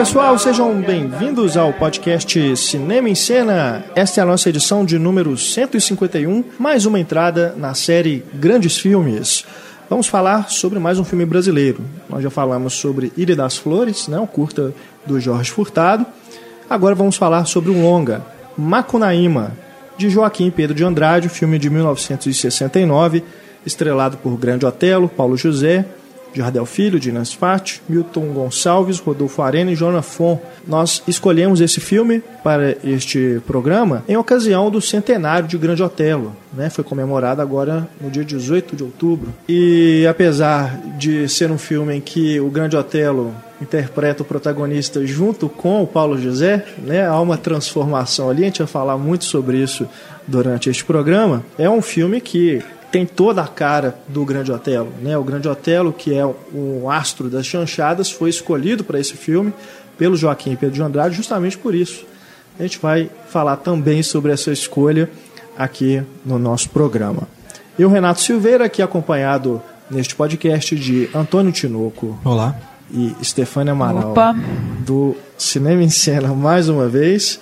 [0.00, 3.84] Pessoal, sejam bem-vindos ao podcast Cinema em Cena.
[3.94, 9.44] Esta é a nossa edição de número 151, mais uma entrada na série Grandes Filmes.
[9.90, 11.82] Vamos falar sobre mais um filme brasileiro.
[12.08, 14.72] Nós já falamos sobre Ilha das Flores, né, um curta
[15.04, 16.06] do Jorge Furtado.
[16.68, 18.24] Agora vamos falar sobre um longa,
[18.56, 19.52] Macunaíma,
[19.98, 23.22] de Joaquim Pedro de Andrade, filme de 1969,
[23.66, 25.84] estrelado por Grande Otelo, Paulo José,
[26.34, 30.40] Jardel Filho, Dinas Fati, Milton Gonçalves, Rodolfo Arena e Joana Fon.
[30.66, 36.34] Nós escolhemos esse filme para este programa em ocasião do centenário de Grande Otelo.
[36.52, 36.70] Né?
[36.70, 39.32] Foi comemorado agora no dia 18 de outubro.
[39.48, 45.48] E apesar de ser um filme em que o Grande Otelo interpreta o protagonista junto
[45.48, 47.06] com o Paulo José, né?
[47.06, 49.86] há uma transformação ali, a gente vai falar muito sobre isso
[50.26, 51.44] durante este programa.
[51.58, 54.92] É um filme que tem toda a cara do Grande Otelo.
[55.00, 55.16] Né?
[55.16, 59.52] O Grande Otelo, que é o astro das chanchadas, foi escolhido para esse filme
[59.96, 62.04] pelo Joaquim Pedro de Andrade justamente por isso.
[62.58, 65.08] A gente vai falar também sobre essa escolha
[65.56, 67.28] aqui no nosso programa.
[67.78, 72.18] Eu, Renato Silveira, aqui acompanhado neste podcast de Antônio Tinoco.
[72.24, 72.56] Olá.
[72.92, 74.10] E Stefânia Amaral.
[74.10, 74.34] Opa.
[74.80, 77.40] Do Cinema em Cena, mais uma vez.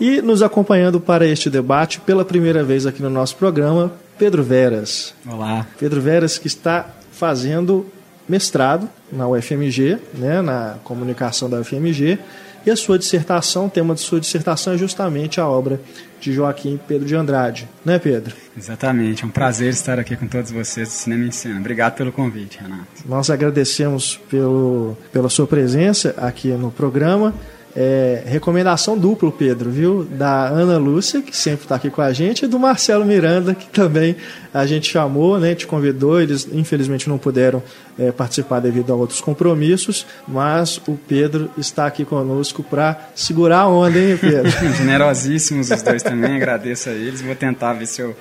[0.00, 5.14] E nos acompanhando para este debate pela primeira vez aqui no nosso programa, Pedro Veras.
[5.26, 5.66] Olá.
[5.78, 7.86] Pedro Veras que está fazendo
[8.28, 12.18] mestrado na UFMG, né, na comunicação da UFMG,
[12.66, 15.78] e a sua dissertação, o tema de sua dissertação é justamente a obra
[16.18, 18.34] de Joaquim Pedro de Andrade, né, Pedro?
[18.56, 21.60] Exatamente, é um prazer estar aqui com todos vocês do Cinema em Cena.
[21.60, 22.86] Obrigado pelo convite, Renato.
[23.04, 27.34] Nós agradecemos pelo, pela sua presença aqui no programa.
[27.76, 30.04] É, recomendação duplo, Pedro, viu?
[30.04, 33.66] Da Ana Lúcia, que sempre está aqui com a gente, e do Marcelo Miranda, que
[33.66, 34.14] também
[34.52, 35.56] a gente chamou, né?
[35.56, 36.20] Te convidou.
[36.20, 37.60] Eles, infelizmente, não puderam
[37.98, 43.68] é, participar devido a outros compromissos, mas o Pedro está aqui conosco para segurar a
[43.68, 44.52] onda, hein, Pedro?
[44.78, 47.22] Generosíssimos os dois também, agradeço a eles.
[47.22, 48.14] Vou tentar ver se eu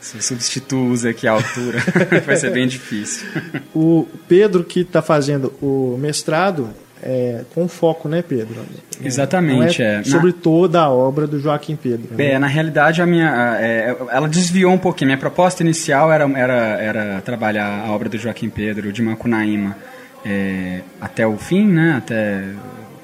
[0.00, 1.78] se eu substituo aqui a altura,
[2.24, 3.26] vai ser bem difícil.
[3.74, 6.70] O Pedro, que está fazendo o mestrado,
[7.10, 8.60] é, com foco, né, Pedro?
[9.02, 9.82] Exatamente.
[9.82, 10.04] É, é.
[10.04, 10.36] Sobre na...
[10.42, 12.14] toda a obra do Joaquim Pedro.
[12.14, 12.32] Né?
[12.32, 15.08] É, na realidade, a minha, é, ela desviou um pouquinho.
[15.08, 19.74] Minha proposta inicial era, era, era trabalhar a obra do Joaquim Pedro, de Macunaíma,
[20.22, 22.44] é, até o fim, né, até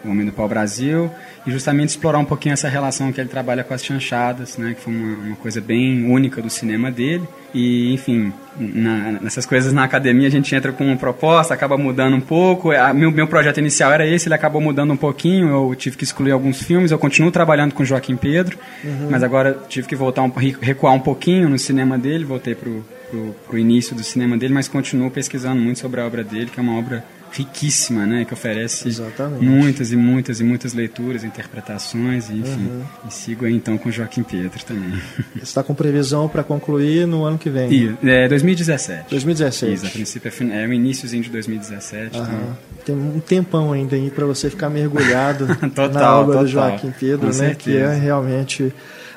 [0.05, 1.11] o Homem do Pau Brasil,
[1.47, 4.81] e justamente explorar um pouquinho essa relação que ele trabalha com as chanchadas, né, que
[4.81, 7.27] foi uma, uma coisa bem única do cinema dele.
[7.55, 12.17] E, enfim, na, nessas coisas na academia a gente entra com uma proposta, acaba mudando
[12.17, 12.73] um pouco.
[12.73, 15.49] A, meu, meu projeto inicial era esse, ele acabou mudando um pouquinho.
[15.49, 16.91] Eu tive que excluir alguns filmes.
[16.91, 19.09] Eu continuo trabalhando com Joaquim Pedro, uhum.
[19.09, 22.25] mas agora tive que voltar um, recuar um pouquinho no cinema dele.
[22.25, 26.51] Voltei para o início do cinema dele, mas continuo pesquisando muito sobre a obra dele,
[26.53, 28.25] que é uma obra riquíssima, né?
[28.25, 29.45] Que oferece Exatamente.
[29.45, 32.67] muitas e muitas e muitas leituras, interpretações, e, enfim.
[32.67, 32.83] Uhum.
[33.09, 34.93] E sigo aí então com Joaquim Pedro também.
[35.35, 37.73] Você está com previsão para concluir no ano que vem?
[37.73, 39.11] E, é 2017.
[39.11, 39.75] 2017.
[39.75, 42.17] Isso, a princípio é, é o iníciozinho de 2017.
[42.17, 42.25] Uhum.
[42.25, 42.59] Então...
[42.85, 46.45] Tem um tempão ainda aí para você ficar mergulhado total, na obra total.
[46.45, 47.33] do Joaquim Pedro, com né?
[47.33, 47.57] Certeza.
[47.57, 48.73] Que é realmente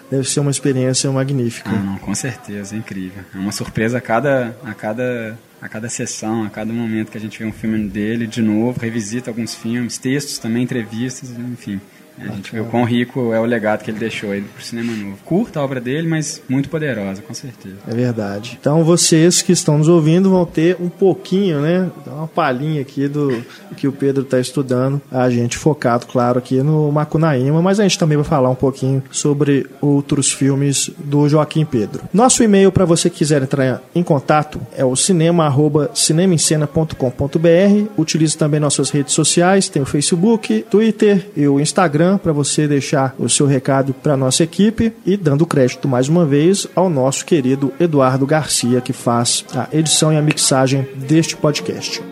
[0.09, 1.69] deve ser uma experiência magnífica.
[1.69, 3.23] Ah, não, com certeza, é incrível.
[3.35, 7.21] É uma surpresa a cada, a cada a cada sessão, a cada momento que a
[7.21, 11.81] gente vê um filme dele de novo, revisita alguns filmes, textos também, entrevistas, enfim.
[12.19, 14.91] A gente vê o quão rico é o legado que ele deixou aí pro cinema
[14.91, 15.17] novo.
[15.23, 17.75] Curta a obra dele, mas muito poderosa, com certeza.
[17.87, 18.57] É verdade.
[18.59, 21.91] Então vocês que estão nos ouvindo vão ter um pouquinho, né?
[22.07, 23.45] Uma palhinha aqui do
[23.75, 24.99] que o Pedro está estudando.
[25.11, 29.03] A gente focado, claro, aqui no Macunaíma, mas a gente também vai falar um pouquinho
[29.11, 32.01] sobre outros filmes do Joaquim Pedro.
[32.13, 37.91] Nosso e-mail para você que quiser entrar em contato é o cinema@cinemaencena.com.br.
[37.97, 43.15] Utilize também nossas redes sociais, tem o Facebook, Twitter e o Instagram para você deixar
[43.17, 47.73] o seu recado para nossa equipe e dando crédito mais uma vez ao nosso querido
[47.79, 52.03] Eduardo Garcia que faz a edição e a mixagem deste podcast.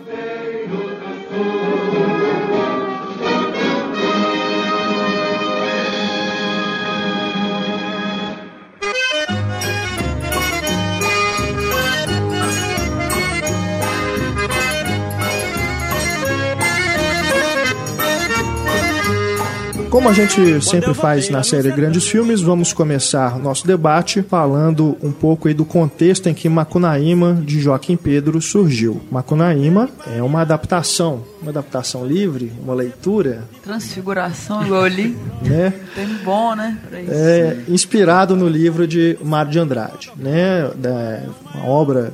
[19.96, 25.10] Como a gente sempre faz na série Grandes Filmes, vamos começar nosso debate falando um
[25.10, 29.00] pouco aí do contexto em que Macunaíma, de Joaquim Pedro, surgiu.
[29.10, 33.44] Macunaíma é uma adaptação, uma adaptação livre, uma leitura.
[33.62, 35.16] Transfiguração, igual eu li.
[35.40, 35.72] Né?
[35.94, 36.76] Tem bom, né?
[36.92, 40.72] É, inspirado no livro de Mário de Andrade, né?
[40.76, 41.22] Da,
[41.54, 42.12] uma obra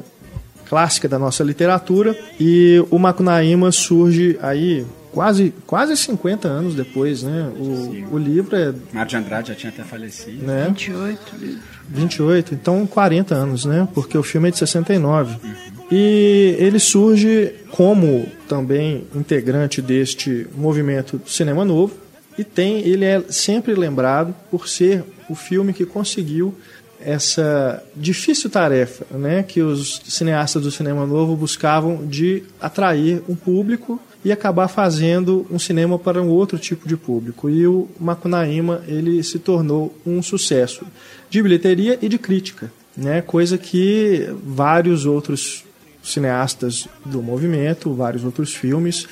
[0.69, 2.17] clássica da nossa literatura.
[2.39, 7.53] E o Macunaíma surge aí quase, quase 50 anos depois, né?
[7.57, 8.75] O, o livro é.
[8.93, 10.45] Mário de Andrade já tinha até falecido.
[10.45, 10.67] Né?
[10.69, 11.63] 28 livros.
[11.89, 13.87] 28, então 40 anos, né?
[13.95, 15.37] Porque o filme é de 69.
[15.91, 21.95] E ele surge como também integrante deste movimento Cinema Novo
[22.39, 26.55] e tem, ele é sempre lembrado por ser o filme que conseguiu
[27.05, 34.01] essa difícil tarefa, né, que os cineastas do cinema novo buscavam de atrair um público
[34.25, 37.51] e acabar fazendo um cinema para um outro tipo de público.
[37.51, 40.87] E o Macunaíma ele se tornou um sucesso
[41.29, 43.21] de bilheteria e de crítica, né?
[43.21, 45.65] Coisa que vários outros
[46.03, 49.07] cineastas do movimento, vários outros filmes,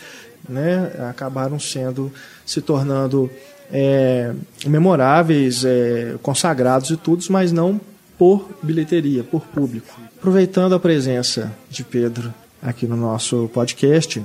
[0.49, 2.13] né, acabaram sendo
[2.45, 3.31] se tornando
[3.73, 4.33] é,
[4.67, 7.81] memoráveis, é, consagrados e tudo, mas não
[8.19, 9.99] por bilheteria, por público.
[10.19, 14.23] Aproveitando a presença de Pedro aqui no nosso podcast,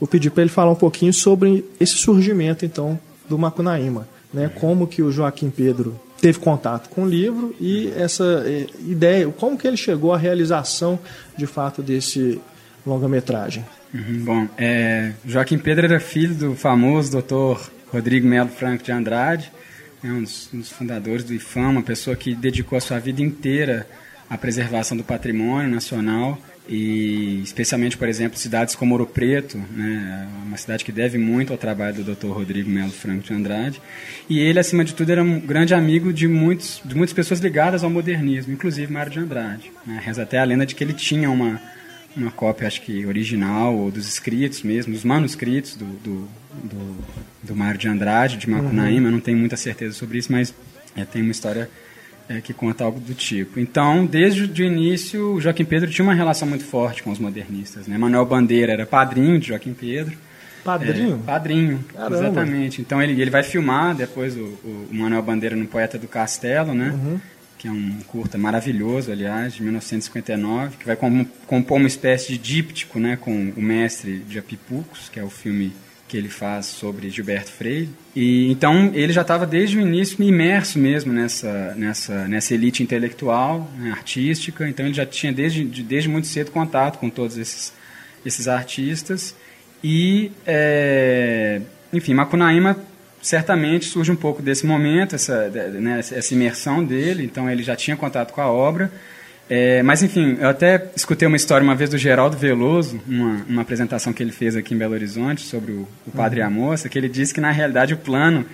[0.00, 2.98] vou pedir para ele falar um pouquinho sobre esse surgimento então
[3.28, 4.50] do Macunaíma, né?
[4.54, 9.56] Como que o Joaquim Pedro teve contato com o livro e essa é, ideia, como
[9.56, 10.98] que ele chegou à realização
[11.36, 12.40] de fato desse
[12.84, 13.64] longa-metragem.
[13.94, 19.50] Uhum, bom, é, Joaquim Pedro era filho do famoso doutor Rodrigo Melo Franco de Andrade,
[20.02, 23.22] né, um, dos, um dos fundadores do IFAM, uma pessoa que dedicou a sua vida
[23.22, 23.86] inteira
[24.28, 30.56] à preservação do patrimônio nacional e especialmente, por exemplo, cidades como Ouro Preto, né, uma
[30.58, 32.28] cidade que deve muito ao trabalho do Dr.
[32.28, 33.80] Rodrigo Melo Franco de Andrade.
[34.28, 37.82] E ele, acima de tudo, era um grande amigo de, muitos, de muitas pessoas ligadas
[37.82, 39.72] ao modernismo, inclusive Mário de Andrade.
[39.86, 39.98] Né.
[40.04, 41.58] Reza até a lenda de que ele tinha uma,
[42.14, 46.28] uma cópia, acho que original, ou dos escritos mesmo, dos manuscritos do, do,
[46.64, 47.04] do,
[47.44, 49.06] do Mário de Andrade, de Macunaíma.
[49.06, 49.14] Uhum.
[49.14, 50.52] Não tenho muita certeza sobre isso, mas
[50.94, 51.70] é, tem uma história
[52.28, 53.58] é, que conta algo do tipo.
[53.58, 57.86] Então, desde o início, o Joaquim Pedro tinha uma relação muito forte com os modernistas.
[57.86, 57.96] Né?
[57.96, 60.16] Manuel Bandeira era padrinho de Joaquim Pedro.
[60.62, 61.14] Padrinho?
[61.22, 62.16] É, padrinho, Caramba.
[62.16, 62.80] exatamente.
[62.82, 66.90] Então ele, ele vai filmar depois o, o Manuel Bandeira no Poeta do Castelo, né?
[66.90, 67.20] Uhum.
[67.56, 70.96] Que é um curta maravilhoso, aliás, de 1959, que vai
[71.46, 75.72] compor uma espécie de díptico né, com o mestre de Apipucos, que é o filme
[76.08, 77.90] que ele faz sobre Gilberto Freire.
[78.16, 83.70] E então ele já estava desde o início imerso mesmo nessa nessa nessa elite intelectual,
[83.76, 84.68] né, artística.
[84.68, 87.72] Então ele já tinha desde desde muito cedo contato com todos esses
[88.24, 89.34] esses artistas
[89.84, 91.60] e é,
[91.92, 92.76] enfim Macunaíma
[93.22, 97.24] certamente surge um pouco desse momento essa né, essa imersão dele.
[97.24, 98.90] Então ele já tinha contato com a obra
[99.48, 103.62] é, mas, enfim, eu até escutei uma história uma vez do Geraldo Veloso, uma, uma
[103.62, 106.46] apresentação que ele fez aqui em Belo Horizonte sobre o, o Padre uhum.
[106.46, 108.44] e a Moça, que ele disse que, na realidade, o plano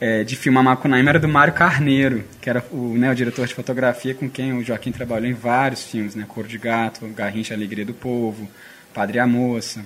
[0.00, 3.54] é, de filmar Macunaíma era do Mário Carneiro, que era o, né, o diretor de
[3.54, 6.26] fotografia com quem o Joaquim trabalhou em vários filmes, né?
[6.28, 8.46] Cor de Gato, Garrincha Alegria do Povo,
[8.92, 9.82] Padre e a Moça.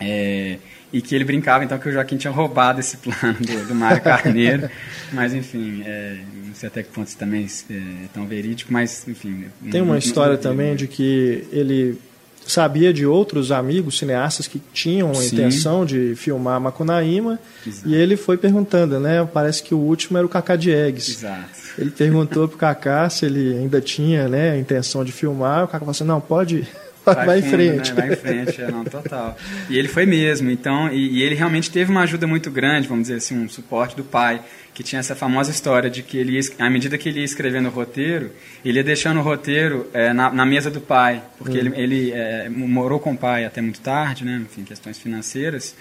[0.00, 0.58] É,
[0.92, 4.02] e que ele brincava então que o Joaquim tinha roubado esse plano do, do Mário
[4.02, 4.68] Carneiro,
[5.12, 9.44] mas enfim, é, não sei até que ponto isso também é tão verídico, mas enfim.
[9.70, 11.98] Tem uma história também de que ele
[12.46, 17.88] sabia de outros amigos cineastas que tinham a intenção de filmar Macunaíma Exato.
[17.88, 19.26] e ele foi perguntando, né?
[19.32, 21.08] Parece que o último era o Cacá Diegues.
[21.08, 21.60] Exato.
[21.78, 25.64] Ele perguntou pro Cacá se ele ainda tinha, né, a intenção de filmar.
[25.64, 26.66] O Cacá falou assim: "Não, pode
[27.04, 27.92] vai, vai fundo, em frente.
[27.92, 28.00] Né?
[28.00, 29.36] Vai em frente, é, não, total.
[29.68, 33.04] E ele foi mesmo, então, e, e, ele realmente teve uma ajuda muito grande, vamos
[33.04, 34.40] dizer assim, um suporte do pai,
[34.74, 37.66] que tinha essa famosa história de que ele, ia, à medida que ele ia escrevendo
[37.66, 38.30] o roteiro,
[38.64, 41.66] ele ia deixando o roteiro é, na, na, mesa do pai, porque uhum.
[41.66, 45.74] ele, ele é, morou com o pai até muito tarde, né, enfim, questões financeiras,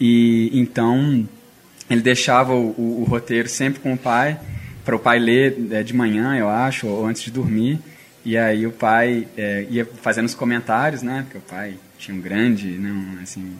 [0.00, 1.26] e então
[1.88, 4.38] ele deixava o, o, o roteiro sempre com o pai,
[4.84, 7.80] para o pai ler é, de manhã, eu acho, ou antes de dormir,
[8.26, 11.22] e aí o pai é, ia fazendo os comentários, né?
[11.22, 13.56] Porque o pai tinha um grande, né, um, assim,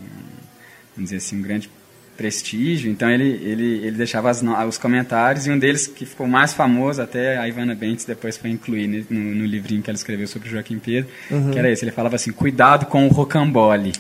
[0.93, 1.71] vamos dizer assim, um grande
[2.17, 2.91] prestígio.
[2.91, 7.03] Então ele, ele, ele deixava as, os comentários e um deles que ficou mais famoso,
[7.03, 10.49] até a Ivana Bentes depois foi incluir né, no, no, livrinho que ela escreveu sobre
[10.49, 11.51] o Joaquim Pedro, uhum.
[11.51, 11.85] que era esse.
[11.85, 13.93] Ele falava assim, cuidado com o rocambole.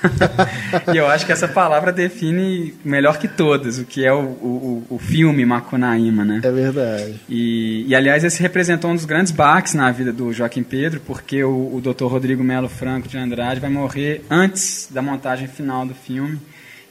[0.92, 4.86] e eu acho que essa palavra define melhor que todas o que é o, o,
[4.90, 6.40] o filme Macunaíma, né?
[6.42, 7.20] É verdade.
[7.28, 11.42] E, e, aliás, esse representou um dos grandes baques na vida do Joaquim Pedro, porque
[11.44, 12.04] o, o Dr.
[12.04, 16.38] Rodrigo Melo Franco de Andrade vai morrer antes da montagem final do filme.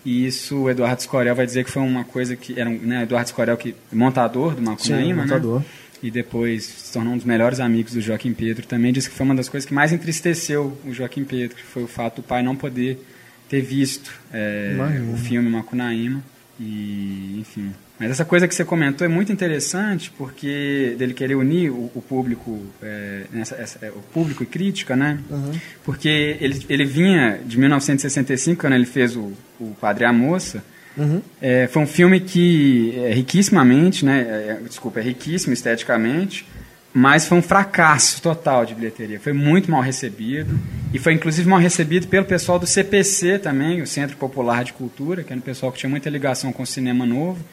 [0.10, 3.04] E isso o Eduardo Escorel vai dizer que foi uma coisa que era um, né,
[3.04, 5.22] Eduardo Escorel que montador do Macunaíma, Sim, né?
[5.22, 5.60] montador.
[5.60, 5.66] Né?
[6.02, 8.66] E depois se tornou um dos melhores amigos do Joaquim Pedro.
[8.66, 11.84] Também disse que foi uma das coisas que mais entristeceu o Joaquim Pedro, que foi
[11.84, 13.00] o fato do pai não poder
[13.48, 14.76] ter visto é,
[15.14, 16.24] o filme Macunaíma.
[16.60, 17.72] E, enfim.
[18.00, 22.02] Mas essa coisa que você comentou é muito interessante, porque dele querer unir o, o
[22.02, 25.20] público, é, nessa, essa, é, o público e crítica, né?
[25.30, 25.52] Uhum.
[25.84, 30.64] Porque ele, ele vinha de 1965, quando ele fez o, o Padre e a Moça.
[30.96, 31.22] Uhum.
[31.42, 34.22] É, foi um filme que é riquissimamente, né?
[34.22, 36.46] É, desculpa, é riquíssimo esteticamente,
[36.94, 39.20] mas foi um fracasso total de bilheteria.
[39.20, 40.58] Foi muito mal recebido.
[40.94, 45.22] E foi inclusive mal recebido pelo pessoal do CPC também, o Centro Popular de Cultura,
[45.22, 47.44] que era um pessoal que tinha muita ligação com o cinema novo.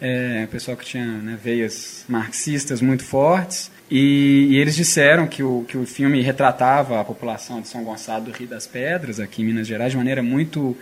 [0.00, 3.70] É, pessoal que tinha né, veias marxistas muito fortes.
[3.90, 8.24] E, e, eles disseram que o, que o filme retratava a população de São Gonçalo
[8.24, 10.76] do Rio das Pedras, aqui em Minas Gerais, de maneira muito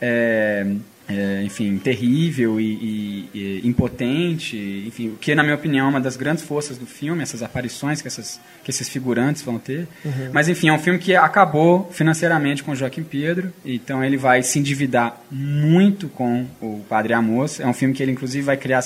[0.00, 0.66] é,
[1.10, 6.00] é, enfim, terrível e, e, e, impotente, enfim, o que na minha opinião é uma
[6.00, 9.88] das grandes forças do filme, essas aparições que, essas, que esses figurantes vão ter.
[10.04, 10.30] Uhum.
[10.32, 14.60] Mas enfim, é um filme que acabou financeiramente com Joaquim Pedro, então ele vai se
[14.60, 17.58] endividar muito com o Padre Amos.
[17.58, 18.80] É um filme que ele inclusive vai criar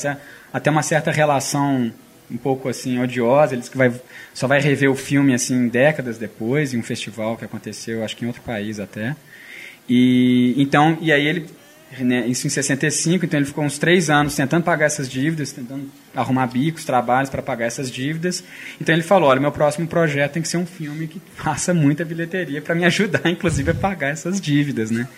[0.51, 1.93] até uma certa relação
[2.31, 3.93] um pouco assim odiosa, ele que vai,
[4.33, 8.25] só vai rever o filme assim décadas depois em um festival que aconteceu, acho que
[8.25, 9.15] em outro país até.
[9.87, 11.47] E então, e aí ele
[12.01, 15.91] né, isso em 65, então ele ficou uns três anos tentando pagar essas dívidas, tentando
[16.15, 18.43] arrumar bicos, trabalhos para pagar essas dívidas.
[18.81, 22.05] Então ele falou: olha, meu próximo projeto tem que ser um filme que faça muita
[22.05, 25.09] bilheteria para me ajudar, inclusive, a pagar essas dívidas, né?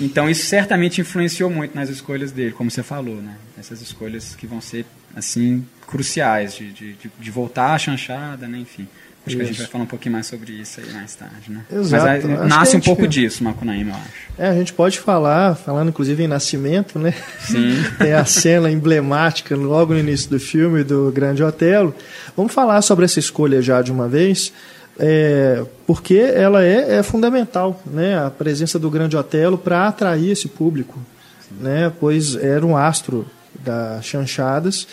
[0.00, 3.36] Então isso certamente influenciou muito nas escolhas dele, como você falou, né?
[3.58, 4.84] Essas escolhas que vão ser
[5.14, 8.58] assim cruciais de, de, de voltar à chanchada, né?
[8.58, 8.86] Enfim.
[9.26, 9.36] Acho isso.
[9.36, 11.62] que a gente vai falar um pouquinho mais sobre isso aí mais tarde, né?
[11.72, 12.28] Exato.
[12.28, 14.12] Mas nasce um pouco disso, Macunaíma, eu acho.
[14.38, 17.12] É, a gente pode falar, falando inclusive em nascimento, né?
[17.40, 17.74] Sim.
[17.98, 21.92] Tem a cena emblemática logo no início do filme do Grande Otelo.
[22.36, 24.52] Vamos falar sobre essa escolha já de uma vez,
[24.96, 28.24] é, porque ela é, é, fundamental, né?
[28.24, 31.00] A presença do Grande Otelo para atrair esse público,
[31.40, 31.64] Sim.
[31.64, 31.92] né?
[31.98, 33.26] Pois era um astro
[33.64, 34.86] das chanchadas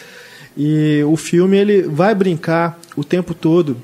[0.58, 3.78] e o filme ele vai brincar o tempo todo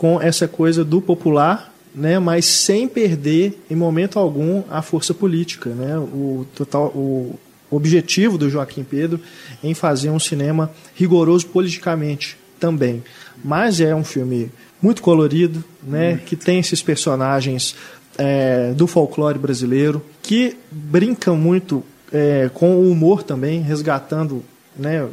[0.00, 5.68] com essa coisa do popular, né, mas sem perder em momento algum a força política,
[5.68, 5.98] né?
[5.98, 7.38] O total o
[7.70, 9.20] objetivo do Joaquim Pedro
[9.62, 13.04] em fazer um cinema rigoroso politicamente também.
[13.44, 17.76] Mas é um filme muito colorido, né, que tem esses personagens
[18.16, 24.42] é, do folclore brasileiro que brincam muito é, com o humor também, resgatando
[24.74, 25.06] né,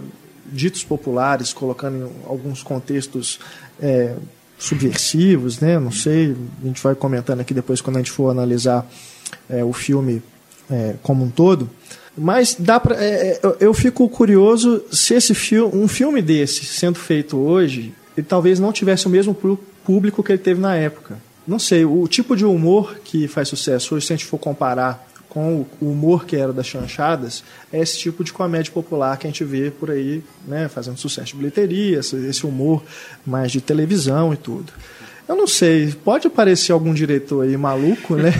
[0.45, 3.37] ditos populares, colocando em alguns contextos
[3.81, 4.15] é,
[4.57, 5.79] subversivos, né?
[5.79, 8.85] Não sei, a gente vai comentando aqui depois quando a gente for analisar
[9.49, 10.21] é, o filme
[10.69, 11.69] é, como um todo.
[12.17, 16.97] Mas dá pra, é, é eu fico curioso se esse filme, um filme desse sendo
[16.97, 19.37] feito hoje, ele talvez não tivesse o mesmo
[19.85, 21.19] público que ele teve na época.
[21.47, 25.07] Não sei, o tipo de humor que faz sucesso hoje, se a gente for comparar
[25.37, 29.29] com o humor que era das chanchadas, é esse tipo de comédia popular que a
[29.29, 32.83] gente vê por aí, né, fazendo sucesso de bilheteria, esse humor
[33.23, 34.73] mais de televisão e tudo.
[35.27, 38.33] Eu não sei, pode aparecer algum diretor aí maluco, né?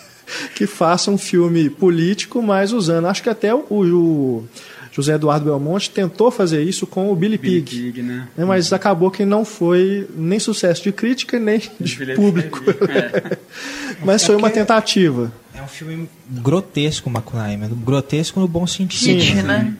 [0.54, 3.06] que faça um filme político, mas usando.
[3.06, 4.44] Acho que até o, o
[4.92, 8.28] José Eduardo Belmonte tentou fazer isso com o Billy, Billy Pig, Pig né?
[8.36, 8.44] né?
[8.44, 12.62] mas acabou que não foi nem sucesso de crítica nem de, de público.
[12.70, 13.36] É.
[14.04, 15.32] mas é foi uma tentativa.
[15.68, 17.68] É um filme grotesco, Macunaíma.
[17.68, 19.20] Grotesco no bom sentido.
[19.20, 19.74] Sim, né?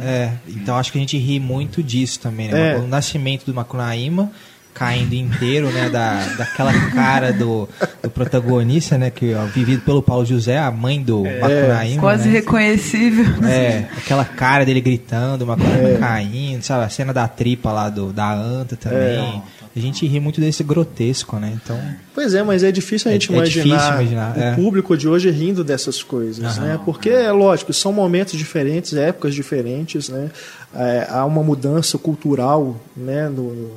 [0.00, 2.48] É, então acho que a gente ri muito disso também.
[2.48, 2.74] Né?
[2.74, 2.78] É.
[2.78, 4.32] O nascimento do Macunaíma
[4.72, 7.68] caindo inteiro, né, da, daquela cara do,
[8.02, 12.00] do protagonista, né, que ó, vivido pelo Paulo José, a mãe do é, Macunaíma.
[12.00, 12.34] Quase né?
[12.34, 13.24] reconhecível.
[13.46, 15.98] É, aquela cara dele gritando, o Macunaíma é.
[15.98, 19.42] caindo, sabe, a cena da tripa lá do, da anta também.
[19.60, 19.63] É.
[19.76, 21.58] A gente ri muito desse grotesco, né?
[21.62, 21.80] Então.
[22.14, 24.54] Pois é, mas é difícil a gente é, imaginar, é difícil imaginar, o é.
[24.54, 26.80] público de hoje rindo dessas coisas, né?
[26.84, 30.30] Porque é lógico, são momentos diferentes, épocas diferentes, né?
[30.74, 33.28] É, há uma mudança cultural, né?
[33.28, 33.72] No,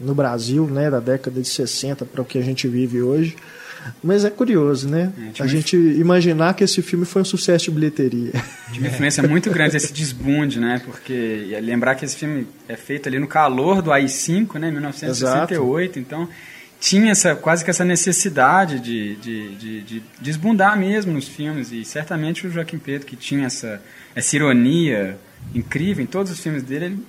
[0.00, 0.88] no Brasil, né?
[0.88, 3.34] Da década de 60 para o que a gente vive hoje.
[4.02, 5.12] Mas é curioso, né?
[5.38, 8.32] É, a gente imaginar que esse filme foi um sucesso de bilheteria.
[8.72, 10.80] Tinha uma influência muito grande esse desbunde, né?
[10.84, 14.70] Porque lembrar que esse filme é feito ali no calor do AI-5, né?
[14.70, 15.98] 1968, Exato.
[15.98, 16.28] então
[16.80, 21.84] tinha essa, quase que essa necessidade de, de, de, de, desbundar mesmo nos filmes e
[21.84, 23.82] certamente o Joaquim Pedro que tinha essa,
[24.14, 25.18] essa ironia
[25.54, 27.04] incrível em todos os filmes dele, ele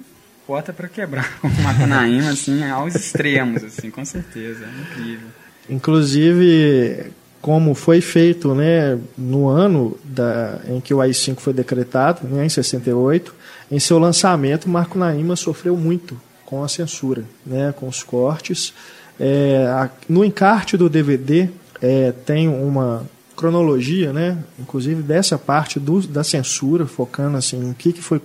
[0.46, 5.28] bota para quebrar com o Macanaíma, assim, aos extremos, assim, com certeza, é incrível.
[5.70, 12.46] Inclusive, como foi feito né, no ano da, em que o AI-5 foi decretado, né,
[12.46, 13.34] em 68,
[13.72, 18.74] em seu lançamento, Marco Naima sofreu muito com a censura, né, com os cortes.
[19.20, 21.50] É, a, no encarte do DVD
[21.82, 23.06] é, tem uma,
[23.41, 24.38] cronologia, né?
[24.60, 28.22] Inclusive dessa parte do, da censura, focando assim, o que, que foi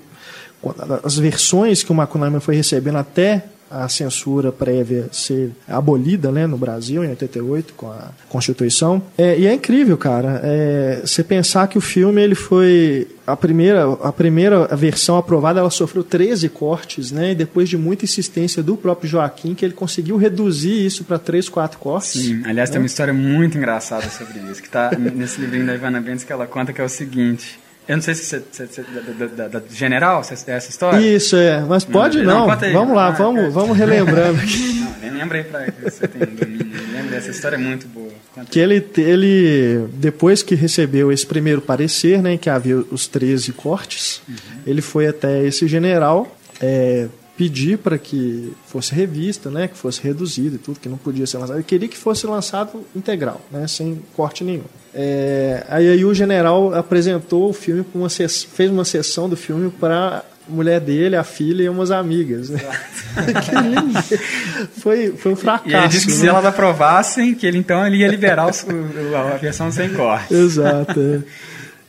[1.02, 6.56] as versões que o Macunaíma foi recebendo até a censura prévia ser abolida né, no
[6.56, 9.02] Brasil, em 88, com a Constituição.
[9.18, 13.08] É, e é incrível, cara, é, você pensar que o filme ele foi.
[13.26, 17.32] A primeira, a primeira versão aprovada ela sofreu 13 cortes, né?
[17.32, 21.48] E depois de muita insistência do próprio Joaquim, que ele conseguiu reduzir isso para 3,
[21.48, 22.22] 4 cortes.
[22.22, 22.74] Sim, aliás, né?
[22.74, 26.32] tem uma história muito engraçada sobre isso, que está nesse livrinho da Ivana Bentes que
[26.32, 27.58] ela conta que é o seguinte.
[27.88, 30.98] Eu não sei se você, você, da, da, da, general, é essa história.
[30.98, 31.60] Isso, é.
[31.60, 32.48] Mas pode não.
[32.48, 32.72] não.
[32.72, 34.84] Vamos lá, ah, vamos, vamos relembrando aqui.
[34.86, 36.66] Não, nem lembrei pra você tem domínio.
[36.92, 38.10] Lembra dessa história é muito boa.
[38.34, 43.52] Conta que ele, ele, depois que recebeu esse primeiro parecer, né, que havia os 13
[43.52, 44.34] cortes, uhum.
[44.66, 50.56] ele foi até esse general é, pedir para que fosse revista, né, que fosse reduzido
[50.56, 51.56] e tudo, que não podia ser lançado.
[51.56, 54.64] Ele queria que fosse lançado integral, né, sem corte nenhum.
[54.98, 60.24] É, aí, aí o general apresentou o filme, uma fez uma sessão do filme para
[60.48, 62.50] mulher dele, a filha e umas amigas.
[63.16, 64.02] Né?
[64.78, 65.70] foi, foi um fracasso.
[65.70, 66.18] E ele disse que né?
[66.18, 68.62] se elas aprovassem, que ele então ele ia liberar os,
[69.14, 70.34] a versão sem corte.
[70.34, 71.24] Exato.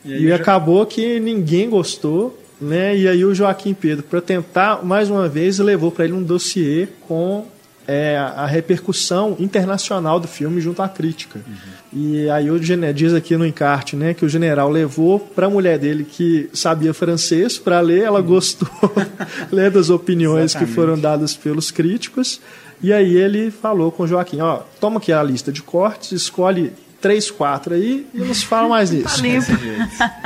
[0.06, 0.08] É.
[0.08, 2.96] E, e acabou que ninguém gostou, né?
[2.96, 6.88] E aí o Joaquim Pedro, para tentar mais uma vez, levou para ele um dossiê
[7.06, 7.46] com
[7.88, 11.40] é, a repercussão internacional do filme junto à crítica.
[11.46, 11.54] Uhum.
[11.92, 15.78] E aí o diz aqui no encarte, né, que o general levou para a mulher
[15.78, 18.68] dele que sabia francês para ler, ela gostou,
[19.50, 20.68] ler das opiniões Exatamente.
[20.68, 22.40] que foram dadas pelos críticos.
[22.82, 27.30] E aí ele falou com Joaquim, ó, toma aqui a lista de cortes, escolhe três,
[27.30, 29.04] quatro aí e não se fala mais nisso.
[29.04, 29.12] Tá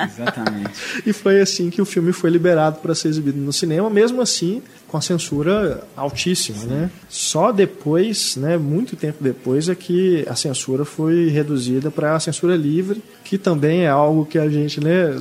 [0.07, 0.71] Exatamente.
[1.07, 4.63] e foi assim que o filme foi liberado para ser exibido no cinema, mesmo assim
[4.89, 6.67] com a censura altíssima, Sim.
[6.67, 6.91] né?
[7.09, 12.57] Só depois, né, muito tempo depois, é que a censura foi reduzida para a censura
[12.57, 15.19] livre, que também é algo que a gente, né,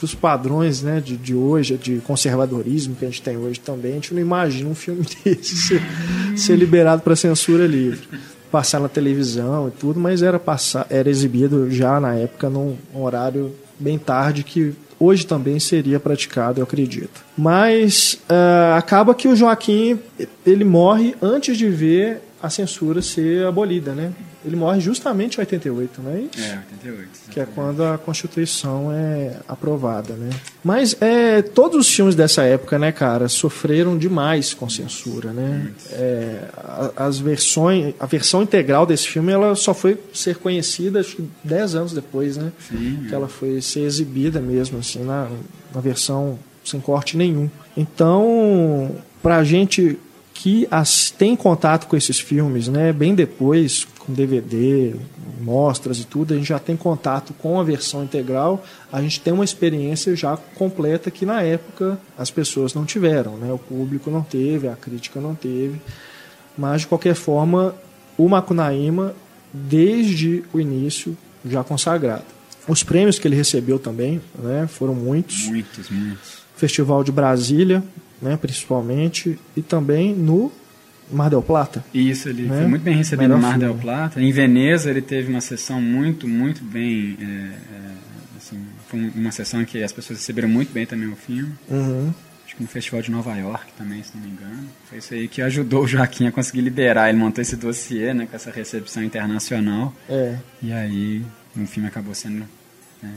[0.00, 3.94] os padrões né, de, de hoje, de conservadorismo que a gente tem hoje também, a
[3.96, 5.82] gente não imagina um filme desse ser,
[6.36, 8.08] ser liberado para censura livre
[8.50, 13.54] passar na televisão e tudo, mas era, passar, era exibido já na época num horário
[13.78, 17.24] bem tarde que hoje também seria praticado, eu acredito.
[17.36, 19.98] Mas uh, acaba que o Joaquim
[20.44, 24.12] ele morre antes de ver a censura ser abolida, né?
[24.44, 26.40] Ele morre justamente em 88, não é isso?
[26.40, 26.86] É, 88.
[26.86, 27.30] Exatamente.
[27.30, 30.30] Que é quando a Constituição é aprovada, né?
[30.64, 35.72] Mas é, todos os filmes dessa época, né, cara, sofreram demais com censura, né?
[35.92, 36.48] É,
[36.96, 41.74] as versões, a versão integral desse filme, ela só foi ser conhecida acho que 10
[41.74, 42.52] anos depois, né?
[42.68, 43.06] Sim.
[43.08, 45.28] Que ela foi ser exibida mesmo, assim, na,
[45.74, 47.50] na versão sem corte nenhum.
[47.76, 49.98] Então, pra gente
[50.42, 54.94] que as, tem contato com esses filmes, né, bem depois, com DVD,
[55.38, 59.34] mostras e tudo, a gente já tem contato com a versão integral, a gente tem
[59.34, 64.22] uma experiência já completa que na época as pessoas não tiveram, né, o público não
[64.22, 65.78] teve, a crítica não teve,
[66.56, 67.74] mas de qualquer forma,
[68.16, 69.14] o Macunaíma,
[69.52, 72.24] desde o início, já consagrado.
[72.66, 75.48] Os prêmios que ele recebeu também né, foram muitos.
[75.48, 76.40] Muitos, muitos.
[76.56, 77.82] Festival de Brasília,
[78.20, 80.52] né, principalmente, e também no
[81.10, 81.84] Mar del Plata.
[81.92, 82.58] Isso, ele né?
[82.58, 84.20] foi muito bem recebido no Mar del Plata.
[84.20, 87.16] Em Veneza ele teve uma sessão muito, muito bem.
[87.20, 87.92] É, é,
[88.36, 91.52] assim, foi uma sessão que as pessoas receberam muito bem também o filme.
[91.68, 92.12] Uhum.
[92.44, 94.68] Acho que no Festival de Nova York também, se não me engano.
[94.88, 97.08] Foi isso aí que ajudou o Joaquim a conseguir liberar.
[97.08, 99.94] Ele montou esse dossiê né, com essa recepção internacional.
[100.08, 100.36] É.
[100.62, 101.24] E aí
[101.56, 102.44] o filme acabou sendo.
[103.02, 103.14] Né,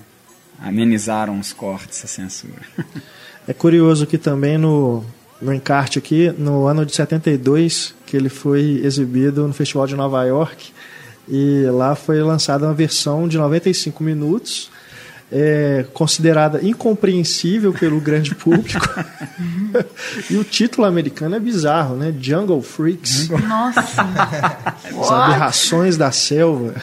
[0.59, 2.61] amenizaram os cortes, a censura.
[3.47, 5.03] É curioso que também no,
[5.41, 10.23] no encarte aqui, no ano de 72, que ele foi exibido no Festival de Nova
[10.23, 10.71] York,
[11.27, 14.71] e lá foi lançada uma versão de 95 minutos,
[15.31, 18.87] é, considerada incompreensível pelo grande público.
[20.29, 22.13] e o título americano é bizarro, né?
[22.17, 23.29] Jungle Freaks.
[23.29, 23.81] Nossa!
[25.01, 26.75] As aberrações da selva.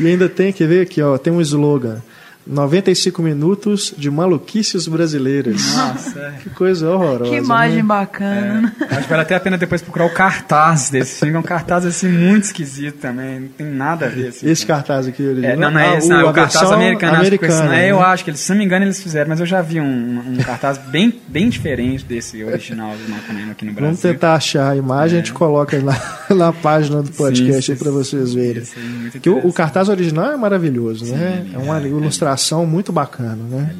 [0.00, 2.00] e ainda tem, quer ver aqui, ó, tem um slogan.
[2.48, 5.76] 95 minutos de maluquices brasileiras.
[5.76, 6.32] Nossa, é.
[6.42, 7.30] que coisa horrorosa.
[7.30, 7.82] Que imagem né?
[7.82, 8.74] bacana.
[8.80, 8.84] É.
[8.84, 11.36] Acho que vale até a pena depois procurar o cartaz desse filme.
[11.36, 13.40] É um cartaz assim muito esquisito também.
[13.40, 14.28] Não tem nada a ver.
[14.28, 16.72] Assim, esse cartaz aqui, ele é, não, não é ah, esse, não, o, o cartaz
[16.72, 17.16] americano.
[17.16, 17.86] americano acho que né?
[17.86, 19.78] é, eu acho que eles, se não me engano, eles fizeram, mas eu já vi
[19.78, 23.88] um, um cartaz bem, bem diferente desse original do Maconema aqui no Brasil.
[23.88, 25.20] Vamos tentar achar a imagem, é.
[25.20, 25.96] a gente coloca na,
[26.34, 28.62] na página do podcast para vocês verem.
[29.20, 31.42] que o, o, cartaz original é maravilhoso, né?
[31.44, 31.50] Sim, né?
[31.54, 33.76] É uma ilustração muito bacana, né?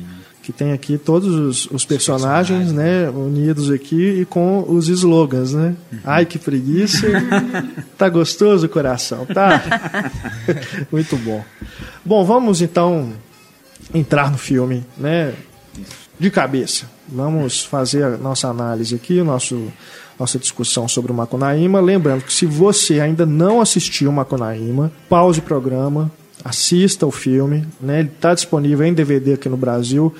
[0.48, 5.76] que tem aqui todos os, os personagens, né, unidos aqui e com os slogans, né?
[5.92, 5.98] Uhum.
[6.02, 7.06] Ai, que preguiça.
[7.98, 9.62] tá gostoso o coração, tá?
[10.90, 11.44] Muito bom.
[12.02, 13.12] Bom, vamos então
[13.92, 15.34] entrar no filme, né?
[16.18, 16.86] De cabeça.
[17.06, 19.70] Vamos fazer a nossa análise aqui, o nosso
[20.18, 21.78] nossa discussão sobre o Macunaíma.
[21.78, 26.10] Lembrando que se você ainda não assistiu o Macunaíma, pause o programa,
[26.44, 28.00] assista o filme, né?
[28.00, 30.14] Ele está disponível em DVD aqui no Brasil.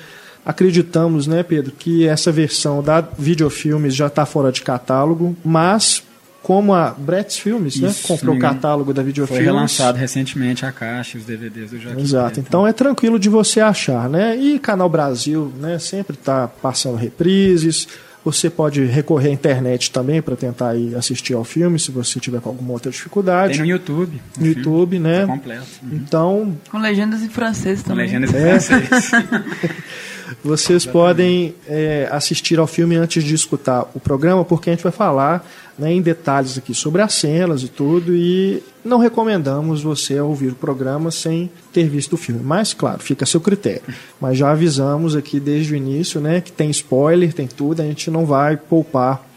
[0.45, 6.01] Acreditamos, né, Pedro, que essa versão da Videofilmes já está fora de catálogo, mas
[6.41, 9.43] como a Bretts Filmes, né, comprou o catálogo da Videofilmes.
[9.43, 12.01] Foi relançado recentemente a caixa, os DVDs do Joaquim.
[12.01, 12.39] Exato.
[12.39, 14.35] Então é tranquilo de você achar, né?
[14.37, 17.87] E Canal Brasil, né, sempre está passando reprises
[18.31, 22.39] você pode recorrer à internet também para tentar ir assistir ao filme, se você tiver
[22.41, 23.53] com alguma outra dificuldade.
[23.53, 24.21] Tem no YouTube.
[24.37, 25.21] No YouTube, né?
[25.21, 25.65] Tá completo.
[25.83, 25.89] Uhum.
[25.93, 26.57] Então.
[26.69, 28.07] Com legendas em francês também.
[28.07, 28.59] Com legendas em é.
[28.59, 29.11] francês.
[30.43, 34.91] Vocês podem é, assistir ao filme antes de escutar o programa, porque a gente vai
[34.91, 40.49] falar né, em detalhes aqui sobre as cenas e tudo, e não recomendamos você ouvir
[40.49, 42.41] o programa sem ter visto o filme.
[42.43, 43.81] Mas, claro, fica a seu critério.
[44.19, 48.11] Mas já avisamos aqui desde o início né, que tem spoiler, tem tudo, a gente
[48.11, 49.27] não vai poupar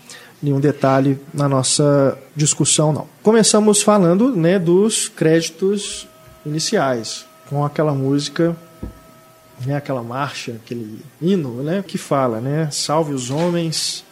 [0.43, 3.07] nenhum detalhe na nossa discussão, não.
[3.23, 6.09] Começamos falando né, dos créditos
[6.45, 8.57] iniciais, com aquela música
[9.67, 14.05] né, aquela marcha, aquele hino, né, que fala, né, salve os homens,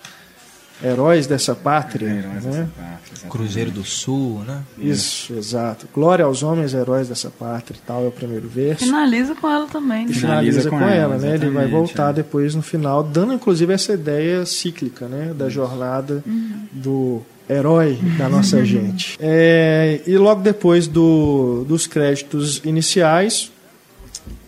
[0.83, 2.51] heróis dessa pátria, é, heróis né?
[2.51, 4.63] Dessa pátria, Cruzeiro do Sul, né?
[4.79, 5.87] Isso, exato.
[5.95, 8.85] Glória aos homens, heróis dessa pátria, tal é o primeiro verso.
[8.85, 10.07] Finaliza com ela também.
[10.07, 10.13] Né?
[10.13, 11.35] Finaliza, finaliza com, com, ela, né?
[11.35, 12.15] Ele vai voltar é.
[12.15, 16.67] depois no final, dando inclusive essa ideia cíclica, né, da jornada uhum.
[16.73, 19.19] do herói da nossa gente.
[19.21, 23.51] É, e logo depois do, dos créditos iniciais,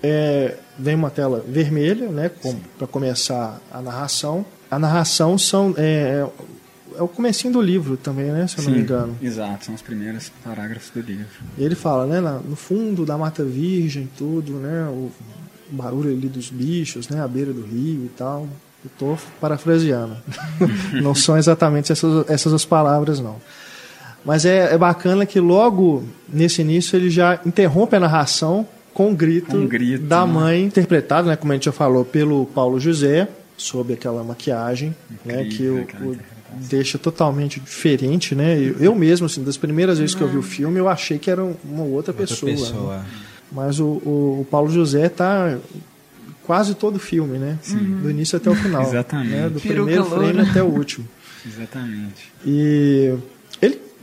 [0.03, 2.31] é, vem uma tela vermelha, né,
[2.79, 4.45] para começar a narração.
[4.71, 8.71] A narração são é, é, é o comecinho do livro também, né, se eu Sim,
[8.71, 9.17] não me engano.
[9.21, 11.27] Exato, são os primeiros parágrafos do livro.
[11.59, 15.11] Ele fala, né, no fundo da Mata Virgem, tudo, né, o
[15.71, 18.49] barulho ali dos bichos, né, à beira do rio e tal.
[18.85, 20.17] Eu estou parafraseando.
[21.01, 23.37] não são exatamente essas, essas as palavras, não.
[24.25, 29.15] Mas é, é bacana que logo nesse início ele já interrompe a narração com um
[29.15, 30.33] grito, um grito da né?
[30.33, 35.43] mãe, interpretado, né, como a gente já falou, pelo Paulo José, sob aquela maquiagem, né,
[35.45, 36.17] Incrível, né, que o, o
[36.69, 38.59] deixa totalmente diferente, né?
[38.59, 41.31] Eu, eu, mesmo, assim, das primeiras vezes que eu vi o filme, eu achei que
[41.31, 42.53] era uma outra, outra pessoa.
[42.53, 42.99] pessoa.
[42.99, 43.05] Né?
[43.51, 45.59] Mas o, o, o, Paulo José tá
[46.45, 47.59] quase todo o filme, né?
[47.63, 48.01] Sim.
[48.03, 48.83] Do início até o final.
[48.83, 49.31] Exatamente.
[49.31, 49.49] Né?
[49.49, 51.07] Do primeiro frame até o último.
[51.47, 52.33] Exatamente.
[52.47, 53.15] E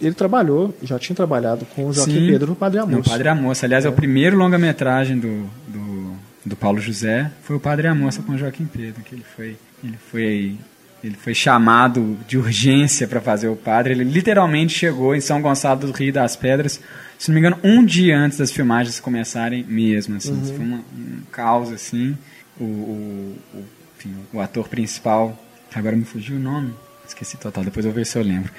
[0.01, 2.97] ele trabalhou, já tinha trabalhado com o Joaquim Sim, Pedro no Padre Amor.
[2.97, 3.55] No Padre Amor.
[3.61, 6.13] Aliás, é, é o primeiro longa-metragem do, do,
[6.45, 7.31] do, Paulo José.
[7.43, 10.55] Foi o Padre Amor com o Joaquim Pedro, que ele foi, ele foi,
[11.03, 13.93] ele foi chamado de urgência para fazer o padre.
[13.93, 16.79] Ele literalmente chegou em São Gonçalo do Rio das Pedras,
[17.17, 20.17] se não me engano, um dia antes das filmagens começarem mesmo.
[20.17, 20.31] Assim.
[20.31, 20.45] Uhum.
[20.45, 22.17] Foi uma, um caos, assim.
[22.59, 23.65] O, o, o,
[23.97, 25.37] enfim, o ator principal,
[25.75, 26.73] agora me fugiu o nome,
[27.07, 28.51] esqueci total, depois eu vou ver se eu lembro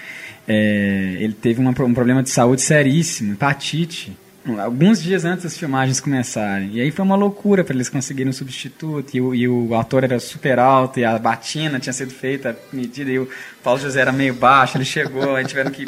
[0.53, 4.17] é, ele teve uma, um problema de saúde seríssimo, hepatite,
[4.59, 6.73] alguns dias antes das filmagens começarem.
[6.73, 9.17] E aí foi uma loucura para eles conseguirem um substituto.
[9.17, 13.09] E o, e o, ator era super alto e a batina tinha sido feita medida.
[13.13, 13.29] E o
[13.63, 15.85] Paulo José era meio baixo, ele chegou, aí tiveram que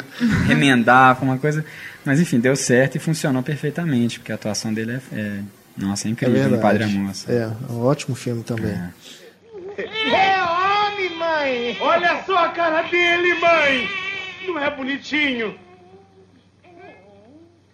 [0.47, 1.65] remendar, foi uma coisa.
[2.05, 5.39] Mas enfim, deu certo e funcionou perfeitamente, porque a atuação dele é, é
[5.75, 7.29] nossa, é incrível, é Padre Amoça.
[7.29, 8.71] É, é um ótimo filme também.
[8.71, 9.81] É.
[9.81, 11.77] é homem, mãe!
[11.81, 14.12] Olha só a cara dele, mãe!
[14.47, 15.55] Não é bonitinho?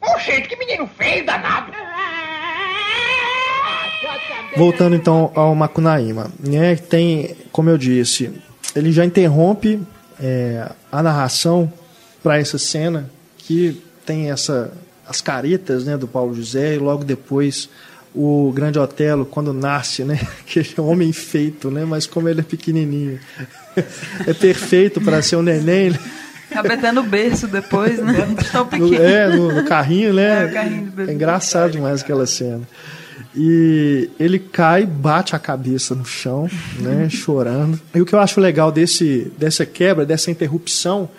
[0.02, 1.72] Ô, oh, gente, que menino feio, danado!
[4.56, 8.32] Voltando então ao Macunaíma, né, tem, como eu disse,
[8.76, 9.80] ele já interrompe
[10.20, 11.72] é, a narração
[12.24, 14.72] para essa cena que tem essa
[15.10, 17.68] as caretas né, do Paulo José e logo depois
[18.14, 22.42] o Grande Otelo quando nasce, né, que é um homem feito, né, mas como ele
[22.42, 23.20] é pequenininho,
[24.28, 25.90] é perfeito para ser um neném.
[25.90, 26.00] Né?
[26.50, 28.36] Cabe até no berço depois, né?
[28.52, 28.96] Tão pequeno.
[28.96, 30.46] É, no, no carrinho, né?
[30.46, 31.12] É, carrinho do bebê.
[31.12, 32.62] é engraçado demais aquela cena.
[33.36, 37.80] E ele cai, bate a cabeça no chão, né, chorando.
[37.94, 41.10] E o que eu acho legal desse, dessa quebra, dessa interrupção,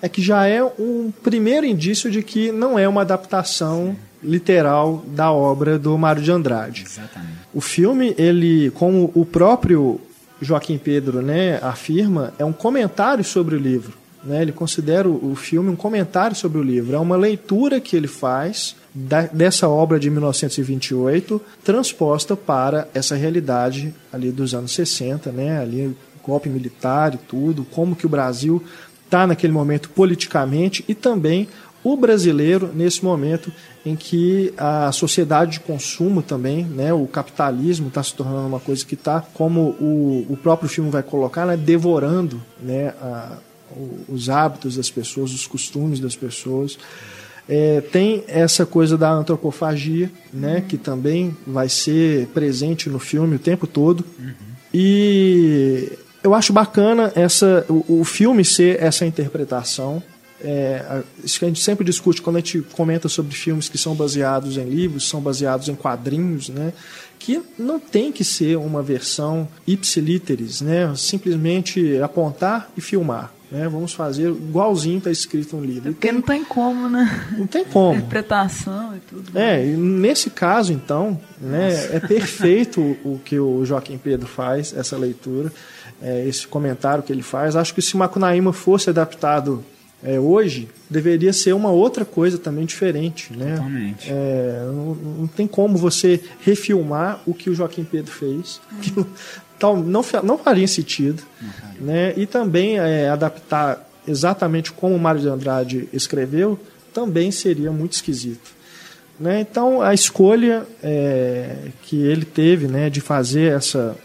[0.00, 5.30] é que já é um primeiro indício de que não é uma adaptação literal da
[5.30, 6.84] obra do Mário de Andrade.
[6.86, 7.32] Exatamente.
[7.52, 10.00] O filme, ele, como o próprio
[10.40, 13.97] Joaquim Pedro né, afirma, é um comentário sobre o livro.
[14.22, 14.42] Né?
[14.42, 16.96] Ele considera o filme um comentário sobre o livro.
[16.96, 23.94] É uma leitura que ele faz da, dessa obra de 1928 transposta para essa realidade
[24.12, 25.60] ali dos anos 60, né?
[25.60, 25.96] Ali
[26.28, 28.62] golpe militar e tudo, como que o Brasil
[29.04, 31.48] está naquele momento politicamente e também
[31.82, 33.50] o brasileiro nesse momento
[33.86, 38.84] em que a sociedade de consumo também, né, o capitalismo está se tornando uma coisa
[38.84, 43.38] que está, como o, o próprio filme vai colocar, né, devorando né, a,
[44.08, 46.78] os hábitos das pessoas, os costumes das pessoas.
[47.48, 53.38] É, tem essa coisa da antropofagia, né, que também vai ser presente no filme o
[53.38, 54.04] tempo todo.
[54.18, 54.34] Uhum.
[54.72, 55.90] E
[56.22, 60.02] eu acho bacana essa, o, o filme ser essa interpretação
[60.40, 63.94] é, isso que a gente sempre discute quando a gente comenta sobre filmes que são
[63.94, 66.72] baseados em livros, são baseados em quadrinhos, né?
[67.18, 70.92] que não tem que ser uma versão ipsiliteris, né?
[70.96, 73.32] simplesmente apontar e filmar.
[73.50, 73.66] Né?
[73.68, 75.88] Vamos fazer igualzinho está escrito no livro.
[75.88, 77.26] É porque não tem como, né?
[77.36, 77.96] Não tem como.
[77.98, 79.38] Interpretação e tudo.
[79.38, 84.98] É, e nesse caso, então, né, é perfeito o que o Joaquim Pedro faz, essa
[84.98, 85.50] leitura,
[86.02, 87.56] é, esse comentário que ele faz.
[87.56, 89.64] Acho que se Macunaíma fosse adaptado
[90.02, 93.32] é, hoje deveria ser uma outra coisa também diferente.
[93.32, 93.56] Né?
[93.56, 94.10] Totalmente.
[94.10, 98.60] É, não, não, tem como você refilmar o que o Joaquim Pedro fez.
[98.96, 99.04] Uhum.
[99.58, 101.22] Tal, não, não faria sentido.
[101.40, 101.86] Uhum.
[101.86, 102.14] Né?
[102.16, 106.58] E também é, adaptar exatamente como o Mário de Andrade escreveu
[106.92, 108.50] também seria muito esquisito.
[109.20, 109.40] Né?
[109.40, 113.96] Então, a escolha é, que ele teve né, de fazer essa,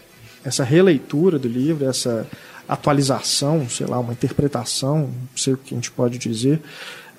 [0.44, 2.26] essa releitura do livro, essa
[2.68, 6.60] atualização, sei lá, uma interpretação, não sei o que a gente pode dizer,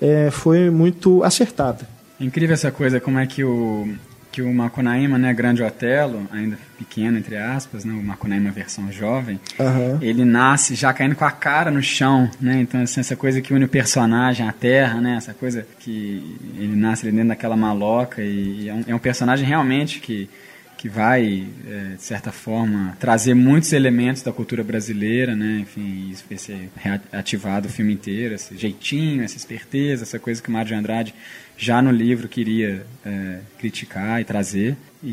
[0.00, 1.88] é, foi muito acertada.
[2.20, 3.88] É incrível essa coisa, como é que o,
[4.36, 9.40] que o Macunaíma, né, Grande Otelo, ainda pequeno, entre aspas, né, o Macunaíma versão jovem,
[9.58, 9.98] uhum.
[10.02, 13.54] ele nasce já caindo com a cara no chão, né, então assim, essa coisa que
[13.54, 18.64] une o personagem à terra, né, essa coisa que ele nasce dentro daquela maloca e,
[18.64, 20.28] e é, um, é um personagem realmente que
[20.76, 25.60] que vai, é, de certa forma, trazer muitos elementos da cultura brasileira, né?
[25.62, 30.50] Enfim, isso vai ser reativado o filme inteiro, esse jeitinho, essa esperteza, essa coisa que
[30.50, 31.14] o Mário de Andrade
[31.56, 34.76] já no livro queria é, criticar e trazer.
[35.02, 35.08] E,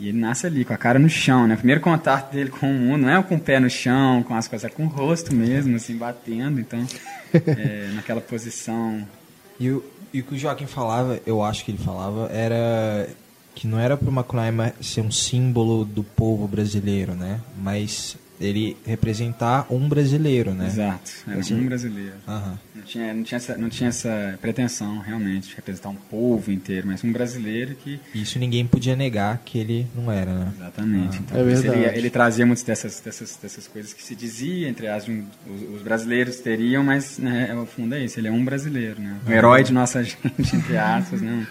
[0.00, 1.54] e, ele nasce ali, com a cara no chão, né?
[1.54, 4.34] O primeiro contato dele com o mundo não é com o pé no chão, com
[4.34, 6.60] as coisas, é com o rosto mesmo, assim, batendo.
[6.60, 6.84] Então,
[7.34, 9.06] é, naquela posição...
[9.60, 13.08] E o, e o que o Joaquim falava, eu acho que ele falava, era
[13.54, 17.40] que não era para o Macunaíma ser um símbolo do povo brasileiro, né?
[17.58, 20.66] Mas ele representar um brasileiro, né?
[20.66, 22.14] Exato, era assim, um brasileiro.
[22.26, 22.58] Uhum.
[22.74, 26.88] Não, tinha, não, tinha essa, não tinha essa pretensão, realmente, de representar um povo inteiro,
[26.88, 28.00] mas um brasileiro que...
[28.14, 30.52] Isso ninguém podia negar que ele não era, né?
[30.56, 31.18] Exatamente.
[31.18, 31.78] Então, é verdade.
[31.78, 35.82] Ele, ele, trazia muitas dessas, dessas, dessas coisas que se dizia, entre as os, os
[35.82, 39.16] brasileiros teriam, mas né, o fundo é isso, ele é um brasileiro, né?
[39.26, 41.46] Um herói de nossa gente, entre aspas, né?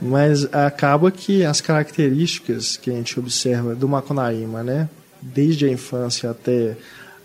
[0.00, 4.88] Mas acaba que as características que a gente observa do Macunaíma, né,
[5.20, 6.76] desde a infância até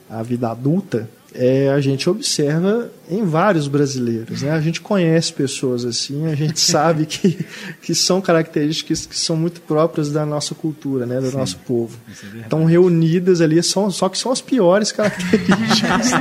[0.09, 4.43] a vida adulta, é, a gente observa em vários brasileiros.
[4.43, 4.51] Né?
[4.51, 7.43] A gente conhece pessoas assim, a gente sabe que,
[7.81, 11.19] que são características que são muito próprias da nossa cultura, né?
[11.19, 11.97] do Sim, nosso povo.
[12.35, 16.11] É Estão reunidas ali, são, só que são as piores características.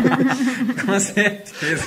[0.86, 1.84] Com certeza.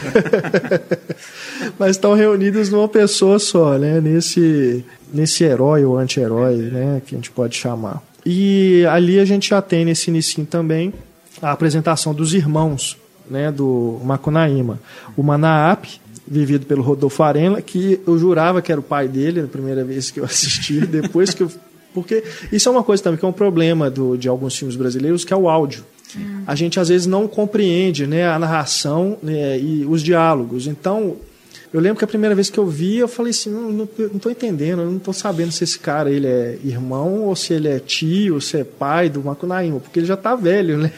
[1.80, 4.00] Mas estão reunidas numa pessoa só, né?
[4.00, 7.02] nesse, nesse herói ou anti-herói né?
[7.06, 8.04] que a gente pode chamar.
[8.26, 10.94] E ali a gente já tem nesse início também
[11.42, 12.98] a apresentação dos irmãos
[13.30, 14.80] né, do Macunaíma.
[15.16, 15.88] O Manaap,
[16.28, 20.10] vivido pelo Rodolfo Arena, que eu jurava que era o pai dele na primeira vez
[20.10, 21.52] que eu assisti, depois que eu.
[21.94, 25.24] Porque isso é uma coisa também que é um problema do, de alguns filmes brasileiros,
[25.24, 25.86] que é o áudio.
[26.48, 30.68] A gente às vezes não compreende né, a narração né, e os diálogos.
[30.68, 31.18] Então,
[31.76, 34.82] eu lembro que a primeira vez que eu vi, eu falei assim, não estou entendendo,
[34.82, 38.36] eu não estou sabendo se esse cara ele é irmão, ou se ele é tio,
[38.36, 40.90] ou se é pai do Macunaíma, porque ele já está velho, né?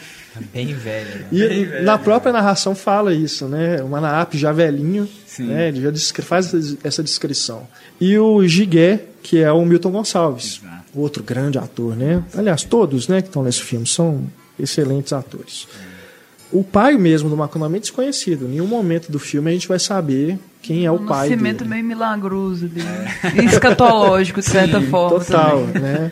[0.54, 1.16] Bem velho.
[1.16, 1.28] Né?
[1.32, 3.82] E Bem velho, na própria narração fala isso, né?
[3.82, 5.48] O Manaap já velhinho, Sim.
[5.48, 5.70] né?
[5.70, 7.68] ele já faz essa descrição.
[8.00, 10.84] E o Gigué, que é o Milton Gonçalves, Exato.
[10.94, 12.24] outro grande ator, né?
[12.36, 14.28] Aliás, todos né, que estão nesse filme são
[14.60, 15.68] excelentes atores.
[16.52, 18.46] O pai mesmo do Macunaíma é desconhecido.
[18.46, 21.60] Em nenhum momento do filme a gente vai saber quem é o um pai nascimento
[21.60, 21.69] dele.
[21.69, 22.88] meio milagroso dele.
[23.23, 23.45] É.
[23.45, 25.19] Escatológico, de certa Sim, forma.
[25.19, 25.82] Total, também.
[25.82, 26.12] né?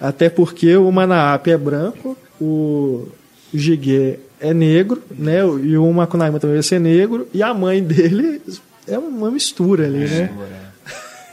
[0.00, 3.06] Até porque o Manaap é branco, o
[3.52, 5.40] Gigué é negro, né?
[5.62, 8.40] E o Macunaíma também vai ser negro, e a mãe dele
[8.88, 10.30] é uma mistura ali, né?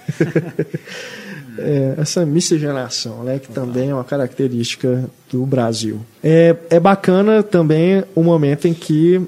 [1.59, 6.05] É, essa miscigenação, né, que também é uma característica do Brasil.
[6.23, 9.19] É, é bacana também o momento em que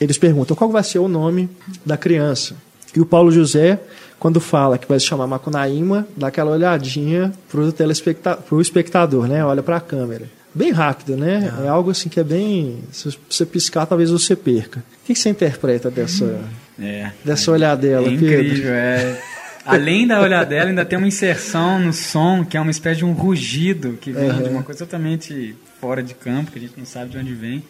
[0.00, 1.50] eles perguntam qual vai ser o nome
[1.84, 2.56] da criança.
[2.96, 3.78] E o Paulo José,
[4.18, 9.44] quando fala que vai se chamar Macunaíma, dá aquela olhadinha pro, telespecta pro espectador, né?
[9.44, 10.24] Olha para a câmera.
[10.54, 11.52] Bem rápido, né?
[11.62, 12.78] É algo assim que é bem.
[12.90, 14.80] Se você piscar, talvez você perca.
[15.02, 16.40] O que você interpreta dessa,
[16.80, 17.10] É.
[17.22, 18.24] dessa olhadela, É Pedro?
[18.26, 19.20] incrível, é.
[19.66, 23.12] Além da olhadela, ainda tem uma inserção no som, que é uma espécie de um
[23.12, 27.10] rugido, que vem de uma coisa totalmente fora de campo, que a gente não sabe
[27.10, 27.62] de onde vem.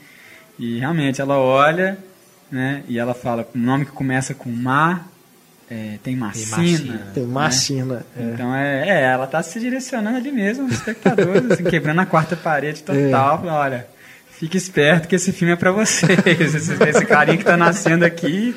[0.59, 1.99] E realmente, ela olha,
[2.53, 5.07] né, e ela fala um nome que começa com Ma,
[5.69, 6.57] é, tem Macina.
[6.57, 6.99] Macina.
[7.13, 7.33] Tem né?
[7.33, 8.07] Macina.
[8.17, 8.23] é.
[8.23, 12.37] Então, é, é, ela tá se direcionando ali mesmo, os espectadores, assim, quebrando a quarta
[12.37, 13.39] parede total.
[13.41, 13.87] falando, Olha,
[14.31, 16.09] fique esperto que esse filme é pra vocês.
[16.55, 18.55] Esse, esse carinha que tá nascendo aqui,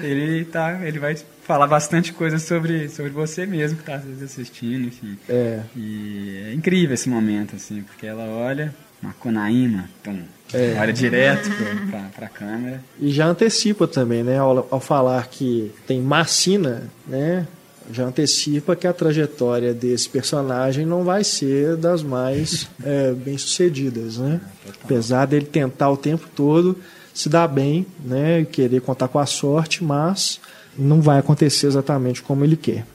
[0.00, 5.18] ele, tá, ele vai falar bastante coisa sobre, sobre você mesmo que tá assistindo, enfim.
[5.28, 5.60] É.
[5.76, 8.72] E é incrível esse momento, assim, porque ela olha,
[9.02, 10.20] Macunaíma, tum,
[10.52, 10.76] É.
[10.78, 12.82] olha direto pra, pra, pra câmera.
[13.00, 14.38] E já antecipa também, né?
[14.38, 17.46] Ao, ao falar que tem Macina, né?
[17.90, 24.18] Já antecipa que a trajetória desse personagem não vai ser das mais é, bem sucedidas,
[24.18, 24.40] né?
[24.84, 26.78] Apesar dele tentar o tempo todo
[27.12, 28.40] se dar bem, né?
[28.40, 30.40] E querer contar com a sorte, mas
[30.78, 32.86] não vai acontecer exatamente como ele quer.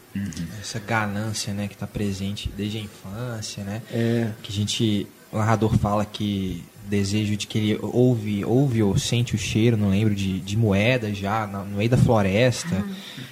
[0.59, 3.83] Essa ganância, né, que está presente desde a infância, né?
[3.91, 4.29] É.
[4.41, 9.35] Que a gente, o narrador fala que desejo de que ele ouve, ouve ou sente
[9.35, 12.83] o cheiro, não lembro, de, de moeda já na- no meio da floresta.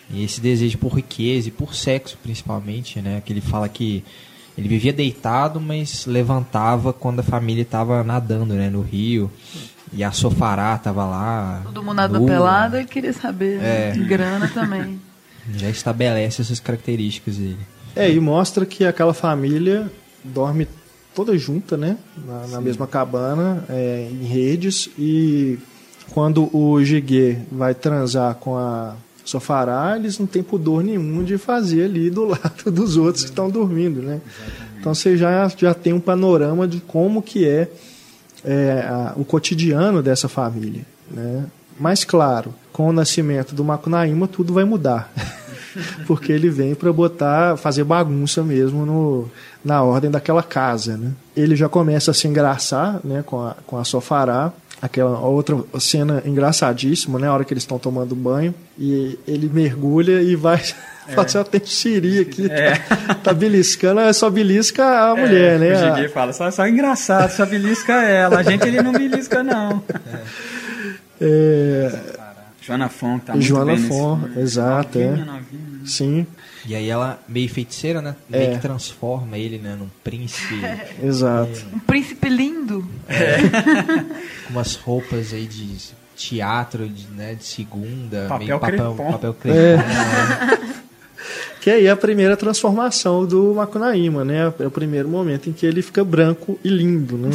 [0.10, 3.22] E esse desejo por riqueza e por sexo, principalmente, né?
[3.26, 4.04] Que ele fala que
[4.58, 9.32] ele vivia deitado, mas levantava quando a família estava nadando, né, no rio.
[9.94, 11.62] E a Sofará estava lá.
[11.64, 12.28] Todo mundo nada nua.
[12.28, 13.60] pelado, ele queria saber.
[13.62, 13.94] É.
[13.96, 14.06] né?
[14.06, 15.00] Grana também.
[15.56, 17.60] Já estabelece essas características dele.
[17.96, 19.90] É, e mostra que aquela família
[20.24, 20.68] dorme
[21.16, 21.98] toda junta, né?
[22.28, 24.90] Na, na mesma cabana, é, em redes.
[25.00, 25.58] E
[26.12, 31.86] quando o Giguê vai transar com a Sofará, eles não têm pudor nenhum de fazer
[31.86, 34.22] ali do lado dos outros que estão dormindo, né?
[34.80, 37.68] Então você já, já tem um panorama de como que é,
[38.44, 41.46] é, a- o cotidiano dessa família, né?
[41.80, 45.12] Mas claro, com o nascimento do Macunaíma tudo vai mudar.
[46.08, 49.28] Porque ele vem para botar, fazer bagunça mesmo no,
[49.66, 51.12] na ordem daquela casa, né?
[51.36, 56.22] Ele já começa a se engraçar, né, com a, com a Sofará, aquela outra cena
[56.24, 61.26] engraçadíssima, né, a hora que eles estão tomando banho, e ele mergulha e vai fala
[61.26, 65.74] assim, "Ó, tem xiri aqui, tá, tá beliscando, é só belisca a mulher, né?
[65.74, 68.40] O Giguê fala, só, só engraçado, só belisca ela.
[68.40, 69.84] A gente ele não belisca, não.
[71.20, 71.92] É,
[72.62, 75.26] Joana Fon tá muito Joana bem nesse Fon, exato, Novinha, é.
[75.26, 75.40] novinha,
[75.72, 75.80] né?
[75.86, 76.28] sim,
[76.68, 78.16] E aí ela, meio feiticeira, né?
[78.30, 78.56] Meio É.
[78.56, 80.56] que transforma ele, né, num príncipe
[81.04, 81.66] exato.
[81.74, 82.86] Um príncipe lindo.
[84.48, 85.78] com umas roupas aí de
[86.16, 89.12] teatro, de, né, de segunda, Papel meio papel, crepom.
[89.12, 89.58] papel crepom.
[89.60, 89.78] É.
[89.78, 90.60] né?
[91.62, 94.54] Que aí é a primeira transformação do Macunaíma, né?
[94.60, 97.32] É o primeiro momento em que ele fica branco e lindo, né?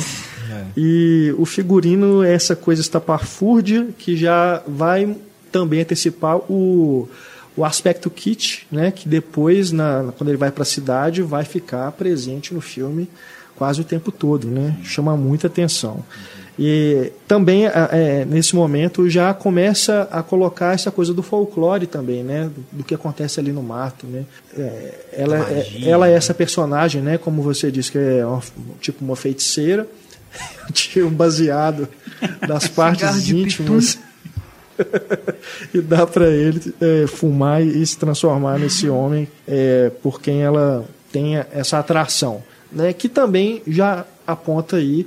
[0.49, 0.64] É.
[0.77, 5.16] E o figurino é essa coisa estapafúrdia que já vai
[5.51, 7.09] também antecipar o,
[7.56, 8.90] o aspecto kit, né?
[8.90, 13.08] Que depois, na, quando ele vai para a cidade, vai ficar presente no filme
[13.56, 14.76] quase o tempo todo, né?
[14.82, 16.02] Chama muita atenção.
[16.58, 22.50] E também, é, nesse momento, já começa a colocar essa coisa do folclore também, né?
[22.70, 24.24] Do, que acontece ali no mato, né?
[24.56, 27.18] É, ela, é, ela é essa personagem, né?
[27.18, 28.42] Como você disse, que é uma-
[28.80, 29.86] tipo uma feiticeira.
[30.96, 31.88] Um baseado
[32.46, 33.98] das partes íntimas
[35.75, 40.85] e dá para ele é, fumar e se transformar nesse homem é, por quem ela
[41.12, 42.93] tenha essa atração, né?
[42.93, 45.07] Que também já aponta aí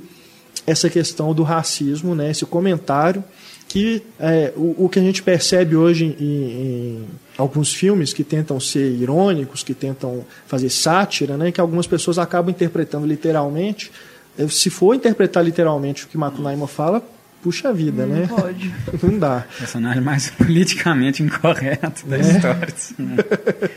[0.66, 2.30] essa questão do racismo, né?
[2.30, 3.24] Esse comentário
[3.68, 7.04] que é, o, o que a gente percebe hoje em, em
[7.36, 11.50] alguns filmes que tentam ser irônicos, que tentam fazer sátira, né?
[11.50, 13.90] Que algumas pessoas acabam interpretando literalmente.
[14.38, 17.02] Eh, Se for interpretar literalmente o que Macunaíma fala,
[17.44, 18.26] puxa vida, né?
[18.26, 18.74] Pode.
[19.06, 19.44] Não dá.
[19.58, 22.68] Personagem mais politicamente incorreto da história.
[22.74, 23.16] assim, né?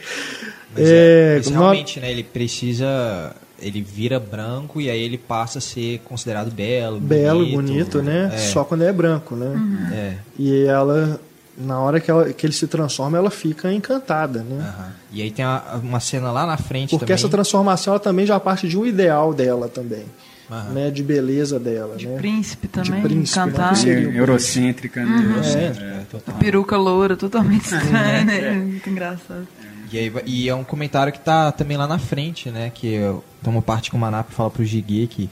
[0.74, 3.36] Mas, É, mas no- realmente, né, ele precisa...
[3.60, 8.30] Ele vira branco e aí ele passa a ser considerado belo, Belo, bonito, bonito, né?
[8.32, 9.90] É, Só quando é branco, né?
[9.92, 10.14] é.
[10.38, 11.20] E ela,
[11.58, 14.60] na hora que, ela, que ele se transforma, ela fica encantada, né?
[14.78, 14.92] aham.
[15.12, 17.16] E aí tem uma, uma cena lá na frente Porque também.
[17.16, 20.06] essa transformação ela também já parte de um ideal dela também,
[20.50, 20.70] Aham.
[20.74, 20.92] né?
[20.92, 22.18] De beleza dela, De né?
[22.18, 23.46] príncipe também, príncipe, né?
[23.52, 23.70] cantar.
[23.74, 25.74] Que seria- Meio Eurocêntrica, né?
[26.02, 26.06] É.
[26.10, 26.36] total.
[26.36, 28.52] Peruca loura, totalmente estranha, né?
[28.54, 29.48] Muito engraçado.
[29.92, 32.72] E, aí, e é um comentário que tá também lá na frente, né?
[32.74, 35.30] Que eu tomo parte com o Manap fala pro Gigui que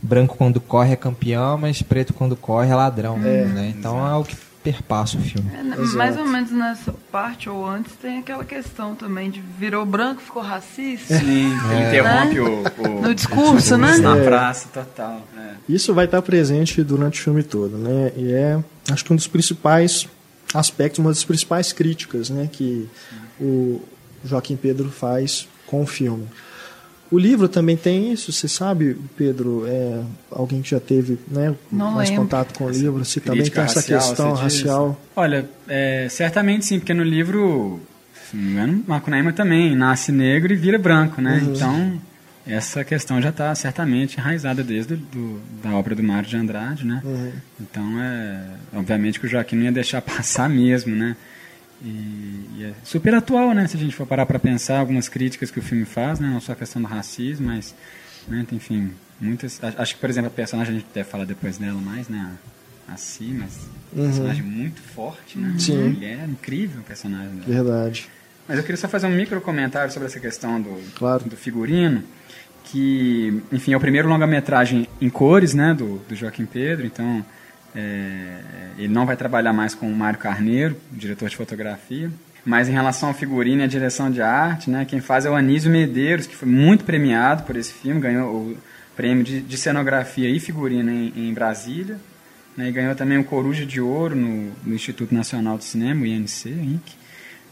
[0.00, 3.18] branco quando corre é campeão, mas preto quando corre é ladrão.
[3.18, 3.72] né?
[3.76, 5.50] Então é o que perpassa o filme.
[5.54, 9.86] É, né, mais ou menos nessa parte ou antes tem aquela questão também de virou
[9.86, 11.18] branco, ficou racista.
[11.18, 11.88] Sim, É.
[11.88, 12.40] interrompe Né?
[12.40, 13.96] o, o- No discurso, né?
[13.98, 14.24] Na É.
[14.24, 15.22] praça, total.
[15.36, 15.52] é.
[15.68, 18.12] Isso vai estar presente durante o filme todo, né?
[18.16, 20.06] E é, acho que um dos principais
[20.54, 22.88] aspectos, uma das principais críticas, né, que
[23.40, 23.80] o
[24.24, 26.26] Joaquim Pedro faz com o filme.
[27.10, 31.92] O livro também tem isso, você sabe, Pedro, é, alguém que já teve né, Não
[31.92, 32.24] mais lembro.
[32.24, 34.56] contato com o livro, se também tem essa racial, questão você diz?
[34.60, 35.00] racial.
[35.16, 37.80] Olha, é, certamente sim, porque no livro,
[38.30, 41.40] se não me engano, Macunaíma também nasce negro e vira branco, né?
[41.42, 41.54] Uhum.
[41.54, 42.00] Então,
[42.46, 47.00] essa questão já está certamente enraizada desde do, da obra do Mário de Andrade, né?
[47.02, 47.32] Uhum.
[47.58, 48.42] Então, é,
[48.74, 51.16] obviamente que o Joaquim não ia deixar passar mesmo, né?
[51.82, 53.66] E, e é super atual, né?
[53.66, 56.28] Se a gente for parar para pensar algumas críticas que o filme faz, né?
[56.28, 57.74] Não só a questão do racismo, mas,
[58.26, 58.44] né?
[58.52, 59.60] Enfim, muitas...
[59.62, 62.36] Acho que, por exemplo, a personagem, a gente deve falar depois dela mais, né?
[62.88, 63.68] A, a Si, mas...
[63.92, 64.04] Uhum.
[64.06, 65.54] Personagem muito forte, né?
[65.58, 65.78] Sim.
[65.78, 67.46] Uma mulher, incrível o personagem dela.
[67.46, 68.08] Verdade.
[68.48, 71.24] Mas eu queria só fazer um micro comentário sobre essa questão do, Claro.
[71.24, 72.02] do figurino,
[72.64, 77.24] que, enfim, é o primeiro longa-metragem em cores, né, do, do Joaquim Pedro, então
[77.78, 78.38] é,
[78.78, 82.10] ele não vai trabalhar mais com o Mário Carneiro, diretor de fotografia,
[82.44, 85.34] mas em relação ao figurino e à direção de arte, né, quem faz é o
[85.34, 88.58] Anísio Medeiros, que foi muito premiado por esse filme, ganhou o
[88.96, 91.96] prêmio de, de cenografia e figurino em, em Brasília,
[92.56, 96.06] né, e ganhou também o Coruja de Ouro no, no Instituto Nacional de Cinema, o
[96.06, 96.80] INC, INC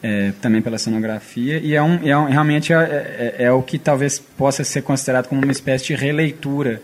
[0.03, 2.77] é, também pela cenografia, e é, um, é um- realmente é,
[3.39, 6.81] é- é o que talvez possa ser considerado como uma espécie de releitura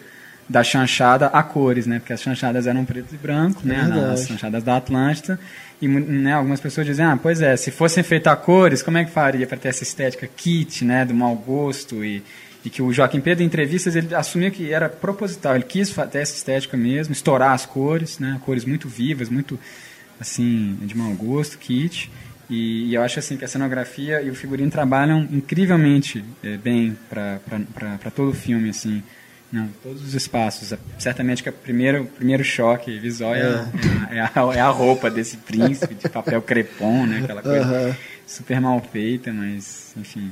[0.52, 1.98] da chanchada a cores, né?
[1.98, 3.86] Porque as chanchadas eram preto e branco, né?
[3.88, 4.12] verdade.
[4.12, 5.40] As chanchadas da Atlântida.
[5.80, 9.04] E né, algumas pessoas dizem, ah, pois é, se fossem feitas a cores, como é
[9.04, 11.06] que faria para ter essa estética kit, né?
[11.06, 12.22] Do mau gosto e,
[12.62, 15.54] e que o Joaquim Pedro, em entrevistas, ele assumiu que era proposital.
[15.54, 18.38] Ele quis ter essa estética mesmo, estourar as cores, né?
[18.44, 19.58] Cores muito vivas, muito,
[20.20, 22.10] assim, de mau gosto, kit.
[22.50, 26.94] E, e eu acho assim que a cenografia e o figurino trabalham incrivelmente eh, bem
[27.08, 29.02] para todo o filme, assim.
[29.52, 30.72] Não, todos os espaços.
[30.98, 35.36] Certamente que o primeiro, primeiro choque visual é, a, é, a, é a roupa desse
[35.36, 37.20] príncipe de papel crepom, né?
[37.22, 37.96] Aquela coisa Aham.
[38.26, 40.30] super mal feita, mas enfim.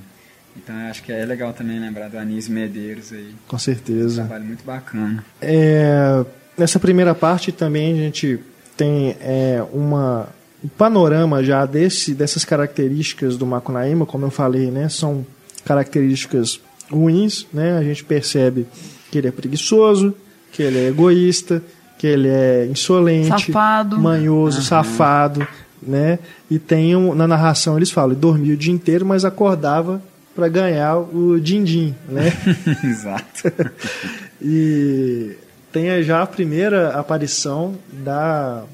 [0.56, 3.34] Então acho que é legal também lembrar do Anísio Medeiros aí.
[3.46, 4.22] Com Um certeza.
[4.24, 5.22] trabalho muito bacana.
[5.40, 6.24] É,
[6.56, 8.40] nessa primeira parte também a gente
[8.74, 10.28] tem é, uma,
[10.64, 15.26] um panorama já desse, dessas características do Macunaíma, como eu falei, né, são
[15.64, 16.58] características
[16.90, 18.66] ruins, né, a gente percebe
[19.10, 20.14] que ele é preguiçoso,
[20.52, 21.62] que ele é egoísta,
[21.98, 23.98] que ele é insolente, Safado.
[23.98, 25.46] manhoso, safado,
[25.82, 26.18] né,
[26.50, 30.00] e tem um, na narração eles falam, ele dormia o dia inteiro, mas acordava
[30.34, 32.32] para ganhar o din-din, né?
[32.84, 33.52] Exato.
[34.42, 35.36] E
[35.70, 38.64] tem já a primeira aparição da,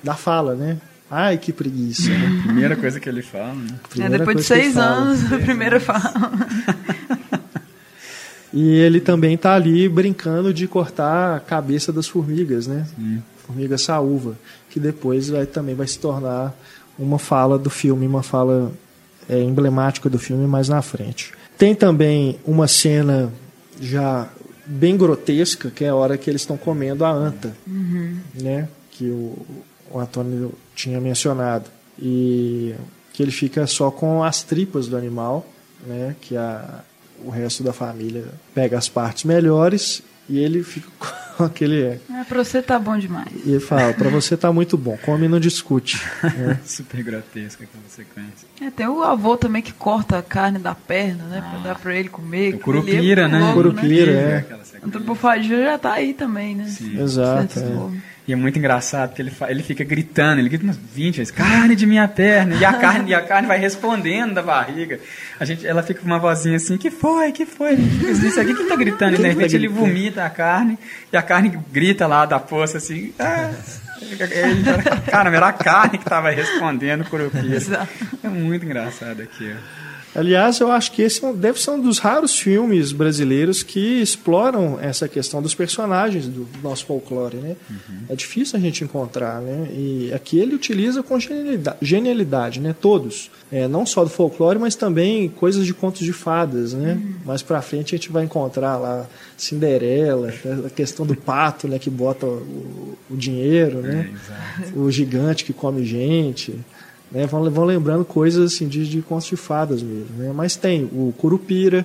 [0.00, 0.76] da fala, né?
[1.10, 2.10] Ai, que preguiça.
[2.10, 2.42] Né?
[2.46, 3.74] Primeira coisa que ele fala, né?
[3.98, 4.86] É, depois de seis fala.
[4.86, 6.12] anos, a primeira fala.
[8.56, 12.86] E ele também tá ali brincando de cortar a cabeça das formigas, né?
[13.46, 14.34] Formiga saúva,
[14.70, 16.56] que depois vai, também vai se tornar
[16.98, 18.72] uma fala do filme, uma fala
[19.28, 21.34] é, emblemática do filme mais na frente.
[21.58, 23.30] Tem também uma cena
[23.78, 24.26] já
[24.64, 27.54] bem grotesca, que é a hora que eles estão comendo a anta,
[28.40, 28.70] né?
[28.90, 29.36] Que o,
[29.90, 31.66] o Antônio tinha mencionado.
[32.00, 32.74] E
[33.12, 35.46] que ele fica só com as tripas do animal,
[35.86, 36.16] né?
[36.22, 36.82] Que a,
[37.24, 40.88] o resto da família pega as partes melhores e ele fica
[41.36, 41.82] com aquele.
[41.82, 43.28] É, pra você tá bom demais.
[43.44, 46.00] E ele fala: para você tá muito bom, come e não discute.
[46.22, 46.58] né?
[46.64, 48.48] Super grotesca aquela sequência.
[48.60, 51.44] É, tem o avô também que corta a carne da perna, né?
[51.50, 52.54] Pra dar pra ele comer.
[52.54, 53.38] O Curupira, ele é né?
[53.38, 54.36] louco, Curupira, é.
[54.38, 54.86] Aquela sequência.
[54.88, 56.66] Antropofagia já tá aí também, né?
[56.68, 57.00] Sim.
[57.00, 57.58] Exato.
[57.58, 58.15] É.
[58.28, 61.76] E é muito engraçado porque ele, ele fica gritando, ele grita umas 20 vezes, carne
[61.76, 64.98] de minha perna, e a carne, e a carne vai respondendo da barriga.
[65.38, 67.74] A gente, ela fica com uma vozinha assim, que foi, que foi?
[67.74, 69.14] Isso aqui quem tá gritando?
[69.14, 70.76] E de repente ele vomita a carne,
[71.12, 73.52] e a carne grita lá da poça assim, ah.
[75.10, 77.30] Cara, era a carne que tava respondendo o.
[78.22, 79.85] É muito engraçado aqui, ó.
[80.16, 84.00] Aliás, eu acho que esse é um- deve ser um dos raros filmes brasileiros que
[84.00, 87.56] exploram essa questão dos personagens do nosso folclore, né?
[88.08, 89.68] É difícil a gente encontrar, né?
[89.72, 92.74] E aqui ele utiliza com genialidade, genialidade né?
[92.80, 97.00] Todos, É, não só do folclore, mas também coisas de contos de fadas, né?
[97.24, 99.06] Mais para frente a gente vai encontrar lá
[99.36, 100.32] Cinderela,
[100.66, 101.78] a questão do pato, né?
[101.78, 104.10] Que bota o, o dinheiro, né?
[104.74, 106.58] o gigante que come gente,
[107.10, 107.26] né?
[107.26, 110.32] Vão, vão lembrando coisas assim de, de contos de fadas mesmo, né?
[110.34, 111.84] Mas tem o Curupira,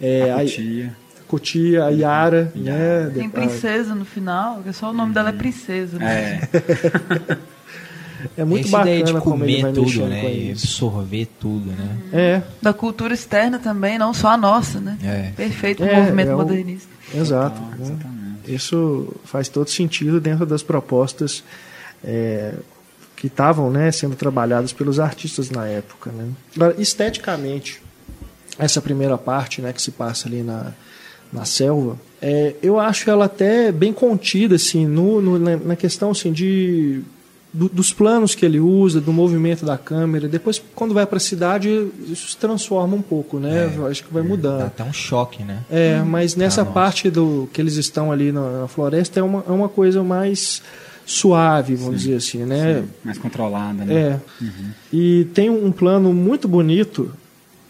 [0.00, 0.96] é, A a, tia.
[1.28, 3.10] Cotia, a Yara, né?
[3.14, 5.96] Tem princesa no final, que só o nome dela é princesa.
[5.98, 6.40] Né?
[6.52, 7.36] É,
[8.36, 10.34] É muito Essa bacana ideia de como ele comer vai tudo, né?
[10.34, 11.96] E absorver tudo, né?
[12.12, 14.98] É, Da cultura externa também, não só a nossa, né?
[15.02, 15.30] É.
[15.34, 16.88] Perfeito o É, movimento é o- modernista.
[17.14, 17.58] exato.
[17.62, 17.76] Ah, né?
[17.80, 18.54] exatamente.
[18.54, 21.42] Isso faz todo sentido dentro das propostas
[22.04, 22.52] é,
[23.20, 26.10] que estavam né, sendo trabalhadas pelos artistas na época.
[26.10, 26.28] Né?
[26.56, 27.82] Agora, esteticamente,
[28.58, 30.72] essa primeira parte né, que se passa ali na,
[31.30, 36.32] na selva, é, eu acho ela até bem contida assim, no, no- na, questão assim,
[36.32, 37.02] de,
[37.52, 40.26] do- dos planos que ele usa, do movimento da câmera.
[40.26, 43.70] Depois, quando vai para a cidade, isso se transforma um pouco, né?
[43.76, 44.60] Eu acho que vai mudando.
[44.60, 45.58] Dá até um choque, né?
[45.70, 49.44] É, mas nessa Ah, parte do que eles estão ali na, na floresta é uma,
[49.46, 50.62] é uma coisa mais
[51.10, 52.84] suave, vamos dizer assim, né?
[53.02, 53.94] Mais controlada, né?
[53.94, 54.20] É.
[54.92, 57.10] E tem um plano muito bonito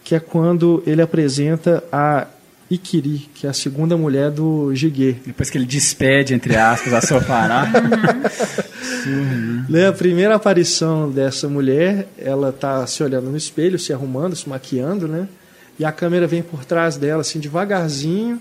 [0.04, 2.26] que é quando ele apresenta a
[2.70, 5.16] Ikiri, que é a segunda mulher do Jiguê.
[5.24, 7.66] Depois que ele despede, entre aspas, a Sofará.
[9.68, 14.48] Né, a primeira aparição dessa mulher, ela tá se olhando no espelho, se arrumando, se
[14.48, 15.26] maquiando, né?
[15.78, 18.38] E a câmera vem por trás dela, assim, devagarzinho,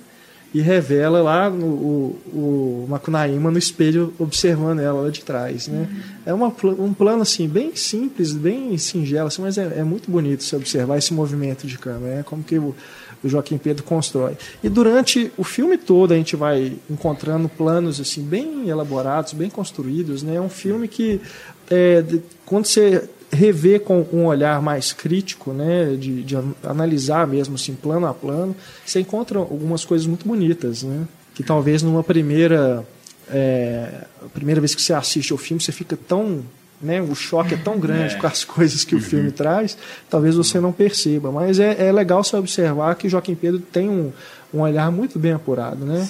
[0.53, 5.87] e revela lá no, o, o Macunaíma no espelho, observando ela lá de trás, né?
[6.25, 10.43] É uma, um plano, assim, bem simples, bem singelo, assim, mas é, é muito bonito
[10.43, 12.23] se observar esse movimento de câmera, né?
[12.23, 12.75] Como que o,
[13.23, 14.37] o Joaquim Pedro constrói.
[14.63, 20.23] E durante o filme todo a gente vai encontrando planos assim bem elaborados, bem construídos.
[20.23, 20.35] Né?
[20.35, 21.21] É um filme que,
[21.69, 22.03] é,
[22.45, 27.75] quando você revê com um olhar mais crítico, né, de, de an- analisar mesmo assim,
[27.75, 28.55] plano a plano,
[28.85, 31.05] você encontra algumas coisas muito bonitas, né?
[31.35, 32.83] que talvez numa primeira,
[33.31, 34.03] é,
[34.33, 36.41] primeira vez que você assiste ao filme você fica tão
[36.81, 39.77] né, o choque é tão grande com as coisas que o filme traz,
[40.09, 41.29] talvez você não perceba.
[41.29, 44.11] Mas é, é legal você observar que Joaquim Pedro tem um,
[44.53, 46.07] um olhar muito bem apurado, né?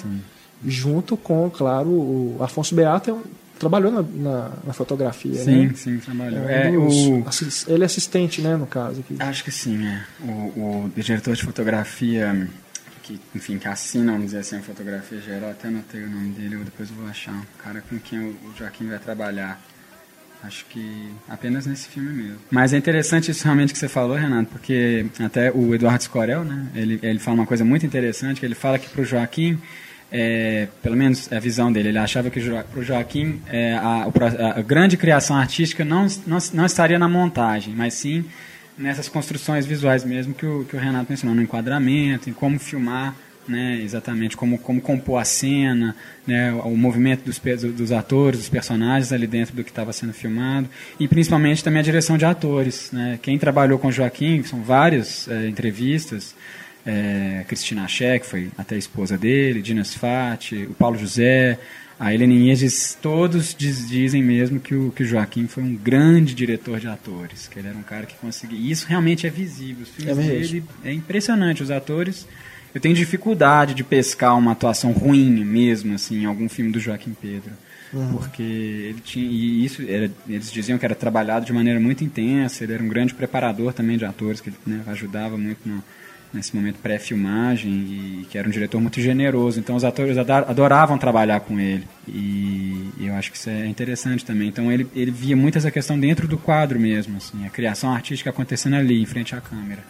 [0.64, 3.22] Junto com, claro, o Afonso Beata é um-
[3.60, 5.72] trabalhou na, na, na fotografia, sim, né?
[5.76, 6.48] sim, trabalhou.
[6.48, 7.22] É É, o...
[7.28, 9.00] assis- Ele é assistente, né, no caso.
[9.00, 9.14] Aqui.
[9.20, 10.02] Acho que sim, é.
[10.24, 12.48] O, o diretor de fotografia,
[13.04, 16.56] que, enfim, que assina, vamos dizer assim, a fotografia geral, até anotei o nome dele,
[16.56, 17.34] eu depois eu vou achar.
[17.34, 19.60] O cara com quem o Joaquim vai trabalhar.
[20.42, 22.38] Acho que apenas nesse filme mesmo.
[22.50, 26.66] Mas é interessante isso realmente que você falou, Renato, porque até o Eduardo Scorel, né,
[26.74, 29.58] ele, ele fala uma coisa muito interessante, que ele fala que para o Joaquim,
[30.12, 34.06] é, pelo menos é a visão dele, ele achava que para o Joaquim é, a,
[34.56, 38.24] a grande criação artística não, não, não estaria na montagem, mas sim
[38.76, 43.14] nessas construções visuais mesmo que o, que o Renato mencionou, no enquadramento, em como filmar,
[43.46, 45.94] né, exatamente, como, como compor a cena,
[46.26, 47.38] né, o, movimento dos,
[47.72, 51.82] dos atores, dos personagens ali dentro do que estava sendo filmado, e principalmente também a
[51.82, 52.90] direção de atores.
[52.92, 53.18] Né.
[53.20, 56.34] Quem trabalhou com Joaquim, são várias é, entrevistas,
[56.86, 61.58] é, Cristina Axé, que foi até a esposa dele, Dina Sfati, o Paulo José,
[61.98, 66.34] a Helena Inês, todos diz- dizem mesmo que o, que o Joaquim foi um grande
[66.34, 68.58] diretor de atores, que ele era um cara que conseguia.
[68.58, 69.82] E isso realmente é visível.
[69.82, 71.62] Os filmes É dele é impressionante.
[71.62, 72.26] Os atores.
[72.74, 77.14] Eu tenho dificuldade de pescar uma atuação ruim mesmo, assim, em algum filme do Joaquim
[77.20, 77.50] Pedro.
[78.12, 79.28] Porque ele tinha.
[79.28, 82.88] E isso, era, eles diziam que era trabalhado de maneira muito intensa, ele era um
[82.88, 85.82] grande preparador também de atores, que ele né, ajudava muito no,
[86.32, 89.58] nesse momento pré-filmagem e que era um diretor muito generoso.
[89.58, 91.86] Então os atores adoravam trabalhar com ele.
[92.06, 94.48] E, eu acho que isso é interessante também.
[94.48, 98.30] Então ele, ele via muito essa questão dentro do quadro mesmo, assim, a criação artística
[98.30, 99.82] acontecendo ali, em frente à câmera.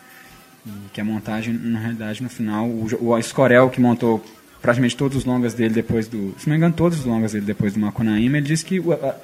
[0.67, 4.25] E que a montagem, na realidade, no final, o, o Escorel, que montou
[4.61, 6.35] praticamente todos os longas dele depois do.
[6.39, 9.15] Se não me engano, todos os longas dele depois do Macunaíma, ele disse que a-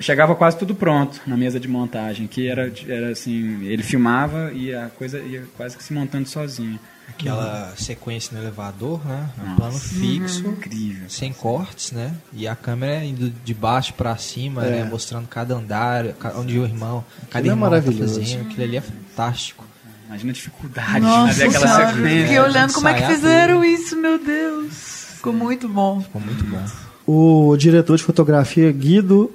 [0.00, 4.74] chegava quase tudo pronto na mesa de montagem, que era, era assim, ele filmava e
[4.74, 6.78] a coisa ia quase que se montando sozinho.
[7.08, 9.28] Aquela sequência no elevador, né?
[9.44, 11.08] Um plano fixo, Incrível.
[11.10, 12.14] sem cortes, né?
[12.32, 14.70] E a câmera indo de baixo pra cima, É.
[14.82, 14.84] né?
[14.88, 16.04] Mostrando cada andar,
[16.36, 18.20] onde o irmão, cada é irmão tá maravilhoso.
[18.20, 18.42] fazendo.
[18.46, 19.64] Aquilo ali é fantástico.
[20.06, 22.22] Imagina a dificuldade de Nossa fazer aquela senhora, sequência.
[22.22, 24.72] fiquei olhando como é que fizeram isso, meu Deus.
[25.16, 26.00] Ficou muito bom.
[26.00, 26.64] Ficou muito bom.
[27.06, 29.30] O diretor de fotografia Guido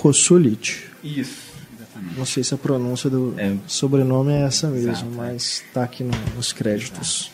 [0.00, 0.84] Kosulic.
[1.02, 2.18] Isso, exatamente.
[2.18, 3.54] Não sei se a pronúncia do É.
[3.66, 5.16] sobrenome é essa mesmo, Exato, é.
[5.16, 7.30] mas está aqui no- nos créditos.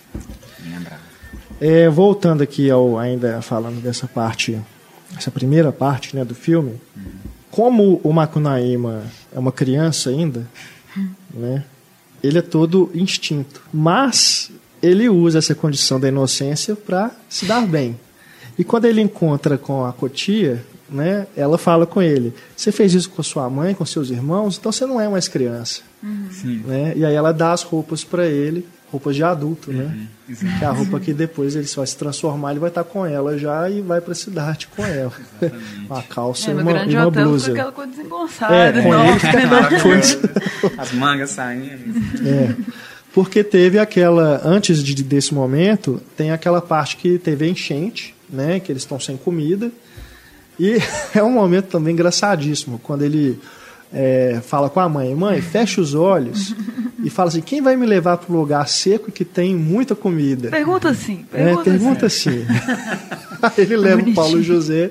[1.61, 4.59] É, voltando aqui ao ainda falando dessa parte,
[5.17, 6.81] essa primeira parte né, do filme,
[7.51, 9.05] como o Macunaíma
[9.35, 10.47] é uma criança ainda,
[11.33, 11.65] né,
[12.23, 14.51] ele é todo instinto, mas
[14.83, 17.99] ele usa essa condição da inocência para se dar bem.
[18.59, 23.11] E quando ele encontra com a Cotia, né, ela fala com ele: "Você fez isso
[23.11, 25.83] com a sua mãe, com seus irmãos, então você não é mais criança".
[26.31, 26.63] Sim.
[26.67, 26.93] Né?
[26.97, 29.93] E aí ela dá as roupas para ele roupas de adulto, né?
[30.29, 33.05] Uhum, que é a roupa que depois ele vai se transformar, ele vai estar com
[33.05, 35.13] ela já e vai para a cidade com ela.
[35.91, 37.53] uma calça é, e uma, e uma hotel blusa.
[37.53, 38.55] aquela coisa desengonçada.
[38.55, 40.81] É, com ele fica.
[40.81, 41.99] As mangas saindo.
[42.25, 42.55] É.
[43.13, 48.61] Porque teve aquela, antes de, desse momento, tem aquela parte que teve a enchente, né?
[48.61, 49.73] Que eles estão sem comida.
[50.59, 50.79] E
[51.15, 53.39] é um momento também engraçadíssimo, quando ele
[53.93, 56.55] é, fala com a mãe, mãe, fecha os olhos
[57.03, 60.51] e fala assim, quem vai me levar para um lugar seco que tem muita comida?
[60.51, 61.25] Pergunta assim.
[61.31, 62.45] Pergunta, é, pergunta assim.
[63.41, 64.91] Aí ele leva o Paulo José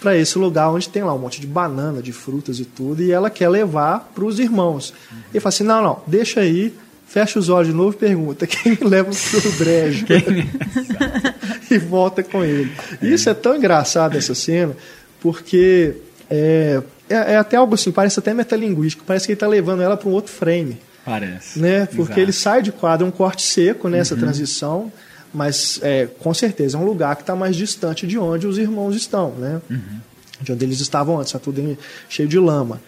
[0.00, 3.10] para esse lugar onde tem lá um monte de banana, de frutas e tudo, e
[3.10, 4.92] ela quer levar para os irmãos.
[5.32, 6.72] Ele fala assim, não, não, deixa aí,
[7.16, 10.04] fecha os olhos de novo e pergunta quem me leva para o brejo.
[11.70, 12.70] e volta com ele.
[13.00, 14.76] Isso é tão engraçado, essa cena,
[15.18, 15.94] porque
[16.28, 19.96] é, é, é, até algo assim, parece até metalinguístico, parece que ele está levando ela
[19.96, 20.76] para um outro frame.
[21.06, 21.58] Parece.
[21.58, 21.86] Né?
[21.86, 22.20] Porque Exato.
[22.20, 24.20] ele sai de quadro, é um corte seco nessa uhum.
[24.20, 24.92] transição,
[25.32, 28.94] mas é, com certeza é um lugar que está mais distante de onde os irmãos
[28.94, 29.62] estão, né?
[29.70, 30.00] Uhum.
[30.42, 31.78] De onde eles estavam antes, está tudo
[32.10, 32.78] cheio de lama.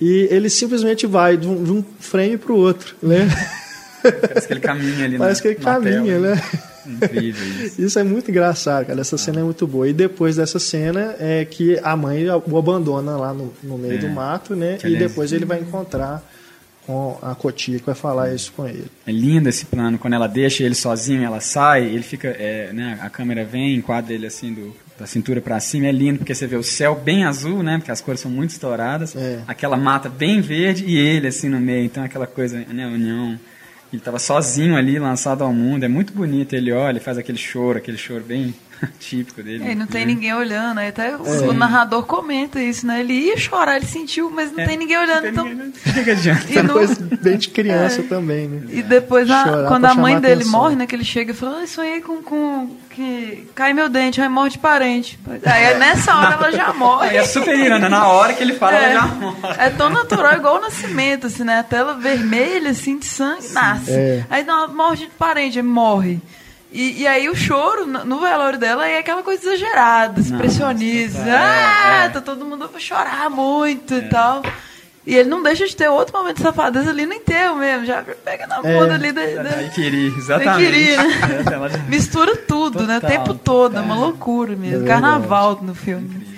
[0.00, 3.28] E ele simplesmente vai de um, de um frame para o outro, né?
[4.12, 6.34] Parece que ele caminha ali Parece que ele caminha, tela.
[6.34, 6.42] né?
[6.86, 7.80] Incrível isso.
[7.82, 9.00] isso é muito engraçado, cara.
[9.00, 9.88] Essa cena é muito boa.
[9.88, 13.98] E depois dessa cena é que a mãe o abandona lá no, no meio é.
[13.98, 14.76] do mato, né?
[14.76, 16.22] Que e depois ele vai encontrar
[16.86, 18.86] com a Cotia que vai falar isso com ele.
[19.06, 22.98] É lindo esse plano, quando ela deixa ele sozinho, ela sai, ele fica, é, né,
[23.02, 26.46] a câmera vem, enquadra ele assim do, da cintura para cima, é lindo porque você
[26.46, 29.40] vê o céu bem azul, né, porque as cores são muito estouradas, é.
[29.48, 33.38] aquela mata bem verde e ele assim no meio, então aquela coisa, né, união
[33.92, 35.84] ele estava sozinho ali, lançado ao mundo.
[35.84, 36.54] É muito bonito.
[36.54, 38.54] Ele olha, faz aquele choro, aquele choro bem
[38.98, 39.70] típico dele.
[39.70, 40.14] É, não tem né?
[40.14, 40.78] ninguém olhando.
[40.78, 43.00] Aí até o, narrador comenta isso, né?
[43.00, 45.26] Ele ia chorar, ele sentiu, mas não é, tem ninguém olhando.
[45.26, 45.44] Então...
[45.44, 45.72] Ninguém,
[46.06, 46.46] não adianta.
[46.56, 48.04] É coisa bem de criança é.
[48.04, 48.62] também, né?
[48.70, 50.60] E depois, a, quando a mãe dele atenção.
[50.60, 50.86] morre, né?
[50.86, 54.50] Que ele chega e fala, ah, sonhei com, com que cai meu dente, aí morre
[54.50, 55.18] de parente.
[55.44, 57.10] Aí nessa hora ela já morre.
[57.10, 59.36] Aí é super irana, na hora que ele fala, é, ela já morre.
[59.58, 61.58] É tão natural, igual o nascimento, assim, né?
[61.58, 63.90] A tela vermelha, assim, de sangue, nasce.
[63.90, 64.24] É.
[64.30, 66.20] Aí não, morre de parente, aí morre.
[66.72, 71.22] E, e, aí o choro no velório dela é aquela coisa exagerada, expressionista.
[71.24, 72.08] ah, é, é.
[72.08, 73.98] tá todo mundo vai chorar muito é.
[73.98, 74.42] e tal.
[75.06, 77.86] E ele não deixa de ter outro momento de safadeza ali no enterro mesmo.
[77.86, 79.22] Já pega na bunda é, ali da.
[79.22, 80.66] da queria, exatamente.
[80.66, 81.84] Queria, né?
[81.88, 82.98] Mistura tudo, Total, né?
[82.98, 83.76] O tempo todo.
[83.76, 84.84] É uma loucura mesmo.
[84.84, 86.35] É Carnaval no filme.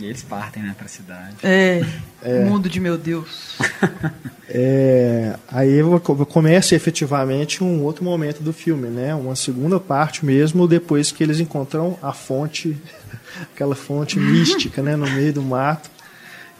[0.00, 1.36] E eles partem, né, pra cidade.
[1.42, 1.84] É.
[2.22, 2.44] é.
[2.44, 3.58] Mundo de meu Deus.
[4.48, 5.78] é, aí
[6.26, 9.14] começa efetivamente um outro momento do filme, né?
[9.14, 12.80] Uma segunda parte mesmo, depois que eles encontram a fonte,
[13.54, 15.90] aquela fonte mística, né, no meio do mato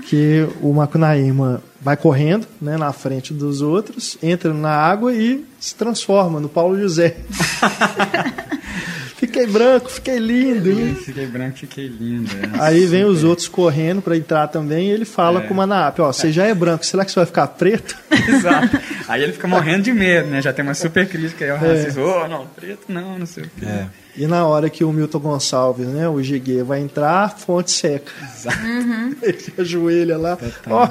[0.00, 5.74] que o Macunaíma vai correndo né, na frente dos outros, entra na água e se
[5.74, 7.18] transforma no Paulo José.
[9.20, 10.70] Fiquei branco, fiquei lindo.
[10.70, 10.94] Hein?
[10.94, 12.30] Fiquei branco, fiquei lindo.
[12.56, 12.62] É.
[12.62, 15.46] Aí vem os outros correndo para entrar também e ele fala é.
[15.46, 17.96] com o Manaap, ó, você já é branco, será que você vai ficar preto?
[18.10, 18.80] Exato.
[19.06, 20.40] Aí ele fica morrendo de medo, né?
[20.40, 21.60] Já tem uma super crítica aí ao é.
[21.60, 22.02] racismo.
[22.02, 23.66] Oh, não, preto não, não sei o quê.
[23.66, 23.86] É.
[24.16, 28.10] E na hora que o Milton Gonçalves, né, o Giguê, vai entrar, fonte seca.
[28.34, 28.58] Exato.
[28.58, 29.14] Uhum.
[29.22, 30.38] Ele ajoelha lá.
[30.66, 30.88] Ó,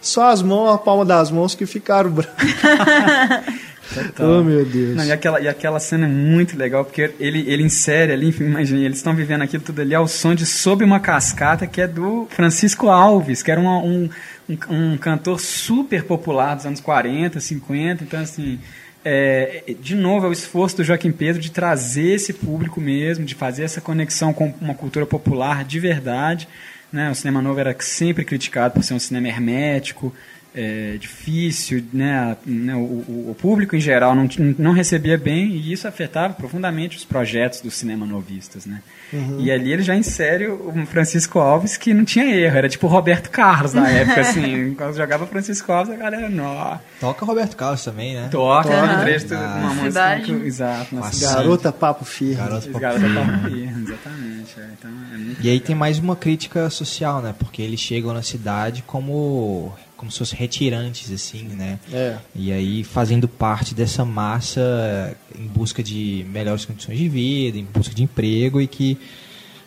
[0.00, 2.34] só as mãos, a palma das mãos que ficaram brancas.
[4.18, 4.96] Oh, meu Deus.
[4.96, 8.80] Não, e, aquela, e aquela cena é muito legal, porque ele, ele insere ali, imagina,
[8.80, 12.26] eles estão vivendo aquilo tudo ali ao som de Sob uma Cascata, que é do
[12.30, 14.08] Francisco Alves, que era uma, um,
[14.48, 18.58] um, um cantor super popular dos anos 40, 50, então assim
[19.04, 23.34] é, de novo, é o esforço do Joaquim Pedro de trazer esse público mesmo, de
[23.34, 26.46] fazer essa conexão com uma cultura popular de verdade.
[26.92, 27.10] Né?
[27.10, 30.14] O cinema novo era sempre criticado por ser um cinema hermético,
[30.54, 32.36] é, difícil, né?
[32.44, 34.28] né o, o, público em geral não,
[34.58, 38.82] não recebia bem e isso afetava profundamente os projetos dos cinema novistas, né?
[39.12, 39.40] Uhum.
[39.40, 42.90] E ali ele já insere o Francisco Alves que não tinha erro, era tipo o
[42.90, 46.80] Roberto Carlos na época, assim, quando jogava Francisco Alves a galera, não.
[47.00, 48.28] Toca Roberto Carlos também, né?
[48.30, 48.82] Toca, Toca.
[48.82, 52.34] um trecho, ah, uma música, exato, na Garota Papo Firme.
[52.34, 54.60] Garota Papo Garota Firme, Papo Firme exatamente.
[54.60, 55.36] É, então, é e legal.
[55.44, 57.34] aí tem mais uma crítica social, né?
[57.38, 61.78] Porque eles chegam na cidade como como se fossem retirantes, assim, né?
[61.92, 62.16] É.
[62.34, 67.94] E aí fazendo parte dessa massa em busca de melhores condições de vida, em busca
[67.94, 68.96] de emprego e que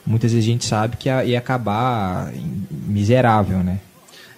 [0.03, 2.33] muitas vezes a gente sabe que ia acabar
[2.71, 3.77] miserável, né?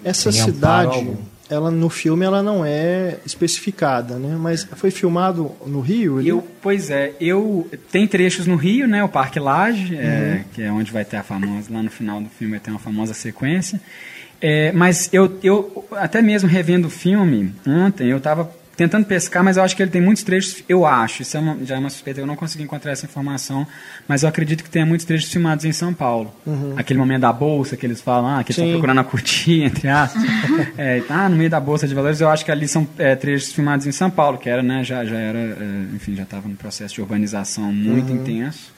[0.04, 1.18] Essa Sem cidade,
[1.50, 4.36] ela no filme ela não é especificada, né?
[4.38, 6.18] Mas foi filmado no Rio?
[6.18, 6.28] Ali?
[6.28, 9.02] Eu, pois é, eu tem trechos no Rio, né?
[9.02, 10.04] O Parque Lage, é, uhum.
[10.04, 12.70] é, que é onde vai ter a famosa lá no final do filme vai ter
[12.70, 13.80] uma famosa sequência.
[14.42, 19.58] É, mas eu, eu, até mesmo revendo o filme ontem, eu estava tentando pescar, mas
[19.58, 21.90] eu acho que ele tem muitos trechos, eu acho, isso é uma, já é uma
[21.90, 23.66] suspeita, eu não consegui encontrar essa informação,
[24.08, 26.34] mas eu acredito que tenha muitos trechos filmados em São Paulo.
[26.46, 26.74] Uhum.
[26.76, 29.88] Aquele momento da bolsa que eles falam, ah, que eles estão procurando a curtinha, entre
[29.88, 30.24] aspas.
[30.78, 33.54] é, ah, no meio da bolsa de valores, eu acho que ali são é, trechos
[33.54, 36.56] filmados em São Paulo, que era, né, já, já era, é, enfim, já estava no
[36.56, 38.22] processo de urbanização muito uhum.
[38.22, 38.74] intenso.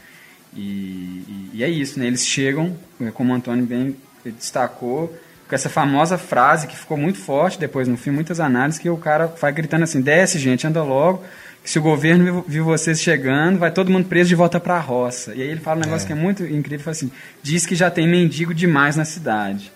[0.55, 2.08] E, e, e, é isso, né?
[2.08, 3.95] Eles chegam, é, como o Antônio bem
[4.26, 5.14] destacou,
[5.48, 8.98] com essa famosa frase que ficou muito forte depois no filme, muitas análises, que o
[8.98, 11.24] cara vai gritando assim, desce gente, anda logo,
[11.64, 14.80] que se o governo viu vocês chegando, vai todo mundo preso de volta para a
[14.80, 15.34] roça.
[15.36, 16.08] E aí ele fala um negócio é.
[16.08, 19.72] que é muito incrível, fala assim, diz que já tem mendigo demais na cidade.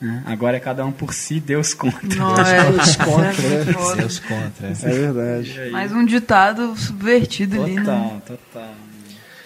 [0.00, 0.22] Né?
[0.26, 2.16] Agora é cada um por si, Deus contra.
[2.16, 4.68] Não, é, Deus contra, é Deus contra.
[4.68, 5.70] É verdade.
[5.70, 7.84] Mais um ditado subvertido total, ali, né?
[7.84, 8.22] Total,
[8.52, 8.74] total.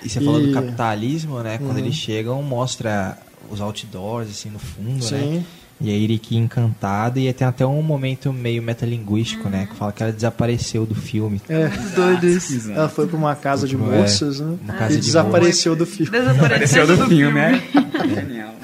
[0.03, 0.25] E você e...
[0.25, 1.59] falou do capitalismo, né?
[1.59, 1.79] Quando uhum.
[1.79, 3.17] eles chegam, mostra
[3.49, 5.19] os outdoors, assim, no fundo, né?
[5.21, 5.37] Sim.
[5.37, 5.45] né?
[5.81, 9.67] E a Iriki encantada, e tem até um momento meio metalinguístico, né?
[9.67, 11.41] Que fala que ela desapareceu do filme.
[11.49, 12.71] É, doido isso.
[12.71, 14.59] Ela foi pra uma casa de moças, né?
[14.63, 16.11] Uma casa e de desapareceu do filme.
[16.11, 17.63] Desapareceu do, filme, é.
[18.15, 18.55] Genial.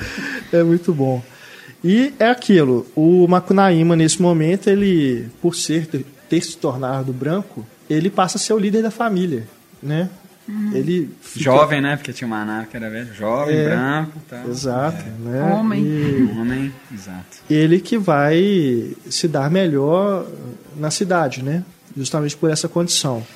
[0.53, 1.23] É muito bom.
[1.83, 5.87] E é aquilo, o Makunaíma, nesse momento, ele, por ser,
[6.29, 9.47] ter se tornado branco, ele passa a ser o líder da família,
[9.83, 10.11] né?
[10.49, 10.73] Uhum.
[10.75, 11.45] Ele fica...
[11.45, 11.97] Jovem, né?
[11.97, 13.13] Porque tinha uma nave que era velho.
[13.15, 14.23] Jovem, é, branco.
[14.29, 14.49] Tal.
[14.49, 15.05] Exato.
[15.05, 15.29] É.
[15.29, 15.43] Né?
[15.43, 15.85] Homem.
[15.85, 16.39] E...
[16.39, 17.39] Homem, exato.
[17.51, 20.27] Ele que vai se dar melhor
[20.77, 21.65] na cidade, né?
[21.97, 23.27] Justamente por essa condição.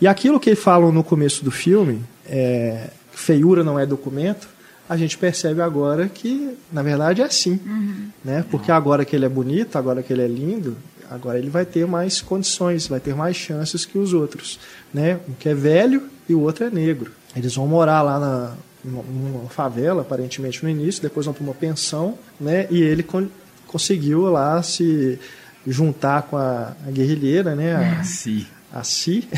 [0.00, 4.48] E aquilo que falam no começo do filme, é, feiura não é documento,
[4.88, 7.60] a gente percebe agora que, na verdade, é assim.
[7.64, 8.08] Uhum.
[8.24, 8.44] Né?
[8.50, 10.76] Porque agora que ele é bonito, agora que ele é lindo,
[11.10, 14.60] agora ele vai ter mais condições, vai ter mais chances que os outros.
[14.94, 15.18] Né?
[15.28, 17.10] Um que é velho e o outro é negro.
[17.34, 18.54] Eles vão morar lá na,
[18.84, 22.66] numa favela, aparentemente no início, depois vão para uma pensão, né?
[22.70, 23.28] E ele con
[23.66, 25.16] conseguiu lá se
[25.64, 27.76] juntar com a, a guerrilheira, né?
[27.76, 28.46] A, si.
[28.72, 29.28] A Si,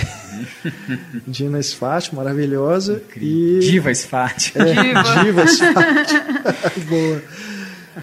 [1.27, 3.03] Dina Sfat, maravilhosa.
[3.17, 4.53] E, Diva Sfat.
[4.55, 5.25] É, Diva.
[5.25, 6.13] Diva Sfat.
[6.89, 7.23] Boa.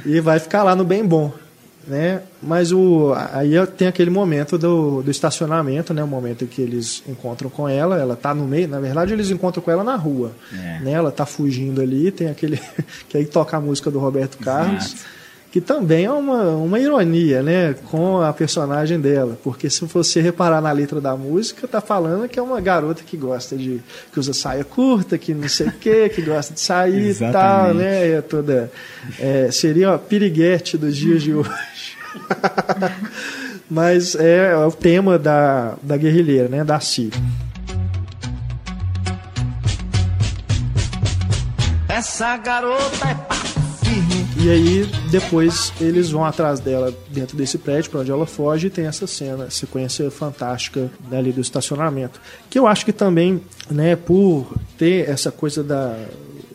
[0.06, 1.32] E vai ficar lá no bem bom
[1.90, 2.22] né?
[2.42, 6.04] Mas o, aí tem aquele momento do, do estacionamento, né?
[6.04, 9.32] O momento em que eles encontram com ela, ela tá no meio, na verdade eles
[9.32, 10.80] encontram com ela na rua, é.
[10.80, 10.92] né?
[10.92, 12.60] Ela tá fugindo ali, tem aquele
[13.10, 14.86] que aí toca a música do Roberto Carlos.
[14.86, 15.20] Exato.
[15.52, 20.62] Que também é uma, uma ironia, né, com a personagem dela, porque se você reparar
[20.62, 23.82] na letra da música, tá falando que é uma garota que gosta de
[24.14, 27.74] que usa saia curta, que não sei o quê, que gosta de sair e tal,
[27.74, 28.72] né, é toda
[29.20, 31.50] é, seria a piriguete dos dias de hoje.
[33.70, 36.64] Mas é, é, o tema da, da guerrilheira, né?
[36.64, 37.12] Da CI.
[41.88, 43.40] Essa garota é
[44.42, 48.70] e aí, depois, eles vão atrás dela dentro desse prédio para onde ela foge e
[48.70, 52.22] tem essa cena, sequência fantástica ali do estacionamento.
[52.50, 54.48] Que eu acho que também, né, por
[54.78, 55.94] ter essa coisa da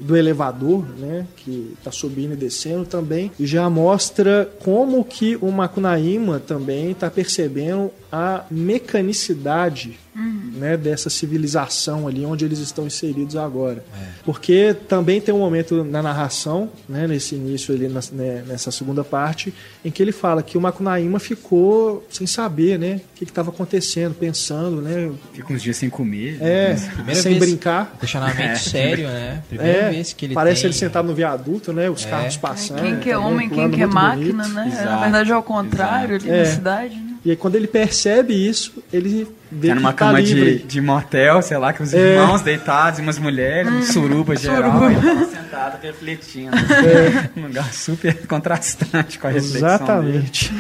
[0.05, 6.39] do elevador, né, que está subindo e descendo também, já mostra como que o Macunaíma
[6.39, 10.44] também está percebendo a mecanicidade uhum.
[10.55, 13.85] Né, dessa civilização ali onde eles estão inseridos agora.
[13.95, 14.07] É.
[14.25, 19.05] Porque também tem um momento na narração, né, nesse início ali, na, né, nessa segunda
[19.05, 19.53] parte,
[19.85, 24.15] em que ele fala que o Macunaíma ficou sem saber né, o que estava acontecendo,
[24.15, 24.81] pensando.
[24.81, 26.39] Né, Fica uns dias sem comer.
[26.41, 27.15] É, né?
[27.15, 27.97] sem vez, brincar.
[28.01, 28.55] Questionamento é.
[28.57, 29.43] sério, né?
[29.49, 30.69] Primeira é, vez que ele Parece tem...
[30.69, 31.91] ele sentado no viaduto, né?
[31.91, 32.11] Os é.
[32.11, 32.81] carros passando.
[32.81, 34.55] Quem que é homem, quem que é máquina, bonito.
[34.55, 34.69] né?
[34.69, 34.87] Exato.
[34.87, 36.31] Na verdade é ao contrário Exato.
[36.31, 36.55] ali na é.
[36.55, 37.14] cidade, né?
[37.25, 40.59] E aí, quando ele percebe isso, ele vê é numa que tá cama livre.
[40.59, 42.17] De, de motel, sei lá, com os é.
[42.17, 45.25] irmãos deitados e umas mulheres, um suruba geral, suruba.
[45.27, 46.55] sentado refletindo.
[46.55, 47.31] É.
[47.35, 50.53] Um lugar super contrastante com a reflexão Exatamente.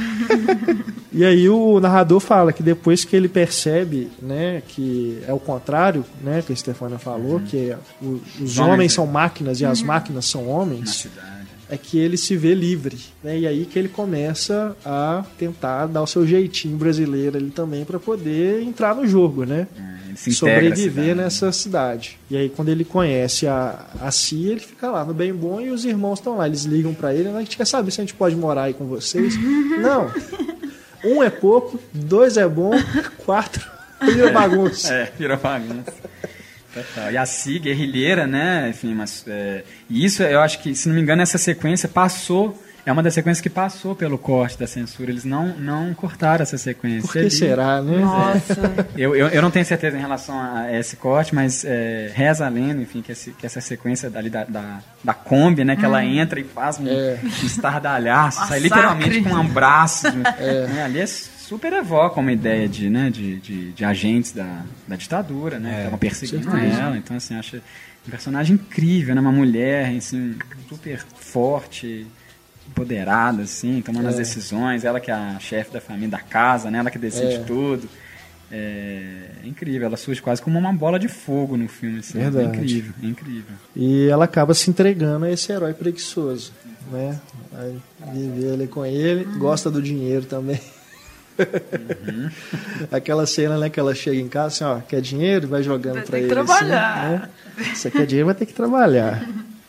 [1.12, 6.04] e aí o narrador fala que depois que ele percebe, né, que é o contrário,
[6.22, 7.44] né, que a Stefania falou, uhum.
[7.44, 9.86] que os, os homens, homens são máquinas e as uhum.
[9.86, 11.08] máquinas são homens
[11.68, 12.98] é que ele se vê livre.
[13.22, 13.40] Né?
[13.40, 17.98] E aí que ele começa a tentar dar o seu jeitinho brasileiro ali também para
[17.98, 19.66] poder entrar no jogo, né?
[19.76, 19.94] É,
[20.30, 22.18] Sobreviver cidade, nessa cidade.
[22.30, 25.70] E aí quando ele conhece a, a Cia, ele fica lá no bem bom e
[25.70, 26.46] os irmãos estão lá.
[26.46, 27.36] Eles ligam para ele, né?
[27.36, 29.34] a gente quer saber se a gente pode morar aí com vocês.
[29.80, 30.10] Não.
[31.04, 32.72] Um é pouco, dois é bom,
[33.24, 34.94] quatro vira bagunça.
[34.94, 35.92] É, vira bagunça.
[36.74, 37.12] Total.
[37.12, 38.68] E a Si, guerrilheira, né?
[38.68, 39.24] Enfim, mas.
[39.26, 43.02] É, e isso eu acho que, se não me engano, essa sequência passou é uma
[43.02, 45.10] das sequências que passou pelo corte da censura.
[45.10, 47.02] Eles não, não cortaram essa sequência.
[47.02, 47.98] Por que será, né?
[47.98, 48.74] Nossa.
[48.96, 52.48] Eu, eu, eu, não tenho certeza em relação a esse corte, mas é, reza a
[52.48, 55.74] lenda, enfim, que, esse, que essa sequência dali da, da, da Kombi, né?
[55.74, 55.86] Que hum.
[55.86, 57.18] ela entra e faz um, é.
[57.22, 60.06] um estardalhaço, sai literalmente com um abraço.
[60.38, 60.66] É.
[60.66, 61.06] Né, ali é
[61.44, 65.74] super evoca uma ideia de, né, de, de, de agentes da, da ditadura, né?
[65.74, 66.96] É, estavam perseguindo ela.
[66.96, 69.20] Então, assim, acho um personagem incrível, né?
[69.20, 70.36] Uma mulher, assim,
[70.68, 72.06] super forte,
[72.68, 74.08] empoderada, assim, tomando é.
[74.08, 74.84] as decisões.
[74.84, 76.78] Ela que é a chefe da família, da casa, né?
[76.78, 77.38] Ela que decide é.
[77.40, 77.88] tudo.
[78.50, 81.98] É, é, incrível, ela surge quase como uma bola de fogo no filme.
[81.98, 82.18] Assim.
[82.18, 82.46] É Verdade.
[82.46, 83.56] É incrível, é incrível.
[83.76, 86.52] E ela acaba se entregando a esse herói preguiçoso.
[86.90, 87.18] Né?
[87.52, 87.80] Aí
[88.12, 90.60] vive ele com ele, gosta do dinheiro também.
[91.38, 92.30] Uhum.
[92.90, 96.18] Aquela cena né, que ela chega em casa assim, ó, quer dinheiro, vai jogando para
[96.18, 96.28] ele.
[96.28, 97.30] Que trabalhar.
[97.56, 97.74] Assim, né?
[97.74, 99.26] Você quer dinheiro, vai ter que trabalhar.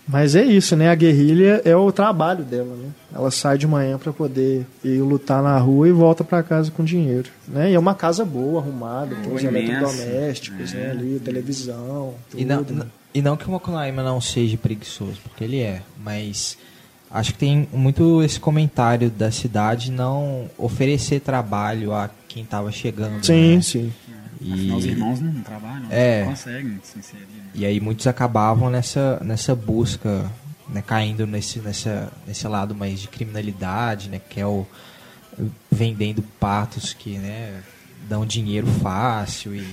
[0.07, 0.89] Mas é isso, né?
[0.89, 2.89] A guerrilha é o trabalho dela, né?
[3.13, 6.83] Ela sai de manhã para poder ir lutar na rua e volta para casa com
[6.83, 7.71] dinheiro, né?
[7.71, 10.77] E é uma casa boa, arrumada, com os eletrodomésticos, é.
[10.77, 10.91] né?
[10.91, 12.39] Ali, televisão, tudo.
[12.39, 12.65] E não,
[13.15, 16.55] e não que o Macunaíma não seja preguiçoso, porque ele é, mas
[17.15, 23.25] acho que tem muito esse comentário da cidade não oferecer trabalho a quem estava chegando.
[23.25, 23.61] Sim, né?
[23.61, 23.93] sim.
[24.41, 24.51] E...
[24.51, 26.21] Afinal, os irmãos não trabalham, é.
[26.21, 27.21] não conseguem se inserir.
[27.21, 27.49] Né?
[27.55, 30.29] E aí muitos acabavam nessa, nessa busca,
[30.67, 34.67] né, caindo nesse, nessa, nesse lado mais de criminalidade, né, que é o
[35.71, 37.61] vendendo patos que né,
[38.09, 39.65] dão dinheiro fácil e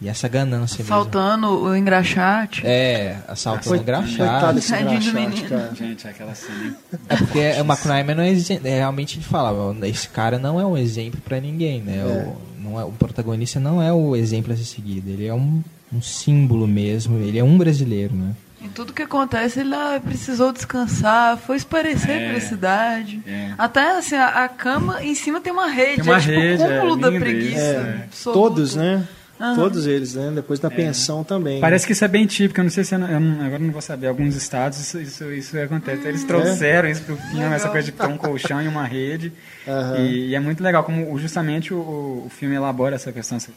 [0.00, 1.66] e essa ganância Assaltando mesmo.
[1.66, 2.62] o engraxate.
[2.64, 4.16] É, assaltando o engraxate.
[4.16, 5.74] Coitado desse engraxate, cara.
[5.74, 6.76] Gente, aquela cena...
[7.08, 8.32] É porque o McNaiman não é,
[8.64, 11.98] é, realmente ele fala, esse cara não é um exemplo para ninguém, né?
[11.98, 12.04] É.
[12.04, 15.62] O, não é, o protagonista não é o exemplo a ser seguido, ele é um,
[15.92, 18.34] um símbolo mesmo, ele é um brasileiro, né?
[18.62, 23.22] Em tudo que acontece, ele ah, precisou descansar, foi esparecer é, pela cidade.
[23.26, 23.54] É.
[23.56, 26.62] Até assim, a, a, cama em cima tem uma rede, tem uma é tipo rede,
[26.62, 27.58] o cúmulo é, da preguiça.
[27.58, 28.08] É.
[28.22, 29.06] Todos, né?
[29.40, 29.54] Uhum.
[29.54, 30.30] Todos eles, né?
[30.34, 30.70] Depois da é.
[30.70, 31.60] pensão também.
[31.60, 31.86] Parece né?
[31.86, 33.72] que isso é bem típico, eu não sei se eu, não, eu não, agora não
[33.72, 34.08] vou saber.
[34.08, 36.06] Alguns estados isso, isso, isso acontece.
[36.06, 36.92] Eles trouxeram é.
[36.92, 39.32] isso pro filme, essa coisa de ter um colchão e uma rede.
[39.66, 39.96] Uhum.
[40.04, 41.78] E, e, é muito legal como justamente o,
[42.26, 43.50] o filme elabora essa questão, essa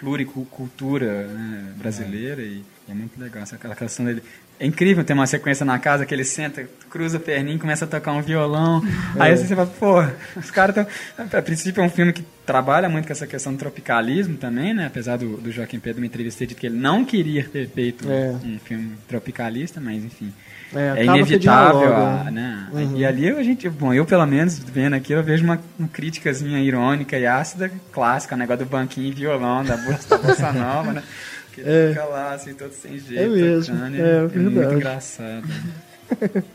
[0.00, 2.40] pluricultura né, brasileira.
[2.40, 2.46] É.
[2.46, 4.22] E, e, é muito legal essa aquela questão dele.
[4.60, 7.88] É incrível ter uma sequência na casa que ele senta, cruza a perninha, começa a
[7.88, 8.82] tocar um violão.
[9.16, 9.22] É.
[9.22, 10.02] Aí você fala, pô,
[10.36, 11.38] os caras estão.
[11.38, 14.86] A princípio é um filme que trabalha muito com essa questão do tropicalismo também, né?
[14.86, 18.10] Apesar do, do Joaquim Pedro, uma entrevista, ter dito que ele não queria ter feito
[18.10, 18.34] é.
[18.44, 20.32] um filme tropicalista, mas enfim.
[20.74, 22.68] É, é inevitável, a, né?
[22.72, 22.96] Uhum.
[22.96, 26.58] E ali a gente, bom, eu pelo menos vendo aqui, eu vejo uma, uma criticazinha
[26.58, 30.92] irônica e ácida clássica, o negócio do banquinho e violão da Bossa, da Bossa Nova,
[30.92, 31.02] né?
[31.62, 31.88] Que é.
[31.88, 33.22] fica lá, assim, todo sem jeito.
[33.22, 35.48] É mesmo, tocando, é, é, é muito engraçado.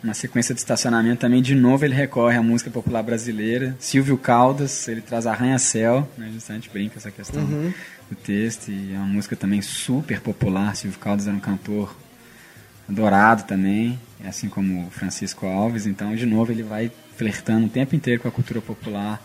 [0.01, 3.75] Na sequência de estacionamento também, de novo, ele recorre à música popular brasileira.
[3.79, 7.73] Silvio Caldas, ele traz Arranha-Céu, né, justamente brinca essa questão uhum.
[8.09, 8.69] do texto.
[8.69, 10.75] E é uma música também super popular.
[10.75, 11.95] Silvio Caldas era um cantor
[12.89, 15.85] adorado também, assim como Francisco Alves.
[15.85, 19.21] Então, de novo, ele vai flertando o tempo inteiro com a cultura popular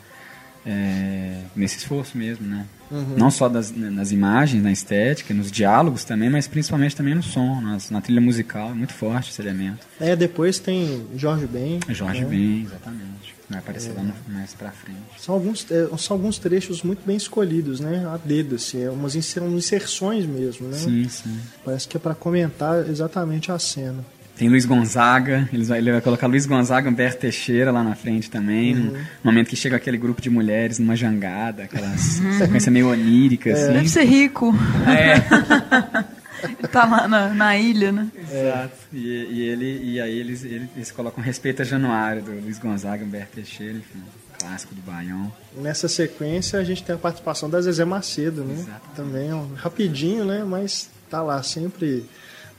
[0.66, 2.66] é, nesse esforço mesmo, né?
[2.90, 3.14] Uhum.
[3.16, 7.60] Não só das, nas imagens, na estética, nos diálogos também, mas principalmente também no som,
[7.60, 9.86] nas, na trilha musical, é muito forte esse elemento.
[10.00, 11.80] É, depois tem Jorge Ben.
[11.88, 12.26] Jorge né?
[12.26, 13.38] Ben, exatamente.
[13.48, 13.94] Vai aparecer é.
[13.94, 14.98] lá mais pra frente.
[15.18, 18.06] São alguns, é, são alguns trechos muito bem escolhidos, né?
[18.06, 20.76] A dedo, assim, é umas inserções mesmo, né?
[20.76, 21.38] Sim, sim.
[21.64, 24.04] Parece que é para comentar exatamente a cena.
[24.38, 28.30] Tem Luiz Gonzaga, ele vai, ele vai colocar Luiz Gonzaga, Humberto Teixeira lá na frente
[28.30, 28.76] também.
[28.76, 28.92] Uhum.
[28.92, 32.38] No momento que chega aquele grupo de mulheres numa jangada, aquela uhum.
[32.38, 33.50] sequência meio onírica.
[33.50, 33.52] É.
[33.52, 33.72] Assim.
[33.72, 34.54] Deve ser rico.
[34.86, 36.06] É.
[36.46, 38.06] ele tá lá na, na ilha, né?
[38.16, 38.76] Exato.
[38.92, 43.04] E, e, ele, e aí eles, eles, eles colocam Respeito a Januário, do Luiz Gonzaga,
[43.04, 43.98] Humberto Teixeira, enfim
[44.38, 45.32] clássico do Baião.
[45.56, 48.54] Nessa sequência a gente tem a participação da Zezé Macedo, né?
[48.54, 48.94] Exatamente.
[48.94, 50.44] Também, um, rapidinho, né?
[50.44, 52.08] Mas tá lá, sempre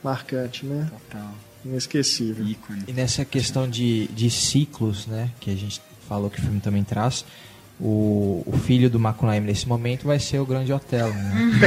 [0.04, 0.90] marcante, né?
[0.90, 1.34] Total.
[1.64, 2.46] Inesquecível.
[2.46, 2.84] Ícone.
[2.88, 6.82] E nessa questão de, de ciclos, né, que a gente falou que o filme também
[6.82, 7.24] traz,
[7.80, 11.58] o, o filho do Macunaíma nesse momento vai ser o grande hotel, né?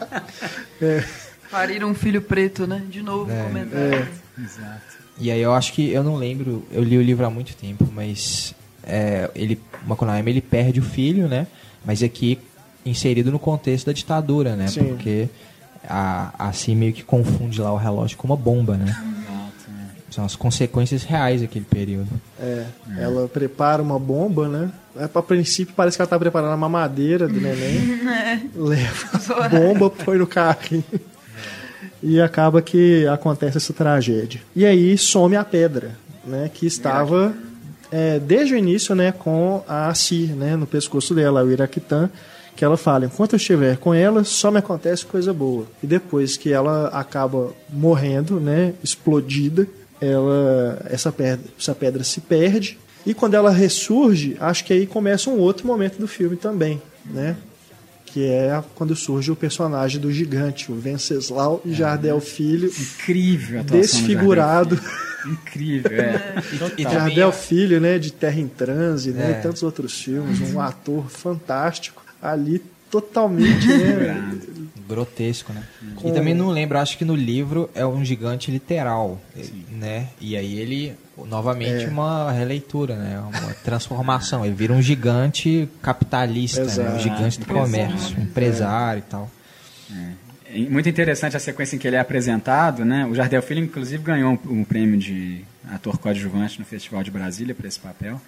[0.82, 1.04] é.
[1.50, 2.82] Parir um filho preto, né?
[2.88, 3.42] De novo, é.
[3.44, 4.08] comentário.
[4.38, 4.42] É.
[4.42, 5.00] Exato.
[5.18, 7.86] E aí eu acho que, eu não lembro, eu li o livro há muito tempo,
[7.92, 11.46] mas é, ele, o Macunaíma ele perde o filho, né?
[11.84, 12.38] Mas aqui
[12.84, 14.66] inserido no contexto da ditadura, né?
[14.68, 14.84] Sim.
[14.84, 15.28] Porque
[15.88, 18.94] a, assim meio que confunde lá o relógio com uma bomba, né?
[20.10, 22.08] São as consequências reais daquele período.
[22.38, 22.66] É,
[22.96, 23.02] é.
[23.02, 24.70] ela prepara uma bomba, né?
[24.96, 28.00] É, a princípio parece que ela tá preparando a mamadeira do neném.
[28.08, 28.40] É.
[28.58, 30.84] Leva a bomba, põe no carrinho.
[32.02, 34.40] E acaba que acontece essa tragédia.
[34.56, 36.50] E aí some a pedra, né?
[36.52, 37.32] Que estava
[37.90, 42.08] é, desde o início, né, com a Asir, né, no pescoço dela, o Iraquitã,
[42.60, 45.66] que ela fala, enquanto eu estiver com ela, só me acontece coisa boa.
[45.82, 49.66] E depois que ela acaba morrendo, né, explodida,
[49.98, 55.30] ela essa pedra, essa pedra se perde e quando ela ressurge, acho que aí começa
[55.30, 57.34] um outro momento do filme também, né?
[58.04, 61.70] Que é quando surge o personagem do gigante, o Venceslau é.
[61.70, 62.68] Jardel Filho.
[62.68, 64.78] Incrível, desfigurado.
[65.26, 66.34] Incrível, é.
[66.76, 69.38] E, e Jardel Filho, né, de Terra em Transe, né, é.
[69.38, 74.38] e tantos outros filmes, um ator fantástico ali totalmente né,
[74.88, 75.62] grotesco, né?
[75.94, 76.08] Com...
[76.08, 79.64] E também não lembro, acho que no livro é um gigante literal, Sim.
[79.70, 80.08] né?
[80.20, 80.96] E aí ele
[81.26, 81.88] novamente é.
[81.88, 83.20] uma releitura, né?
[83.20, 84.44] Uma transformação.
[84.44, 86.96] Ele vira um gigante capitalista, né?
[86.96, 89.30] um gigante do comércio, um empresário e tal.
[89.92, 90.58] É.
[90.68, 93.06] Muito interessante a sequência em que ele é apresentado, né?
[93.06, 97.54] O Jardel Filho, inclusive, ganhou um, um prêmio de ator coadjuvante no Festival de Brasília
[97.54, 98.20] por esse papel.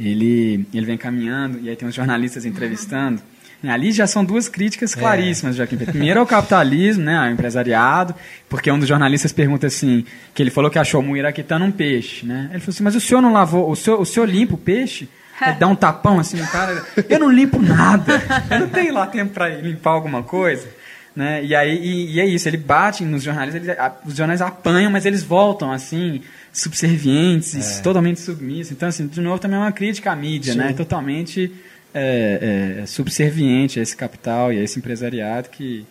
[0.00, 3.22] Ele, ele vem caminhando e aí tem uns jornalistas entrevistando.
[3.70, 4.98] Ali já são duas críticas é.
[4.98, 5.58] claríssimas, é.
[5.58, 5.76] Joaquim.
[5.76, 8.14] Primeiro é o capitalismo, né, o empresariado,
[8.48, 12.26] porque um dos jornalistas pergunta assim, que ele falou que achou o iraquitano um peixe,
[12.26, 12.48] né?
[12.50, 15.08] Ele falou assim, mas o senhor não lavou, o senhor, o senhor limpa o peixe?
[15.40, 19.06] Ele dá um tapão assim no cara, eu não limpo nada, eu não tenho lá
[19.06, 20.68] tempo para limpar alguma coisa.
[21.14, 21.44] Né?
[21.44, 24.90] E aí e, e é isso, ele bate nos jornais, ele, a, os jornais apanham,
[24.90, 26.22] mas eles voltam assim,
[26.52, 27.82] subservientes, é.
[27.82, 28.72] totalmente submissos.
[28.72, 30.64] Então, assim, de novo, também é uma crítica à mídia, né?
[30.64, 30.68] Sim.
[30.70, 30.76] né?
[30.76, 31.52] Totalmente
[31.94, 35.86] é, é, subserviente a esse capital e a esse empresariado que,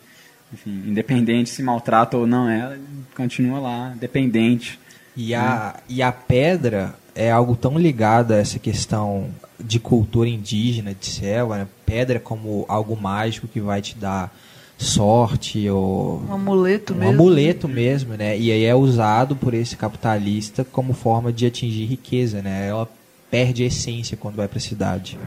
[0.54, 2.78] enfim, independente se maltrata ou não ela,
[3.16, 4.80] continua lá, dependente.
[5.16, 10.94] E a, e a pedra é algo tão ligado a essa questão de cultura indígena,
[10.94, 11.68] de selva, né?
[11.86, 14.34] pedra como algo mágico que vai te dar
[14.84, 17.14] sorte ou um amuleto um mesmo.
[17.14, 18.38] amuleto mesmo, né?
[18.38, 22.68] E aí é usado por esse capitalista como forma de atingir riqueza, né?
[22.68, 22.88] Ela
[23.30, 25.18] perde a essência quando vai para a cidade.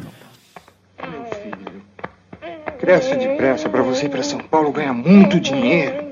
[2.79, 6.05] Cresce depressa para você ir para São Paulo ganhar muito dinheiro.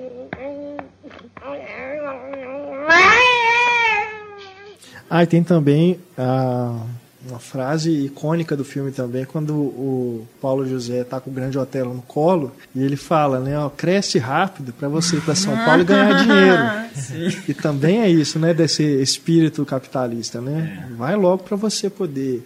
[5.10, 6.86] Ah, e tem também a,
[7.28, 11.94] uma frase icônica do filme também, quando o Paulo José está com o Grande Otelo
[11.94, 15.82] no colo, e ele fala, né, ó, cresce rápido para você ir para São Paulo
[15.82, 17.30] e ganhar dinheiro.
[17.30, 17.42] Sim.
[17.48, 20.88] E também é isso, né, desse espírito capitalista, né?
[20.90, 20.94] É.
[20.94, 22.42] Vai logo para você poder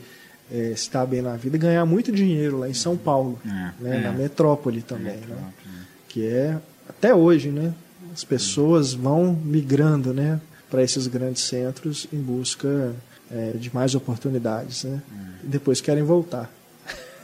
[0.52, 3.96] é, estar bem na vida e ganhar muito dinheiro lá em São Paulo, é, né,
[3.96, 4.00] é.
[4.00, 5.20] na metrópole também, né?
[5.20, 5.44] metrópole.
[5.64, 5.86] Né?
[6.08, 6.56] que é
[6.88, 7.74] até hoje, né?
[8.12, 12.94] As pessoas vão migrando, né, para esses grandes centros em busca
[13.30, 15.00] é, de mais oportunidades, né?
[15.10, 15.46] É.
[15.46, 16.50] E depois querem voltar.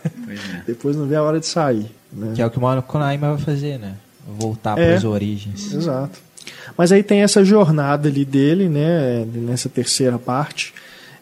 [0.04, 0.62] É.
[0.66, 2.32] depois não vê a hora de sair, né?
[2.34, 3.94] Que é o que o Mano Konaima vai fazer, né?
[4.26, 5.72] Voltar para as origens.
[5.72, 6.18] Exato.
[6.76, 10.72] Mas aí tem essa jornada ali dele, né, nessa terceira parte,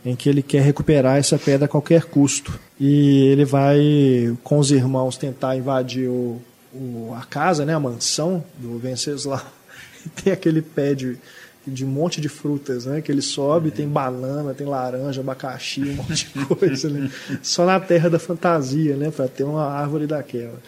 [0.04, 2.58] em que ele quer recuperar essa pedra a qualquer custo.
[2.78, 6.40] E ele vai, com os irmãos, tentar invadir o,
[6.72, 9.40] o, a casa, né, a mansão do Venceslau.
[10.02, 11.18] E tem aquele pé de,
[11.66, 13.00] de um monte de frutas, né?
[13.00, 13.70] Que ele sobe, é.
[13.70, 17.10] tem banana, tem laranja, abacaxi, um monte de coisa, né?
[17.42, 19.10] Só na terra da fantasia, né?
[19.10, 20.58] Para ter uma árvore daquela.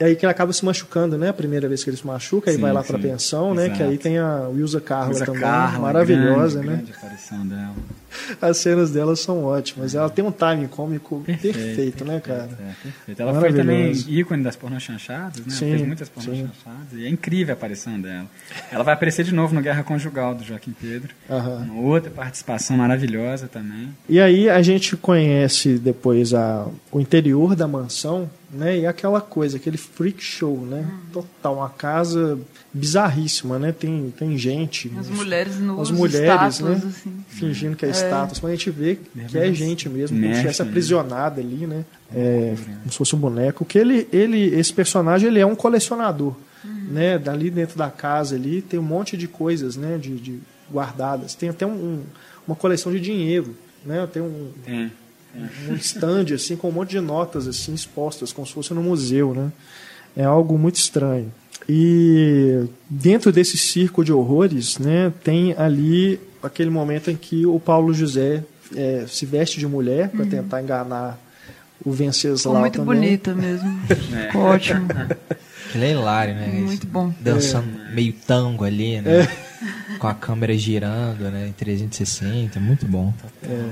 [0.00, 1.28] É aí que ele acaba se machucando, né?
[1.28, 3.68] A primeira vez que ele se machuca, aí sim, vai lá para pensão, né?
[3.68, 6.76] Que aí tem a Wilsa Carla Wilsa também, Carla, maravilhosa, grande, né?
[6.76, 7.74] Grande aparição dela.
[8.40, 9.94] As cenas dela são ótimas.
[9.94, 12.48] Ela tem um timing cômico perfeito, perfeito né, cara?
[12.58, 13.20] É, perfeito.
[13.22, 15.52] Ela foi também ícone das pornô chanchadas, né?
[15.52, 16.48] Sim, Ela fez muitas pornô sim.
[16.48, 16.92] chanchadas.
[16.94, 18.26] E é incrível a aparição dela.
[18.72, 21.14] Ela vai aparecer de novo no Guerra Conjugal do Joaquim Pedro.
[21.28, 23.90] Uma outra participação maravilhosa também.
[24.08, 28.78] E aí a gente conhece depois a, o interior da mansão, né?
[28.78, 30.88] E aquela coisa, aquele freak show, né?
[31.12, 32.38] Total, uma casa
[32.72, 33.72] bizarríssima, né?
[33.72, 34.90] Tem, tem gente.
[34.98, 36.82] As mulheres no As mulheres, estátuas, né?
[36.88, 37.24] Assim.
[37.28, 38.96] Fingindo que é, é estátuas, mas a gente vê
[39.28, 41.84] que é gente mesmo, como se estivesse aprisionada ali, né?
[42.12, 43.64] É, como se fosse um boneco.
[43.64, 46.34] Que ele, ele, esse personagem, ele é um colecionador,
[46.64, 46.88] uhum.
[46.90, 47.18] né?
[47.18, 49.96] Dali dentro da casa ali tem um monte de coisas, né?
[49.96, 50.40] De, de
[50.72, 51.34] guardadas.
[51.34, 52.02] Tem até um,
[52.46, 54.08] uma coleção de dinheiro, né?
[54.12, 54.88] Tem um é
[55.68, 59.34] um stand assim com um monte de notas assim expostas como se fosse no museu
[59.34, 59.52] né
[60.16, 61.32] é algo muito estranho
[61.68, 67.92] e dentro desse circo de horrores né tem ali aquele momento em que o Paulo
[67.92, 68.42] José
[68.74, 70.30] é, se veste de mulher para uhum.
[70.30, 71.18] tentar enganar
[71.84, 73.00] o Venceslau Ficou muito também.
[73.00, 73.80] bonita mesmo
[74.14, 74.36] é.
[74.36, 74.88] ótimo
[75.74, 77.94] ele é hilário né muito bom dançando é.
[77.94, 79.96] meio tango ali né é.
[79.98, 83.14] com a câmera girando né em 360 muito bom
[83.44, 83.68] é.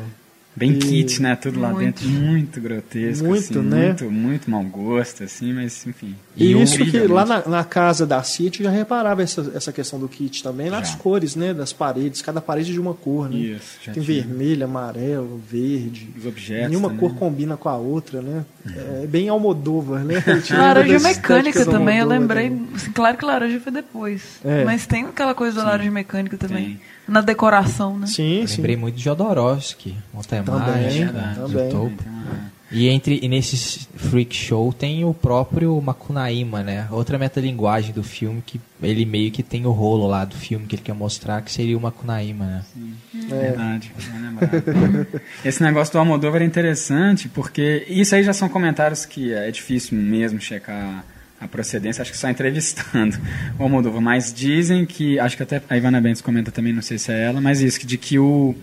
[0.58, 0.78] Bem e...
[0.78, 1.36] kit, né?
[1.36, 2.02] Tudo lá muito.
[2.02, 3.24] dentro, muito grotesco.
[3.24, 3.86] Muito, assim, né?
[3.86, 6.16] Muito, muito mau gosto, assim, mas enfim.
[6.36, 10.00] E, e isso que lá na, na, casa da City já reparava essa, essa questão
[10.00, 10.96] do kit também, nas já.
[10.96, 11.54] cores, né?
[11.54, 13.36] Das paredes, cada parede de uma cor, né?
[13.36, 14.22] Isso, já Tem tinha.
[14.22, 16.08] vermelho, amarelo, verde.
[16.18, 16.70] Os objetos.
[16.70, 18.44] Nenhuma cor combina com a outra, né?
[19.02, 20.16] É bem Almodóvar, né?
[20.50, 22.52] Laranja mecânica também, eu lembrei.
[22.74, 24.40] Assim, claro que laranja foi depois.
[24.44, 24.64] É.
[24.64, 26.64] Mas tem aquela coisa da laranja mecânica também.
[26.64, 28.06] Tem na decoração, né?
[28.06, 28.56] Sim, Eu sim.
[28.56, 30.60] Lembrei muito de Jodorowsky, Montanha também,
[31.04, 31.68] Mágica, também.
[31.70, 32.04] topo.
[32.70, 36.86] E entre e nesse freak show tem o próprio Makunaíma, né?
[36.90, 40.76] Outra metalinguagem do filme que ele meio que tem o rolo lá do filme que
[40.76, 42.64] ele quer mostrar que seria o Makunaíma, né?
[42.74, 42.92] Sim.
[43.32, 43.34] É.
[43.40, 43.90] Verdade,
[45.42, 49.96] Esse negócio do Almodóvar é interessante porque isso aí já são comentários que é difícil
[49.96, 51.04] mesmo checar
[51.40, 53.16] a procedência, acho que só entrevistando
[53.58, 56.98] o Almodóvar, mas dizem que, acho que até a Ivana Bentes comenta também, não sei
[56.98, 58.54] se é ela, mas isso, de que o,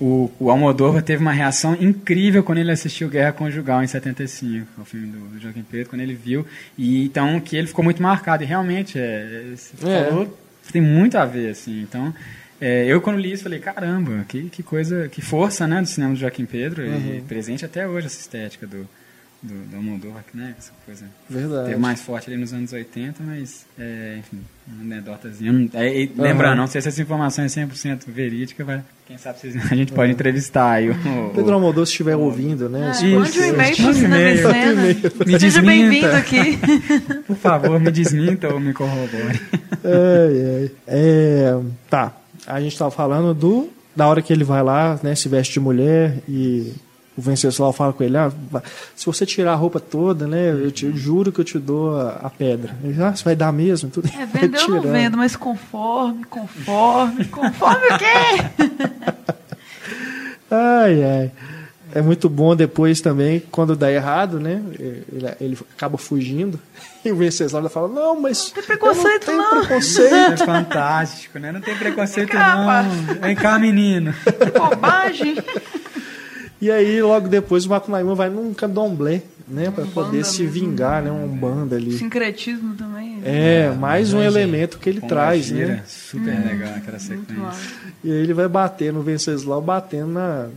[0.00, 4.84] o, o Almodóvar teve uma reação incrível quando ele assistiu Guerra Conjugal em 75, o
[4.84, 6.46] filme do, do Joaquim Pedro, quando ele viu,
[6.78, 9.52] e então que ele ficou muito marcado, e realmente, é,
[9.82, 10.04] é.
[10.04, 10.38] falou,
[10.72, 12.14] tem muito a ver, assim, então...
[12.60, 16.14] É, eu quando li isso falei, caramba, que, que coisa, que força, né, do cinema
[16.14, 17.16] do Joaquim Pedro, uhum.
[17.16, 18.88] e presente até hoje essa estética do,
[19.44, 20.54] do, do Almodóvar, né?
[20.58, 21.04] Essa coisa.
[21.28, 21.68] Verdade.
[21.68, 25.68] Teve mais forte ali nos anos 80, mas, é, enfim, uma anedotazinha.
[25.74, 29.38] É, e, lembrando, não sei se essa informação é 100% verídica, mas quem sabe
[29.70, 30.94] a gente pode entrevistar aí o...
[31.34, 32.92] Pedro Almodóvar, se estiver ouvindo, né?
[33.02, 36.58] É, mande um e-mail para o Me Seja bem-vindo aqui.
[37.26, 39.40] Por favor, me desminta ou me corrobore.
[39.84, 40.96] É, é,
[41.50, 42.16] é, tá,
[42.46, 45.60] a gente estava falando do da hora que ele vai lá, né, se veste de
[45.60, 46.72] mulher e
[47.16, 48.32] o Venceslau fala com ele, ah,
[48.96, 51.96] se você tirar a roupa toda, né, eu te eu juro que eu te dou
[51.96, 52.76] a, a pedra.
[52.82, 53.88] Ele, ah, você vai dar mesmo?
[53.88, 58.74] Tudo é, vendo eu não vendo, mas conforme, conforme, conforme o quê?
[60.50, 61.32] ai, ai.
[61.94, 64.60] É muito bom depois também, quando dá errado, né?
[64.80, 66.58] Ele, ele acaba fugindo.
[67.04, 68.46] E o Venceslau fala, não, mas.
[68.46, 69.36] Não tem preconceito, não.
[69.36, 69.60] não.
[69.66, 70.14] preconceito.
[70.14, 71.52] É fantástico, né?
[71.52, 73.20] Não tem preconceito, não.
[73.20, 74.14] Vem cá, menino.
[74.14, 75.36] Que bobagem.
[76.60, 79.70] E aí, logo depois, o Macunaíma vai num candomblé, né?
[79.70, 81.10] para poder se vingar, né?
[81.10, 81.98] Um banda ali.
[81.98, 83.20] Sincretismo também.
[83.24, 85.82] É, é mais um elemento que ele traz, né?
[85.86, 87.34] Super hum, legal aquela sequência.
[88.02, 90.48] E aí ele vai bater no Venceslau, batendo na...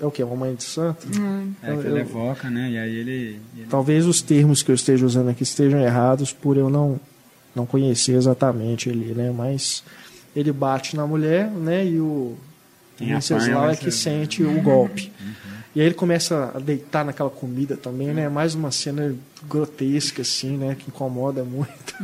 [0.00, 0.22] É o que?
[0.22, 1.06] Uma mãe de santo?
[1.18, 1.52] Hum.
[1.62, 2.70] É, que ele evoca, né?
[2.70, 3.66] E aí ele, ele...
[3.70, 7.00] Talvez os termos que eu esteja usando aqui estejam errados por eu não,
[7.54, 9.32] não conhecer exatamente ele, né?
[9.34, 9.82] Mas
[10.34, 11.86] ele bate na mulher, né?
[11.86, 12.36] E o
[12.98, 15.12] Venceslau é que sente o golpe.
[15.20, 15.46] Uhum.
[15.76, 18.30] E aí ele começa a deitar naquela comida também, né?
[18.30, 19.14] Mais uma cena
[19.46, 20.74] grotesca, assim, né?
[20.74, 21.94] Que incomoda muito.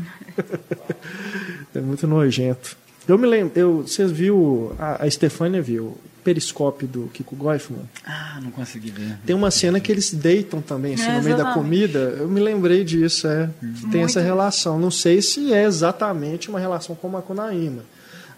[1.74, 2.76] é muito nojento.
[3.08, 7.88] Eu me lembro, eu, vocês viu, a, a Stefania viu, o periscópio do Kiko Goifman?
[8.04, 9.18] Ah, não consegui ver.
[9.24, 11.98] Tem uma cena que eles deitam também, assim, é, no meio da comida.
[11.98, 13.48] Eu me lembrei disso, é.
[13.62, 13.72] Hum.
[13.90, 14.04] Tem muito.
[14.04, 14.78] essa relação.
[14.78, 17.82] Não sei se é exatamente uma relação com a Macunaíma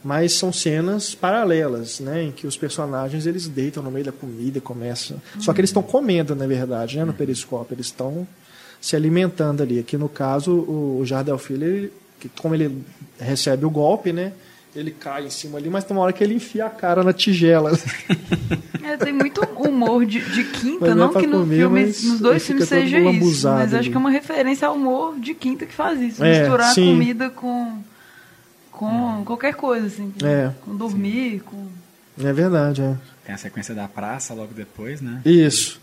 [0.04, 4.58] mas são cenas paralelas, né, em que os personagens eles deitam no meio da comida
[4.58, 5.16] e começam.
[5.34, 5.40] Uhum.
[5.40, 8.28] Só que eles estão comendo, na verdade, né, no periscópio, eles estão
[8.80, 9.78] se alimentando ali.
[9.78, 11.92] Aqui no caso, o Jardel Filho, ele,
[12.38, 12.84] como ele
[13.18, 14.34] recebe o golpe, né,
[14.76, 17.12] ele cai em cima ali, mas tem uma hora que ele enfia a cara na
[17.12, 17.72] tigela.
[18.82, 22.46] É, tem muito humor de, de quinta, é não que no comer, filme, nos dois
[22.46, 25.98] filmes seja isso, mas acho que é uma referência ao humor de quinta que faz
[25.98, 26.92] isso, é, misturar sim.
[26.92, 27.78] comida com
[28.74, 29.24] com é.
[29.24, 30.12] qualquer coisa, assim.
[30.18, 30.52] Com, é.
[30.64, 31.68] com dormir, com.
[32.18, 32.96] É verdade, é.
[33.24, 35.22] Tem a sequência da praça logo depois, né?
[35.24, 35.80] Isso.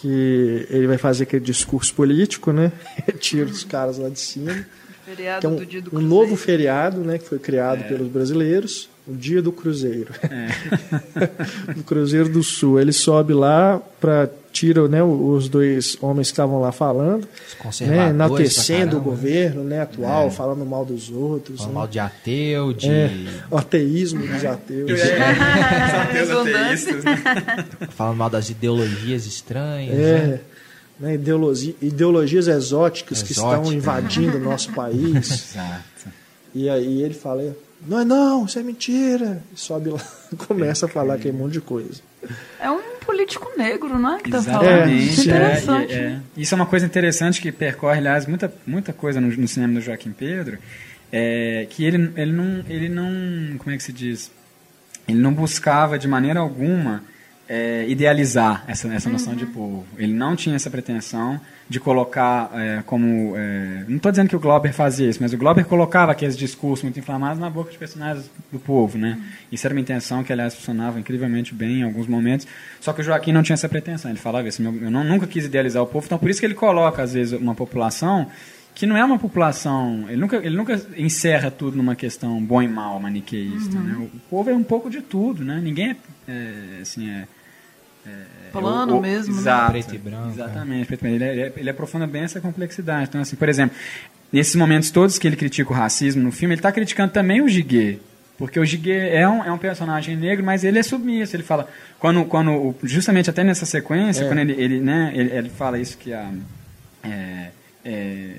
[0.00, 2.72] Que ele vai fazer aquele discurso político, né?
[3.18, 4.66] Tira os caras lá de cima.
[5.04, 7.18] Feriado que é um, do dia do um novo feriado, né?
[7.18, 7.88] Que foi criado é.
[7.88, 8.88] pelos brasileiros.
[9.06, 10.14] O dia do Cruzeiro.
[10.22, 11.72] É.
[11.74, 12.80] do Cruzeiro do Sul.
[12.80, 17.26] Ele sobe lá para tira né, os dois homens que estavam lá falando,
[17.80, 20.30] né, enaltecendo o governo né, atual, é.
[20.30, 21.58] falando mal dos outros.
[21.58, 21.78] Falando né?
[21.80, 22.88] mal de ateu, de.
[22.88, 23.10] É,
[23.50, 25.00] o ateísmo dos ateus.
[25.00, 25.18] É.
[26.02, 27.22] ateus ateístas, né?
[27.90, 29.98] Falando mal das ideologias estranhas.
[29.98, 30.26] É.
[30.26, 30.40] Né?
[30.98, 33.26] Né, ideologia, ideologias exóticas Exótica.
[33.26, 35.50] que estão invadindo o nosso país.
[35.54, 35.84] Exato.
[36.54, 39.42] E aí ele fala, não é não, isso é mentira.
[39.52, 40.00] E sobe lá
[40.46, 42.00] começa a falar aquele monte de coisa.
[42.60, 44.20] É um político negro, não é?
[44.20, 44.70] Que tá Exatamente.
[44.70, 44.88] Falando.
[44.88, 45.92] É, interessante.
[45.92, 46.20] É, é.
[46.36, 49.80] Isso é uma coisa interessante que percorre, aliás, muita, muita coisa no, no cinema do
[49.80, 50.58] Joaquim Pedro,
[51.12, 53.58] é, que ele, ele, não, ele não.
[53.58, 54.30] Como é que se diz?
[55.06, 57.02] Ele não buscava de maneira alguma
[57.48, 59.38] é, idealizar essa, essa noção uhum.
[59.38, 59.84] de povo.
[59.98, 63.34] Ele não tinha essa pretensão de colocar é, como.
[63.36, 66.82] É, não estou dizendo que o Glauber fazia isso, mas o Glauber colocava aqueles discursos
[66.82, 68.98] muito inflamados na boca de personagens do povo.
[68.98, 69.18] Né?
[69.18, 69.24] Uhum.
[69.52, 72.46] Isso era uma intenção que, aliás, funcionava incrivelmente bem em alguns momentos.
[72.80, 74.10] Só que o Joaquim não tinha essa pretensão.
[74.10, 76.54] Ele falava isso: eu não, nunca quis idealizar o povo, então por isso que ele
[76.54, 78.26] coloca, às vezes, uma população
[78.74, 80.06] que não é uma população.
[80.08, 83.76] Ele nunca, ele nunca encerra tudo numa questão bom e mal maniqueísta.
[83.76, 83.84] Uhum.
[83.84, 84.08] Né?
[84.12, 85.60] O, povo é um pouco de tudo, né?
[85.62, 87.26] Ninguém é, é assim é,
[88.06, 88.10] é
[88.50, 89.40] plano o, o, mesmo, né?
[89.40, 89.82] exato, né?
[89.82, 90.28] preto e branco.
[90.30, 91.24] Exatamente, preto e branco.
[91.24, 93.08] Ele, é, ele aprofunda bem essa complexidade.
[93.08, 93.76] Então, assim, por exemplo,
[94.32, 97.48] nesses momentos todos que ele critica o racismo no filme, ele está criticando também o
[97.48, 98.00] Giguet.
[98.36, 101.36] Porque o Giguet é um, é um personagem negro, mas ele é submisso.
[101.36, 101.68] Ele fala,
[102.00, 104.26] quando, quando justamente até nessa sequência, é.
[104.26, 106.32] quando ele, ele, né, ele, ele, fala isso que a
[107.04, 107.50] é,
[107.84, 108.34] é,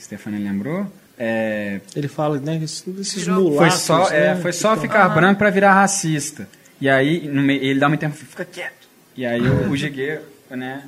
[0.00, 0.90] Stefania lembrou.
[1.18, 3.56] É, ele fala, né, desses mulatos.
[3.56, 5.08] Foi só, né, é, foi só ficar ah.
[5.08, 6.48] branco para virar racista.
[6.80, 8.88] E aí meio, ele dá uma interrupção, fica quieto.
[9.16, 10.82] E aí o, o Giguet, né,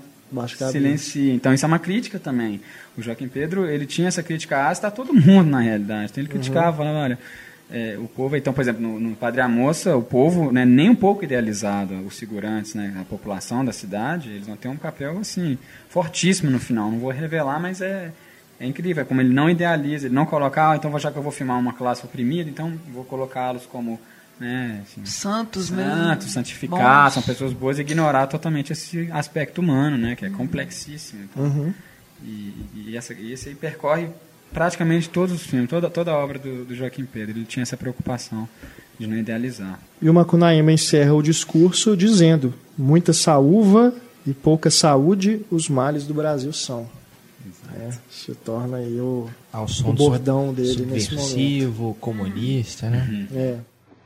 [0.72, 1.32] silencia.
[1.32, 2.60] Então isso é uma crítica também.
[2.96, 6.10] O Joaquim Pedro, ele tinha essa crítica ácida a todo mundo na realidade.
[6.10, 6.38] Então ele uhum.
[6.38, 6.96] criticava, uhum.
[6.96, 7.18] olha,
[7.74, 10.90] é, o povo, então, por exemplo, no, no Padre a Moça, o povo, né, nem
[10.90, 15.18] um pouco idealizado, os segurantes, né, a população da cidade, eles vão ter um papel
[15.18, 16.88] assim fortíssimo no final.
[16.88, 18.12] Não vou revelar, mas é
[18.60, 21.22] é incrível, é como ele não idealiza, ele não coloca, ah, então já que eu
[21.22, 23.98] vou filmar uma classe oprimida, então vou colocá-los como
[24.38, 30.14] né, assim, santos, santos, santificados, são pessoas boas, e ignorar totalmente esse aspecto humano, né,
[30.14, 31.24] que é complexíssimo.
[31.24, 31.74] Então, uhum.
[32.22, 34.08] e, e, essa, e esse aí percorre
[34.54, 37.76] praticamente todos os filmes, toda, toda a obra do, do Joaquim Pedro, ele tinha essa
[37.76, 38.48] preocupação
[38.98, 39.80] de não idealizar.
[40.00, 43.92] E o Macunaíma encerra o discurso dizendo: muita saúva
[44.24, 46.88] e pouca saúde os males do Brasil são.
[47.76, 51.96] É, se torna aí o, Ao som o bordão dele nesse momento.
[52.00, 53.28] comunista, né?
[53.32, 53.38] Uhum.
[53.38, 53.58] É.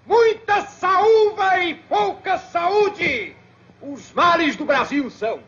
[0.06, 3.34] Muita saúva e pouca saúde!
[3.80, 5.38] Os males do Brasil são.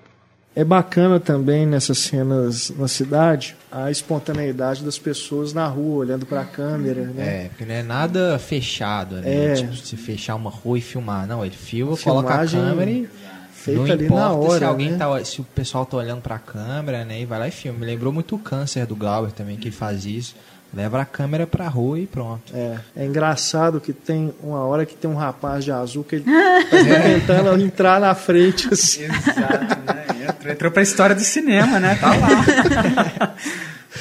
[0.55, 6.41] É bacana também nessas cenas na cidade a espontaneidade das pessoas na rua olhando para
[6.41, 7.45] a câmera, né?
[7.45, 9.53] É, porque não é nada fechado, né?
[9.53, 9.55] É.
[9.55, 13.09] Tipo, se fechar uma rua e filmar, não, ele filma, coloca a câmera e
[13.53, 14.59] feita não ali na hora.
[14.59, 14.99] Se alguém né?
[14.99, 17.79] tá, se o pessoal tá olhando para a câmera, né, e vai lá e filma.
[17.79, 20.35] Me lembrou muito o câncer do Glauber também que faz isso.
[20.73, 22.53] Leva a câmera pra rua e pronto.
[22.55, 26.25] É, é engraçado que tem uma hora que tem um rapaz de azul que ele
[26.71, 28.69] tá tentando entrar na frente.
[28.73, 29.03] Assim.
[29.03, 30.00] Exato, né?
[30.49, 31.97] Entrou, pra história do cinema, né?
[31.97, 33.35] Tá lá.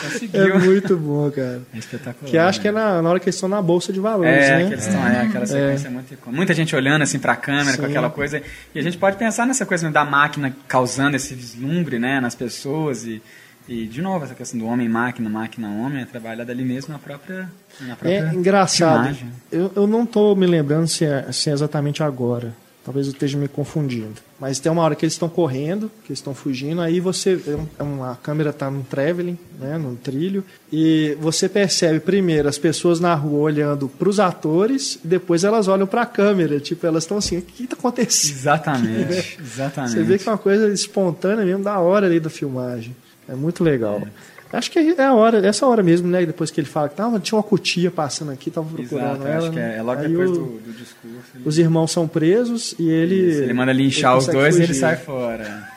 [0.02, 0.56] Conseguiu.
[0.56, 1.62] É muito bom, cara.
[1.74, 2.30] É espetacular.
[2.30, 4.58] Que acho que é na, na hora que eles estão na bolsa de valores, é,
[4.58, 4.68] né?
[4.68, 5.92] Que eles estão, é, aquela sequência é.
[5.92, 7.78] muito Muita gente olhando assim para a câmera Sim.
[7.80, 8.42] com aquela coisa.
[8.74, 13.06] E a gente pode pensar nessa coisa da máquina causando esse vislumbre, né, nas pessoas
[13.06, 13.22] e
[13.70, 17.48] e, de novo, essa questão do homem-máquina, máquina-homem, é trabalhada ali mesmo na própria,
[17.82, 19.16] na própria É engraçado.
[19.52, 22.52] Eu, eu não estou me lembrando se é, se é exatamente agora.
[22.90, 24.16] Talvez eu esteja me confundindo.
[24.40, 27.40] Mas tem uma hora que eles estão correndo, que eles estão fugindo, aí você.
[27.46, 30.44] É a câmera está num traveling, né, num trilho,
[30.74, 35.68] e você percebe primeiro as pessoas na rua olhando para os atores, e depois elas
[35.68, 36.60] olham para a câmera.
[36.60, 38.38] Tipo, elas estão assim: o que está acontecendo?
[38.38, 39.94] Exatamente, exatamente.
[39.94, 42.96] Você vê que é uma coisa espontânea mesmo da hora ali da filmagem.
[43.28, 44.02] É muito legal.
[44.04, 44.08] É.
[44.52, 46.26] Acho que é a hora, essa hora mesmo, né?
[46.26, 49.38] Depois que ele fala que tava, tinha uma cutia passando aqui, tava procurando Exato, ela.
[49.38, 50.99] Acho que é, é logo depois o, do, do, discurso.
[51.46, 53.16] Os irmãos são presos e ele.
[53.16, 54.62] Isso, ele manda linchar os dois fugir.
[54.62, 55.70] e ele sai fora.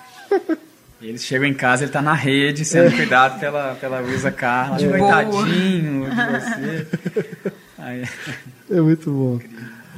[1.00, 2.96] e eles chegam em casa, ele tá na rede, sendo é.
[2.96, 4.80] cuidado pela, pela Luísa Carla.
[4.80, 4.88] É.
[4.88, 6.86] Coitadinho de você.
[7.78, 8.04] Aí...
[8.70, 9.40] É muito bom.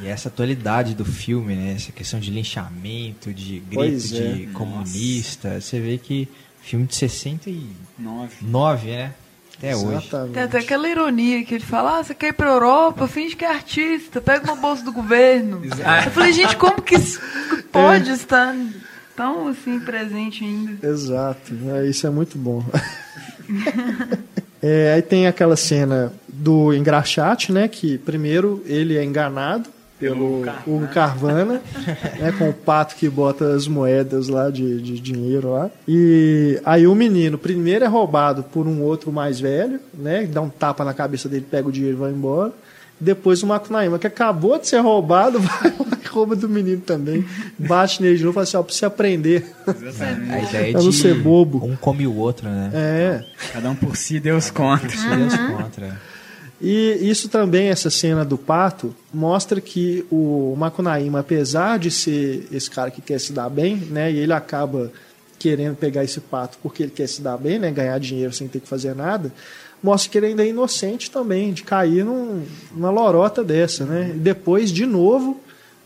[0.02, 1.74] E essa atualidade do filme, né?
[1.76, 4.32] Essa questão de linchamento, de grito é.
[4.32, 5.60] de comunista, Nossa.
[5.60, 6.28] você vê que
[6.64, 9.12] Filme de 69, Nove, né?
[9.59, 10.14] Até Exatamente.
[10.14, 10.32] hoje.
[10.32, 13.44] Tem até aquela ironia que ele fala: ah, você quer ir pra Europa, finge que
[13.44, 15.64] é artista, pega uma bolsa do governo.
[15.64, 16.09] Exato.
[16.09, 16.97] Eu falei, gente, como que
[17.70, 18.14] pode é.
[18.14, 18.55] estar
[19.16, 20.86] tão assim presente ainda?
[20.86, 22.64] Exato, é, isso é muito bom.
[24.62, 27.68] é, aí tem aquela cena do engraxate, né?
[27.68, 29.74] Que primeiro ele é enganado
[30.05, 31.62] pelo Hugo Carvana,
[32.18, 35.70] né, com o pato que bota as moedas lá de, de dinheiro lá.
[35.89, 40.51] E aí o menino primeiro é roubado por um outro mais velho, né, dá um
[40.51, 42.52] tapa na cabeça dele, pega o dinheiro e vai embora.
[43.01, 45.74] Depois o Macunaíma, que acabou de ser roubado, vai
[46.05, 47.24] e rouba do menino também.
[47.59, 49.44] Bate nele de novo e fala assim, ó, pra você aprender.
[49.66, 50.32] Exatamente.
[50.32, 51.64] A ideia é de não ser bobo.
[51.64, 52.70] Um come o outro, né?
[52.72, 53.24] É.
[53.52, 54.89] Cada um por si, Deus contra.
[54.89, 56.01] Por si, Deus contra.
[56.65, 62.70] E isso também, essa cena do pato, mostra que o Macunaíma, apesar de ser esse
[62.70, 64.91] cara que quer se dar bem, né, e ele acaba
[65.39, 68.61] querendo pegar esse pato porque ele quer se dar bem, né, ganhar dinheiro sem ter
[68.61, 69.31] que fazer nada,
[69.82, 73.85] mostra que ele ainda é inocente também, de cair num, numa lorota dessa.
[73.85, 74.12] Né?
[74.15, 75.39] E depois, de novo,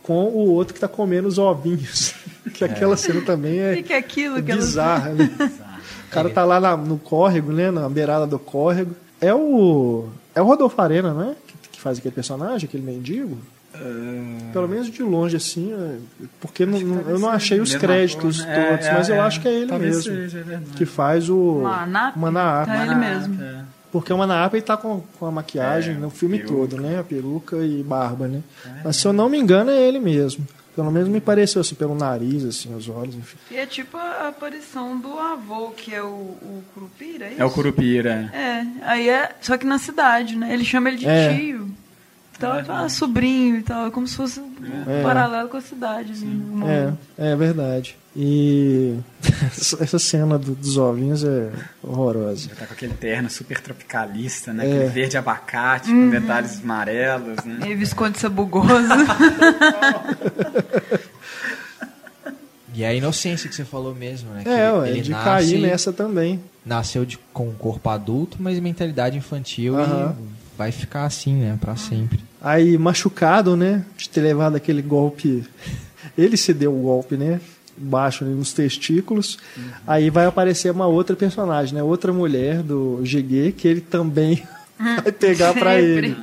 [0.05, 2.14] com o outro que está comendo os ovinhos.
[2.55, 2.68] que é.
[2.68, 5.28] aquela cena também é, que é aquilo, bizarra, né?
[6.06, 7.70] O cara tá lá na, no córrego, né?
[7.70, 8.96] Na beirada do córrego.
[9.20, 10.09] É o.
[10.39, 11.35] É o Rodolfo Arena, não é?
[11.47, 13.36] Que, que faz aquele personagem, aquele mendigo.
[13.74, 14.52] Uh...
[14.52, 15.98] Pelo menos de longe, assim, é,
[16.40, 19.52] porque não, eu não achei os créditos todos, é, mas eu é, acho que é
[19.52, 20.02] ele mesmo.
[20.02, 21.62] Seja, é que faz o
[22.16, 22.70] Manaap.
[22.70, 23.39] É ele mesmo.
[23.90, 26.55] Porque o Manaap ele tá com, com a maquiagem no filme peruca.
[26.55, 27.01] todo, né?
[27.01, 28.43] A peruca e barba, né?
[28.85, 30.47] Mas se eu não me engano, é ele mesmo.
[30.78, 33.36] Pelo menos me pareceu assim, pelo nariz, assim, os olhos, enfim.
[33.50, 37.42] E é tipo a aparição do avô, que é o, o Curupira, é isso?
[37.42, 38.30] É o Curupira.
[38.32, 40.55] É, aí é, só que na cidade, né?
[40.55, 41.36] Ele chama ele de é.
[41.36, 41.68] tio.
[42.39, 44.55] Então, é, ah, sobrinho e tal, é como se fosse um
[44.86, 45.02] é.
[45.02, 46.12] paralelo com a cidade.
[46.12, 46.40] Assim,
[47.19, 47.97] é, é verdade.
[48.16, 48.97] E
[49.81, 51.51] essa cena do, dos ovinhos é
[51.82, 52.48] horrorosa.
[52.56, 54.65] Tá com aquele terno super tropicalista, né?
[54.65, 54.73] É.
[54.73, 56.05] Aquele verde abacate uhum.
[56.05, 57.69] com detalhes amarelos, né?
[57.69, 58.69] E Visconde Sabugoso.
[62.73, 64.44] e a inocência que você falou mesmo, né?
[64.44, 66.40] Que é, ele, ele de nasce, cair nessa também.
[66.65, 70.12] Nasceu de, com um corpo adulto, mas mentalidade infantil uhum.
[70.12, 72.27] e vai ficar assim, né, para sempre.
[72.40, 75.44] Aí machucado, né, de ter levado aquele golpe,
[76.16, 77.40] ele se deu o golpe, né,
[77.77, 79.39] baixo ali nos testículos.
[79.56, 79.65] Uhum.
[79.86, 84.43] Aí vai aparecer uma outra personagem, né, outra mulher do GG que ele também
[85.02, 86.16] vai pegar para ele.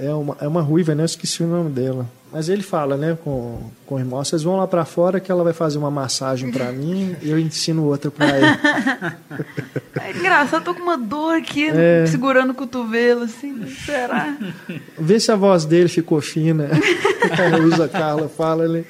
[0.00, 2.08] É uma, é uma ruiva, né, eu esqueci o nome dela.
[2.34, 5.44] Mas ele fala, né, com, com o irmão, vocês vão lá para fora que ela
[5.44, 8.46] vai fazer uma massagem para mim e eu ensino outra para ele.
[10.00, 12.04] É engraçado, eu tô com uma dor aqui, é.
[12.06, 14.36] segurando o cotovelo, assim, será?
[14.98, 16.68] Vê se a voz dele ficou fina.
[17.82, 18.84] a Carla fala, ele...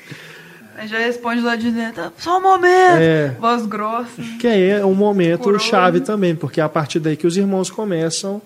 [0.76, 3.36] Aí já responde lá de dentro, só um momento, é.
[3.38, 4.22] voz grossa.
[4.40, 7.70] Que aí é um momento chave também, porque é a partir daí que os irmãos
[7.70, 8.40] começam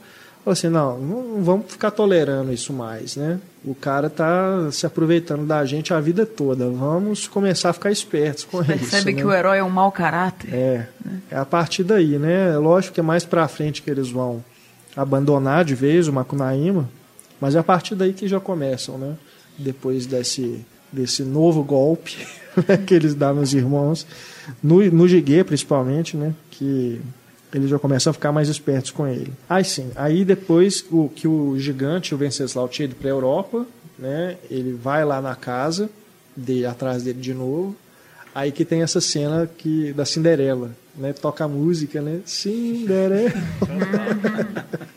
[0.49, 3.39] Falou assim, não, não vamos ficar tolerando isso mais, né?
[3.63, 6.71] O cara tá se aproveitando da gente a vida toda.
[6.71, 8.91] Vamos começar a ficar espertos com Você isso.
[8.91, 9.29] Percebe que né?
[9.29, 10.49] o herói é um mau caráter.
[10.55, 11.21] É, né?
[11.31, 12.57] é a partir daí, né?
[12.57, 14.43] Lógico que é mais pra frente que eles vão
[14.97, 16.89] abandonar de vez o Macunaíma,
[17.39, 19.17] mas é a partir daí que já começam, né?
[19.59, 22.27] Depois desse, desse novo golpe
[22.67, 24.07] né, que eles dão nos irmãos,
[24.63, 26.33] no, no Giguê principalmente, né?
[26.51, 27.03] Que
[27.53, 29.33] eles já começam a ficar mais espertos com ele.
[29.49, 33.67] Aí sim, aí depois o, que o gigante, o Venceslau, tinha ido para a Europa,
[33.99, 35.91] né, ele vai lá na casa,
[36.37, 37.75] de, atrás dele de novo,
[38.35, 43.33] aí que tem essa cena que, da Cinderela, né, toca a música, né, Cinderela.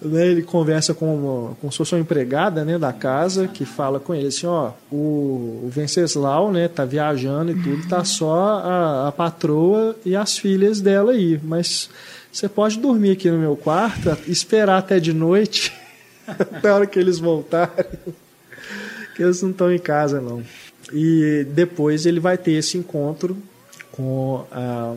[0.00, 4.46] né, ele conversa com, uma, sua empregada né, da casa, que fala com ele assim,
[4.46, 10.14] ó, o, o Venceslau, né, tá viajando e tudo, tá só a, a patroa e
[10.14, 11.90] as filhas dela aí, mas
[12.32, 15.72] você pode dormir aqui no meu quarto, esperar até de noite,
[16.26, 17.86] até a hora que eles voltarem,
[19.16, 20.42] que eles não estão em casa não.
[20.92, 23.36] E depois ele vai ter esse encontro
[23.92, 24.94] com a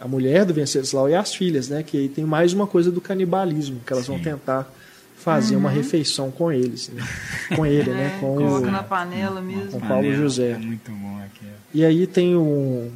[0.00, 1.82] a mulher do Venceslau e as filhas, né?
[1.82, 4.12] Que aí tem mais uma coisa do canibalismo, que elas Sim.
[4.12, 4.72] vão tentar
[5.16, 5.60] fazer uhum.
[5.60, 7.06] uma refeição com eles, né?
[7.54, 8.00] com ele, né?
[8.00, 8.18] é, né?
[8.20, 9.72] Com coloca o, na panela mesmo.
[9.72, 10.52] Com Paulo José.
[10.52, 11.46] É muito bom aqui.
[11.74, 12.90] E aí tem um,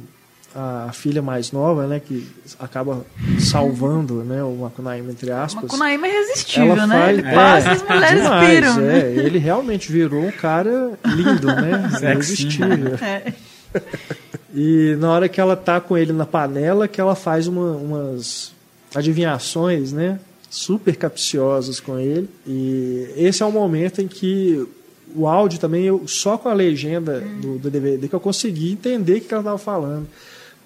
[0.55, 1.99] a filha mais nova, né?
[1.99, 2.27] Que
[2.57, 3.05] acaba
[3.39, 4.41] salvando, né?
[4.43, 5.63] O Macunaíma, entre aspas.
[5.63, 6.99] O Macunaíma é irresistível, Ela né?
[6.99, 8.75] Faz, ele passa, é, as mulheres demais, piram.
[8.77, 8.99] Né?
[8.99, 11.89] É, ele realmente virou um cara lindo, né?
[12.01, 12.95] Irresistível.
[13.01, 13.33] É.
[14.55, 18.53] E na hora que ela tá com ele na panela, que ela faz uma, umas
[18.95, 20.17] adivinhações, né?
[20.49, 22.29] Super capciosas com ele.
[22.47, 24.65] E esse é o momento em que
[25.13, 29.17] o áudio também, eu, só com a legenda do, do DVD, que eu consegui entender
[29.17, 30.07] o que ela estava falando.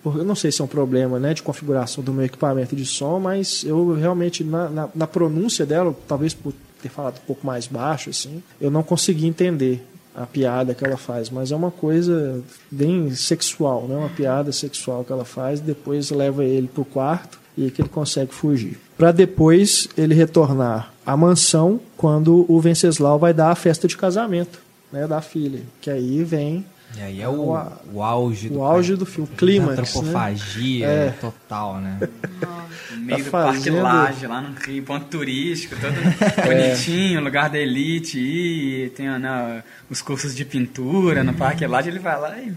[0.03, 2.85] Porque eu não sei se é um problema né, de configuração do meu equipamento de
[2.85, 7.45] som, mas eu realmente, na, na, na pronúncia dela, talvez por ter falado um pouco
[7.45, 9.83] mais baixo, assim, eu não consegui entender
[10.15, 13.95] a piada que ela faz, mas é uma coisa bem sexual, né?
[13.95, 17.89] Uma piada sexual que ela faz, depois leva ele para o quarto e que ele
[17.89, 18.79] consegue fugir.
[18.97, 24.59] Para depois ele retornar à mansão quando o Venceslau vai dar a festa de casamento,
[24.91, 26.65] né, da filha, que aí vem
[26.97, 27.55] e aí é o,
[27.93, 31.07] o auge o do, auge do filme, clima, antropofagia né?
[31.07, 31.09] é.
[31.11, 31.99] total, né?
[32.91, 35.93] No meio tá do Parque Laje, lá no Rio, ponto turístico, todo
[36.39, 36.45] é.
[36.45, 41.99] bonitinho, lugar da elite, e tem né, os cursos de pintura no Parque Laje, ele
[41.99, 42.53] vai lá e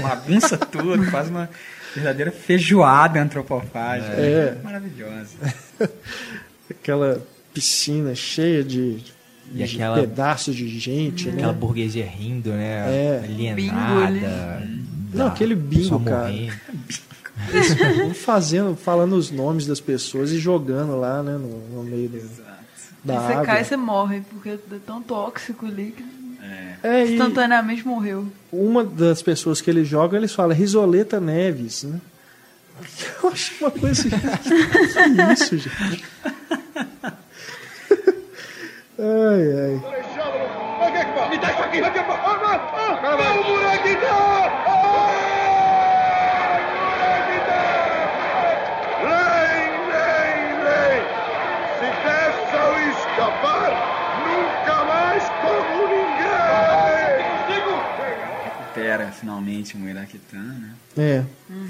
[0.00, 1.48] bagunça tudo, faz uma
[1.94, 4.12] verdadeira feijoada antropofágica.
[4.12, 4.58] É.
[4.62, 5.36] Maravilhosa.
[6.70, 7.20] Aquela
[7.52, 9.02] piscina cheia de
[9.54, 11.34] e aquela, pedaços de gente, né?
[11.34, 12.86] Aquela burguesia rindo, né?
[12.88, 13.50] É.
[13.50, 14.68] Alienada.
[15.12, 16.32] Não, aquele bingo, cara.
[18.14, 22.18] Fazendo, falando os nomes das pessoas e jogando lá, né, no, no meio do,
[23.04, 23.44] da e você água.
[23.46, 26.04] cai e você morre, porque é tão tóxico ali que...
[26.42, 26.76] É.
[26.82, 28.26] É, Instantaneamente morreu.
[28.52, 32.00] Uma das pessoas que ele joga, eles falam Risoleta Neves, né?
[33.22, 34.08] Eu acho uma coisa.
[34.08, 36.04] que isso, gente?
[38.98, 39.80] Ai, ai.
[41.30, 43.46] Me dá isso aqui, Vamos,
[49.02, 51.00] Vem, vem, vem!
[51.78, 53.72] Se dessa escapar,
[54.26, 56.12] nunca mais como ninguém!
[58.74, 60.70] Recupera finalmente o Muiraquitã, né?
[60.96, 61.24] É.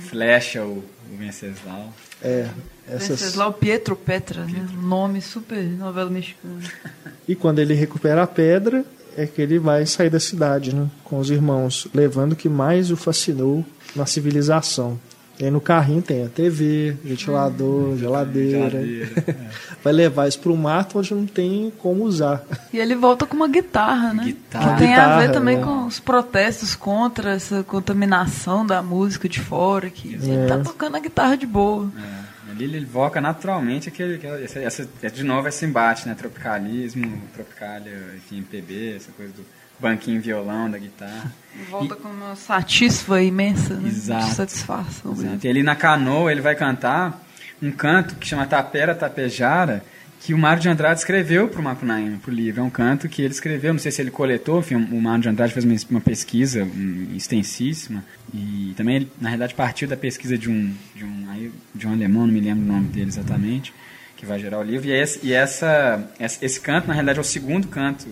[0.09, 1.93] Flecha o, o Venceslau.
[2.23, 2.49] É.
[2.87, 3.21] Essas...
[3.21, 4.69] Venceslau Pietro Petra, né?
[4.73, 6.61] Nome super novela mexicana.
[7.29, 8.85] E quando ele recupera a pedra,
[9.17, 10.91] é que ele vai sair da cidade, né?
[11.05, 13.65] Com os irmãos, levando o que mais o fascinou
[13.95, 14.99] na civilização.
[15.43, 18.71] E aí no carrinho tem a TV, ventilador, hum, geladeira.
[18.71, 19.47] geladeira é.
[19.83, 22.45] Vai levar isso para o mato onde não tem como usar.
[22.73, 24.23] E ele volta com uma guitarra, né?
[24.27, 24.75] Guitarra.
[24.75, 25.61] Que tem guitarra, a ver também é.
[25.61, 29.91] com os protestos contra essa contaminação da música de fora.
[29.91, 30.19] Que é.
[30.19, 31.91] ele tá tocando a guitarra de boa.
[31.99, 32.53] É.
[32.53, 36.15] Ali ele evoca naturalmente aquele, aquele essa, essa, de novo esse embate, né?
[36.15, 39.45] Tropicalismo, tropicalia, enfim, MPB, essa coisa do
[39.83, 41.33] banquinho violão da guitarra.
[41.71, 43.89] Volta e, com uma satisfa imensa, né?
[43.89, 44.27] Exato.
[44.27, 45.13] De satisfação.
[45.13, 45.47] Exato.
[45.47, 47.23] E ali na canoa ele vai cantar
[47.61, 49.85] um canto que chama Tapera Tapejara,
[50.21, 52.61] que o Mário de Andrade escreveu para o Macunaíma, para o livro.
[52.61, 55.29] É um canto que ele escreveu, não sei se ele coletou, enfim, o Mário de
[55.29, 60.39] Andrade fez uma, uma pesquisa um, extensíssima, e também, ele, na realidade, partiu da pesquisa
[60.39, 63.75] de um, de, um, de um alemão, não me lembro o nome dele exatamente,
[64.17, 64.89] que vai gerar o livro.
[64.89, 68.07] E, esse, e essa, esse canto, na realidade, é o segundo canto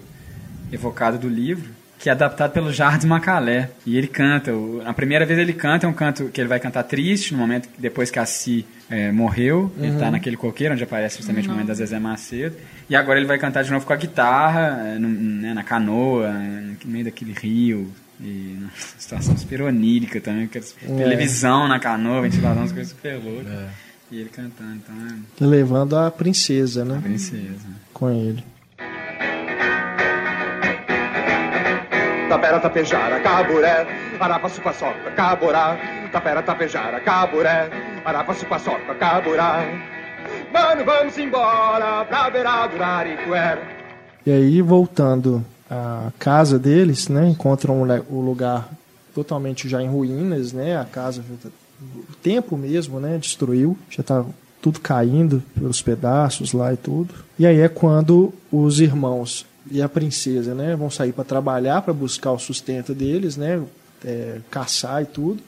[0.73, 1.71] evocado do livro,
[2.01, 3.71] que é adaptado pelo Jardim Macalé.
[3.85, 4.51] E ele canta,
[4.87, 7.69] a primeira vez ele canta, é um canto que ele vai cantar triste, no momento
[7.79, 9.85] depois que a Si é, morreu, uhum.
[9.85, 11.53] ele está naquele coqueiro, onde aparece justamente uhum.
[11.53, 12.57] o momento da Zezé Macedo.
[12.89, 16.33] E agora ele vai cantar de novo com a guitarra, é, no, né, na canoa,
[16.33, 17.93] no meio daquele rio.
[18.19, 20.87] E uma situação super onírica também, é.
[20.97, 23.53] televisão na canoa, ventilador, umas coisas super loucas.
[23.53, 23.69] É.
[24.11, 25.15] E ele cantando, então é...
[25.39, 26.97] Tá levando a princesa, né?
[26.97, 27.69] A princesa.
[27.93, 28.43] Com ele.
[32.31, 33.85] Tapera, tapejara, caburé,
[34.21, 35.77] arapa, supaçoca, caborá.
[36.13, 37.69] Tapera, tapejara, caburé,
[38.05, 39.65] arapa, supaçoca, caburá.
[40.53, 43.61] Mano, vamos embora pra ver a Duraricuera.
[44.25, 48.69] E aí, voltando à casa deles, né, encontram o lugar
[49.13, 51.25] totalmente já em ruínas, né, a casa,
[51.83, 54.25] o tempo mesmo, né, destruiu, já está
[54.63, 57.13] tudo caindo pelos pedaços lá e tudo.
[57.37, 61.93] E aí é quando os irmãos e a princesa, né, vão sair para trabalhar, para
[61.93, 63.63] buscar o sustento deles, né,
[64.05, 65.43] é, caçar e tudo,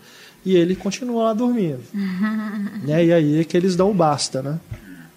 [0.44, 1.82] e ele continua lá dormindo.
[2.84, 4.58] né, e aí é que eles dão o basta, né?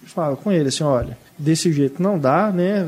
[0.06, 2.86] Fala com ele assim, olha, desse jeito não dá, né?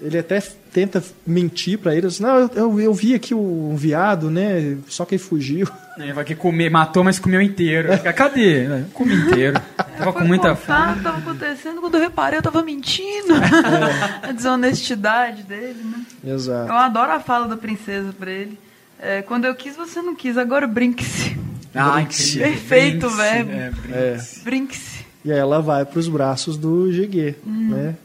[0.00, 0.40] Ele até
[0.72, 2.18] tenta mentir para eles.
[2.18, 4.78] Não, eu, eu, eu, vi aqui o viado, né?
[4.88, 5.68] Só que ele fugiu.
[5.98, 7.92] Ele vai que comer, matou, mas comeu inteiro.
[7.92, 8.12] É.
[8.12, 8.66] Cadê?
[8.92, 9.60] Comi inteiro.
[9.98, 11.00] Tava com muita fome.
[11.02, 13.34] Tava acontecendo quando eu reparei, eu tava mentindo.
[13.34, 14.26] É.
[14.28, 16.32] a desonestidade dele, né?
[16.32, 16.70] Exato.
[16.70, 18.58] Eu adoro a fala da princesa para ele.
[18.98, 21.36] É, quando eu quis, você não quis, agora brinque-se.
[21.74, 23.50] Ah, brinque Perfeito, velho.
[23.90, 25.04] É, brinque-se.
[25.24, 27.68] E aí ela vai para os braços do GG, hum.
[27.70, 27.96] né?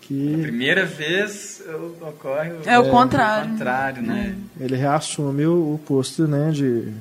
[0.00, 0.36] Que...
[0.36, 1.62] A primeira vez
[2.00, 3.48] ocorre o, é o contrário.
[3.48, 4.36] O contrário né?
[4.58, 6.92] Ele reassume o, o, posto né, de,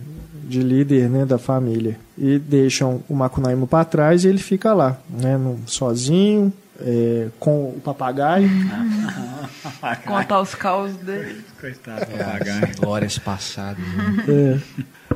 [0.48, 1.98] de líder né, da família.
[2.18, 7.70] E deixam o Macunaíma para trás e ele fica lá, né, no, sozinho, é, com
[7.70, 8.50] o papagaio.
[10.06, 11.44] Contar os causos dele.
[11.60, 12.76] Coitado do é, papagaio.
[12.80, 13.84] Glórias passadas.
[13.84, 14.24] Né?
[14.28, 15.16] É.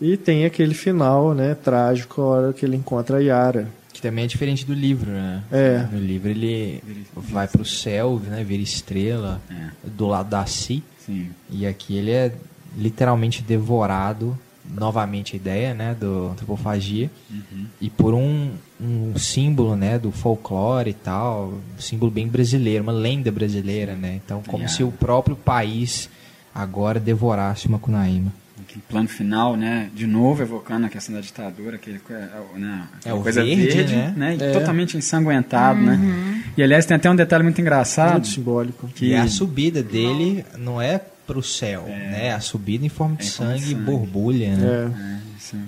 [0.00, 3.68] E tem aquele final né, trágico, a hora que ele encontra a Yara
[4.00, 5.42] que também é diferente do livro, né?
[5.52, 5.86] É.
[5.92, 6.82] No livro ele
[7.14, 8.42] vai para o céu, né?
[8.42, 9.68] Vira estrela é.
[9.84, 10.82] do lado da Si.
[11.04, 11.28] Sim.
[11.50, 12.32] E aqui ele é
[12.78, 14.38] literalmente devorado
[14.74, 17.66] novamente a ideia né do antropofagia uhum.
[17.80, 22.92] e por um, um símbolo né do folclore e tal um símbolo bem brasileiro uma
[22.92, 24.76] lenda brasileira né então como yeah.
[24.76, 26.08] se o próprio país
[26.54, 28.32] agora devorasse uma Cunaíma
[28.70, 29.90] aquele plano final, né?
[29.94, 32.00] De novo evocando a questão da ditadura, aquele,
[32.56, 34.14] né, é o coisa verde, verde né?
[34.16, 34.36] né?
[34.40, 34.52] É.
[34.52, 35.94] Totalmente ensanguentado, né?
[35.94, 35.98] uhum.
[35.98, 36.44] né?
[36.56, 38.12] E aliás tem até um detalhe muito engraçado.
[38.12, 38.88] Muito simbólico.
[38.88, 41.00] Que e a subida dele não é
[41.30, 42.10] para o céu, é.
[42.10, 42.34] né?
[42.34, 44.92] A subida em forma de é sangue, sangue, borbulha, né?
[45.52, 45.56] É.
[45.56, 45.60] é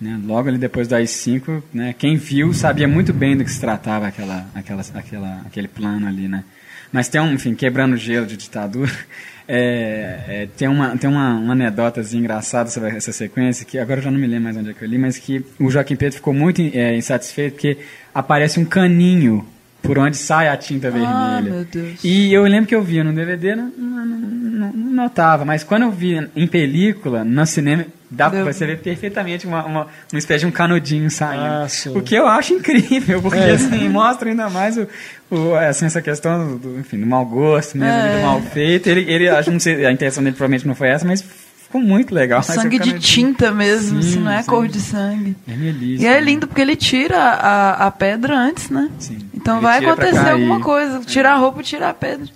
[0.00, 0.20] né?
[0.24, 1.94] Logo ali depois do AI-5, né?
[1.96, 6.26] Quem viu sabia muito bem do que se tratava aquela, aquela, aquela, aquele plano ali,
[6.26, 6.42] né?
[6.90, 8.90] Mas tem um, enfim, quebrando o gelo de ditadura.
[9.52, 14.04] É, é, tem uma, tem uma, uma anedota engraçada sobre essa sequência, que agora eu
[14.04, 16.14] já não me lembro mais onde é que eu li, mas que o Joaquim Pedro
[16.14, 17.78] ficou muito é, insatisfeito porque
[18.14, 19.44] aparece um caninho
[19.82, 21.54] por onde sai a tinta Ah, vermelha.
[21.56, 22.04] meu Deus.
[22.04, 24.72] E eu lembro que eu via no DVD, não, não, não- não
[25.04, 29.64] notava, mas quando eu vi em película, no cinema, dá pra você ver perfeitamente uma,
[29.64, 31.42] uma, uma espécie de um canudinho saindo.
[31.44, 33.52] Ah, o que eu acho incrível, porque É.
[33.52, 34.86] assim, mostra ainda mais o,
[35.30, 38.16] o- assim, essa questão do, do, enfim, do mau gosto mesmo, É.
[38.18, 38.88] do mal feito.
[38.88, 41.24] Ele, ele, acho, não sei, a intenção dele provavelmente não foi essa, mas
[41.70, 42.40] ficou muito legal.
[42.40, 44.48] Esse Sangue de tinta mesmo, Sim, assim, não é sim.
[44.50, 45.36] cor de sangue.
[45.46, 46.02] Vermelhíssimo.
[46.02, 48.90] E é lindo porque ele tira a, a pedra antes, né?
[48.98, 49.18] Sim.
[49.32, 51.00] Então Ele vai acontecer alguma coisa.
[51.00, 52.28] Tirar a roupa e tirar a pedra.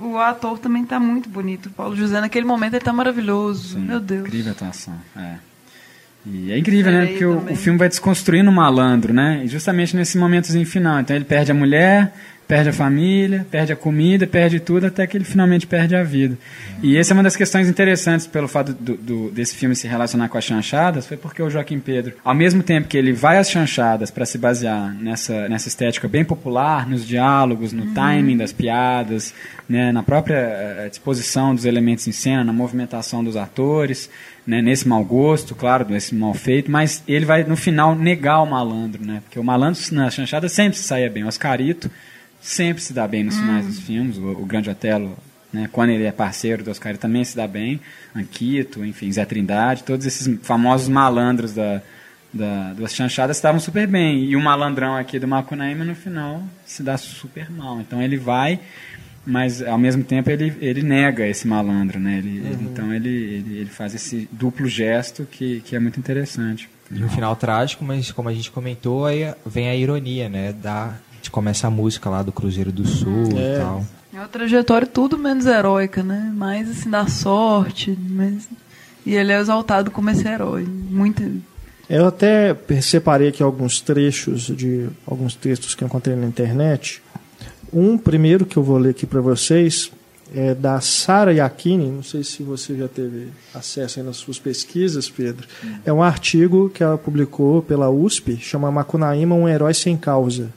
[0.00, 1.66] O, o ator também tá muito bonito.
[1.66, 3.74] O Paulo José, naquele momento, ele tá maravilhoso.
[3.74, 4.26] Sim, Meu Deus.
[4.26, 4.94] Incrível a atuação.
[5.16, 5.34] É.
[6.26, 7.06] E é incrível, né?
[7.06, 9.42] Sereia Porque o, o filme vai desconstruindo o malandro, né?
[9.44, 11.00] E justamente nesse momentozinho final.
[11.00, 12.12] Então ele perde a mulher,
[12.52, 16.36] perde a família, perde a comida, perde tudo, até que ele finalmente perde a vida.
[16.82, 20.28] E essa é uma das questões interessantes pelo fato do, do- desse filme se relacionar
[20.28, 23.50] com as chanchadas, foi porque o Joaquim Pedro, ao mesmo tempo que ele vai às
[23.50, 29.32] chanchadas para se basear nessa, nessa estética bem popular, nos diálogos, no timing das piadas,
[29.66, 34.10] né, na própria eh, disposição dos elementos em cena, na movimentação dos atores,
[34.46, 38.46] né, nesse mau gosto, claro, nesse mal feito, mas ele vai no final negar o
[38.46, 39.22] malandro, né?
[39.24, 41.24] Porque o malandro na chanchada sempre se saía bem.
[41.24, 41.90] O Oscarito
[42.42, 45.16] sempre se dá bem nos finais dos filmes, o, o Grande Otelo,
[45.52, 47.80] né, quando ele é parceiro do Oscar, ele também se dá bem.
[48.14, 51.80] Anquito, enfim, Zé Trindade, todos esses famosos malandros da,
[52.32, 54.24] da, das chanchadas estavam super bem.
[54.24, 57.80] E o malandrão aqui do Macunaíma, no final, se dá super mal.
[57.80, 58.58] Então ele vai,
[59.26, 62.18] mas ao mesmo tempo ele, ele nega esse malandro, né?
[62.18, 66.68] Ele, ele- então ele, ele, ele faz esse duplo gesto que, que é muito interessante.
[66.90, 70.52] E um final trágico, mas como a gente comentou, aí vem a ironia, né?
[70.52, 73.54] Da, de começa a música lá do Cruzeiro do Sul É.
[73.56, 73.84] e tal.
[74.12, 76.30] É uma trajetória tudo menos heróica, né?
[76.34, 77.96] Mais assim, da sorte.
[78.10, 78.46] Mas...
[79.06, 80.64] E ele é exaltado como esse herói.
[80.64, 81.22] Muito.
[81.88, 87.02] Eu até separei aqui alguns trechos de alguns textos que eu encontrei na internet.
[87.72, 89.90] Um primeiro que eu vou ler aqui para vocês
[90.34, 95.10] é da Sara Yakini, não sei se você já teve acesso aí nas suas pesquisas,
[95.10, 95.46] Pedro.
[95.84, 100.50] É um artigo que ela publicou pela USP, chama Macunaíma, um herói sem causa,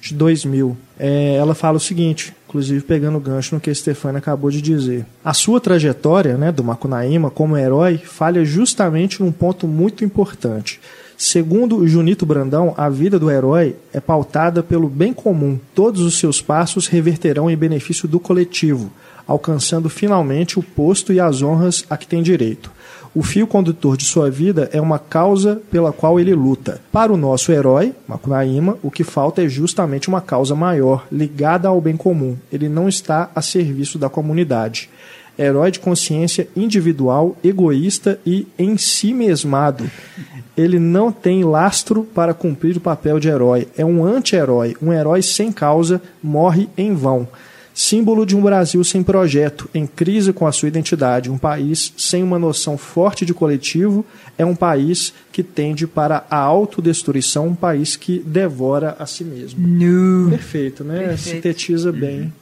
[0.00, 0.76] de 2000.
[0.98, 4.60] É, ela fala o seguinte, inclusive pegando o gancho no que a Stefania acabou de
[4.60, 5.06] dizer.
[5.24, 10.80] A sua trajetória, né, do Macunaíma como herói, falha justamente num ponto muito importante.
[11.16, 15.58] Segundo Junito Brandão, a vida do herói é pautada pelo bem comum.
[15.74, 18.92] Todos os seus passos reverterão em benefício do coletivo,
[19.26, 22.70] alcançando finalmente o posto e as honras a que tem direito.
[23.14, 26.80] O fio condutor de sua vida é uma causa pela qual ele luta.
[26.90, 31.80] Para o nosso herói, Macunaíma, o que falta é justamente uma causa maior, ligada ao
[31.80, 32.36] bem comum.
[32.52, 34.90] Ele não está a serviço da comunidade
[35.38, 39.90] herói de consciência individual, egoísta e em si mesmado.
[40.56, 43.66] Ele não tem lastro para cumprir o papel de herói.
[43.76, 47.26] É um anti-herói, um herói sem causa, morre em vão.
[47.76, 52.22] Símbolo de um Brasil sem projeto, em crise com a sua identidade, um país sem
[52.22, 54.06] uma noção forte de coletivo,
[54.38, 59.66] é um país que tende para a autodestruição, um país que devora a si mesmo.
[59.66, 60.30] Nu.
[60.30, 61.00] Perfeito, né?
[61.08, 61.34] Perfeito.
[61.36, 62.32] Sintetiza bem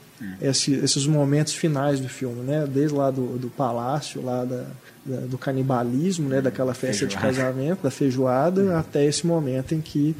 [0.40, 2.66] esse- esses momentos finais do filme, né?
[2.70, 4.66] Desde lá do, do palácio, lá da,
[5.04, 6.42] da- do canibalismo, né?
[6.42, 7.36] Daquela festa de Feijoada.
[7.50, 10.14] casamento, da feijoada, até esse momento em que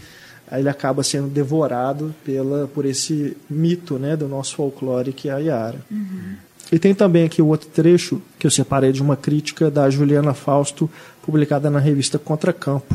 [0.59, 4.17] ele acaba sendo devorado pela, por esse mito, né?
[4.17, 5.79] Do nosso folclore que é a Yara.
[6.71, 10.33] E tem também aqui o outro trecho que eu separei de uma crítica da Juliana
[10.33, 10.89] Fausto,
[11.23, 12.95] publicada na revista Contracampo.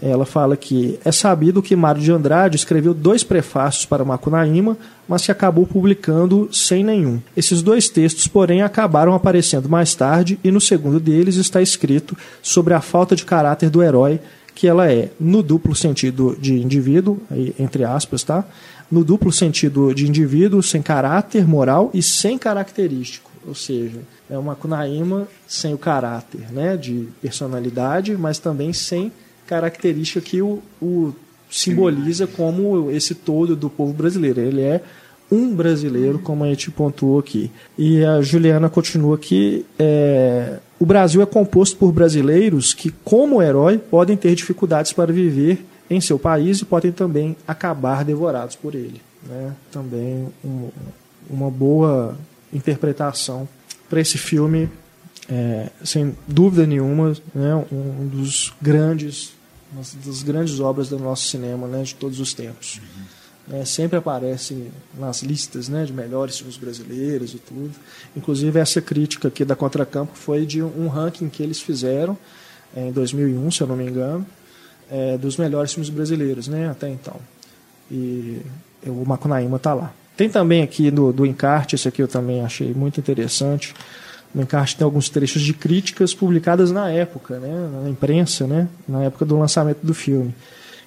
[0.00, 4.76] Ela fala que é sabido que Mário de Andrade escreveu dois prefácios para Macunaíma,
[5.08, 7.18] mas que acabou publicando sem nenhum.
[7.34, 12.74] Esses dois textos, porém, acabaram aparecendo mais tarde, e no segundo deles está escrito sobre
[12.74, 14.20] a falta de caráter do herói,
[14.56, 17.20] que ela é, no duplo sentido de indivíduo,
[17.58, 18.42] entre aspas, tá?
[18.90, 23.30] No duplo sentido de indivíduo, sem caráter moral e sem característico.
[23.46, 24.00] Ou seja,
[24.30, 29.12] é uma Kunaíma sem o caráter né, de personalidade, mas também sem
[29.46, 31.12] característica que o, o
[31.50, 34.40] simboliza como esse todo do povo brasileiro.
[34.40, 34.80] Ele é
[35.30, 37.50] um brasileiro, como a gente pontuou aqui.
[37.76, 39.66] E a Juliana continua aqui.
[39.78, 45.64] é, o Brasil é composto por brasileiros que, como herói, podem ter dificuldades para viver
[45.88, 49.00] em seu país e podem também acabar devorados por ele.
[49.26, 49.52] Né?
[49.72, 50.68] Também um-
[51.30, 52.16] uma boa
[52.52, 53.48] interpretação
[53.88, 54.68] para esse filme,
[55.28, 57.54] é, sem dúvida nenhuma, né?
[57.72, 59.32] um dos grandes,
[59.72, 61.82] uma das grandes obras do nosso cinema né?
[61.82, 62.80] de todos os tempos.
[63.52, 67.70] É, sempre aparece nas listas né, de melhores filmes brasileiros e tudo.
[68.16, 72.18] Inclusive, essa crítica aqui da Contracampo foi de um ranking que eles fizeram
[72.74, 74.26] é, em 2001, se eu não me engano,
[74.90, 77.16] é, dos melhores filmes brasileiros né, até então.
[77.88, 78.40] E
[78.84, 79.92] o Macunaíma está lá.
[80.16, 83.74] Tem também aqui do, do encarte, esse aqui eu também achei muito interessante.
[84.34, 89.04] No encarte tem alguns trechos de críticas publicadas na época, né, na imprensa, né, na
[89.04, 90.34] época do lançamento do filme.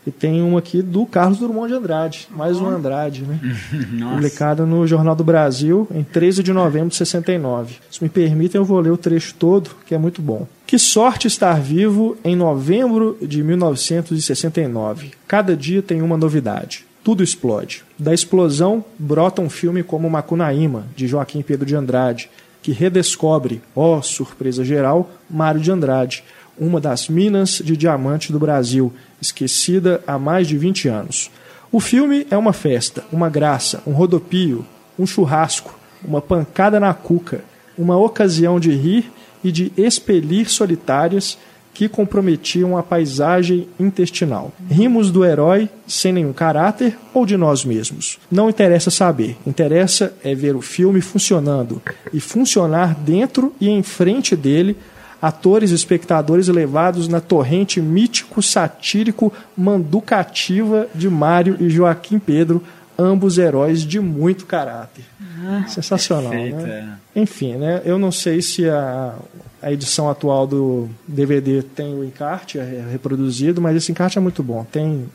[0.10, 3.40] E tem uma aqui do Carlos Drummond de Andrade, mais um Andrade, né?
[4.16, 7.76] publicada no Jornal do Brasil em 13 de novembro de 69.
[7.92, 10.48] Se me permitem, eu vou ler o trecho todo, que é muito bom.
[10.66, 15.12] Que sorte estar vivo em novembro de 1969.
[15.28, 16.88] Cada dia tem uma novidade.
[17.04, 17.84] Tudo explode.
[17.96, 22.32] Da explosão brota um filme como Macunaíma, de Joaquim Pedro de Andrade,
[22.64, 26.24] que redescobre, ó oh, surpresa geral, Mário de Andrade,
[26.60, 31.32] uma das minas de diamante do Brasil, esquecida há mais de 20 anos.
[31.72, 34.66] O filme é uma festa, uma graça, um rodopio,
[34.98, 37.44] um churrasco, uma pancada na cuca,
[37.78, 39.12] uma ocasião de rir
[39.44, 41.38] e de expelir solitárias
[41.74, 44.52] que comprometiam a paisagem intestinal.
[44.70, 48.20] Rimos do herói sem nenhum caráter ou de nós mesmos.
[48.30, 51.82] Não interessa saber, interessa é ver o filme funcionando
[52.12, 54.76] e funcionar dentro e em frente dele
[55.22, 62.64] atores e espectadores levados na torrente mítico, satírico, manducativa de Mário e Joaquim Pedro,
[62.98, 65.06] ambos heróis de muito caráter.
[65.46, 66.98] Ah, Sensacional, perfeito, né?
[67.16, 67.20] É.
[67.22, 67.82] Enfim, né?
[67.86, 69.16] Eu não sei se a,
[69.62, 74.44] a edição atual do DVD tem o encarte é reproduzido, mas esse encarte é muito
[74.44, 74.66] bom.
[74.70, 75.06] Tem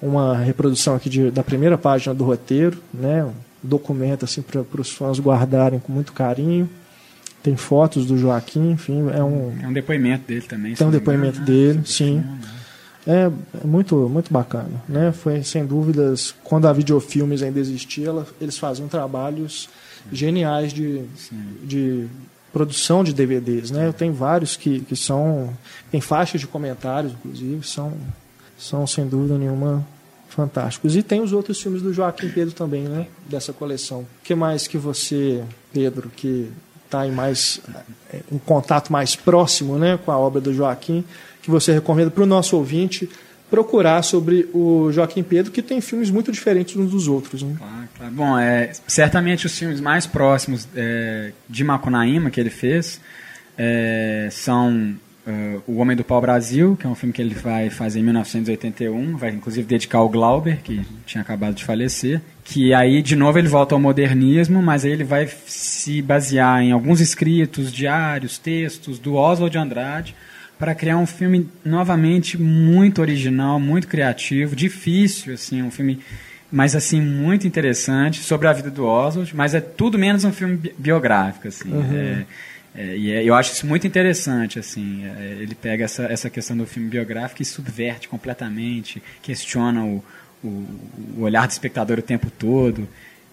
[0.00, 3.24] uma reprodução aqui de, da primeira página do roteiro, né?
[3.24, 3.32] Um
[3.62, 6.68] documento assim para os fãs guardarem com muito carinho.
[7.42, 9.52] Tem fotos do Joaquim, enfim, é um.
[9.60, 10.74] É um depoimento dele também.
[10.74, 11.84] Tem um depoimento engano, dele, né?
[11.84, 12.24] sim.
[13.04, 13.30] É,
[13.62, 15.10] é, muito, muito bacana, né?
[15.10, 19.68] Foi sem dúvidas quando a videofilmes ainda existia, ela, eles faziam trabalhos
[20.12, 21.02] geniais de,
[21.64, 22.06] de
[22.52, 23.88] produção de DVDs, né?
[23.88, 25.52] Eu tenho vários que, que são
[25.90, 27.92] tem faixas de comentários, inclusive, são
[28.56, 29.84] são sem dúvida nenhuma
[30.28, 30.94] fantásticos.
[30.94, 33.08] E tem os outros filmes do Joaquim Pedro também, né?
[33.28, 34.00] Dessa coleção.
[34.00, 35.42] O que mais que você,
[35.72, 36.50] Pedro, que
[36.92, 37.60] está em mais
[38.30, 41.02] em contato mais próximo né, com a obra do Joaquim,
[41.40, 43.08] que você recomenda para o nosso ouvinte
[43.50, 47.42] procurar sobre o Joaquim Pedro, que tem filmes muito diferentes uns dos outros.
[47.42, 47.56] Né?
[47.58, 48.12] Claro.
[48.12, 53.00] Bom, é, certamente os filmes mais próximos é, de Macunaíma que ele fez
[53.56, 54.94] é, são
[55.24, 58.02] Uh, o Homem do Pau Brasil, que é um filme que ele vai fazer em
[58.02, 63.38] 1981, vai inclusive dedicar ao Glauber, que tinha acabado de falecer, que aí de novo
[63.38, 68.98] ele volta ao modernismo, mas aí ele vai se basear em alguns escritos, diários, textos
[68.98, 70.14] do Oswald de Andrade,
[70.58, 76.00] para criar um filme novamente muito original, muito criativo, difícil, assim, um filme
[76.52, 80.70] mas assim muito interessante sobre a vida do Oswald, mas é tudo menos um filme
[80.76, 81.72] biográfico, assim.
[81.72, 81.96] Uhum.
[81.96, 82.26] É,
[82.74, 86.54] é, e é, eu acho isso muito interessante, assim, é, ele pega essa, essa questão
[86.54, 90.04] do filme biográfico e subverte completamente, questiona o,
[90.42, 90.66] o,
[91.18, 92.88] o olhar do espectador o tempo todo.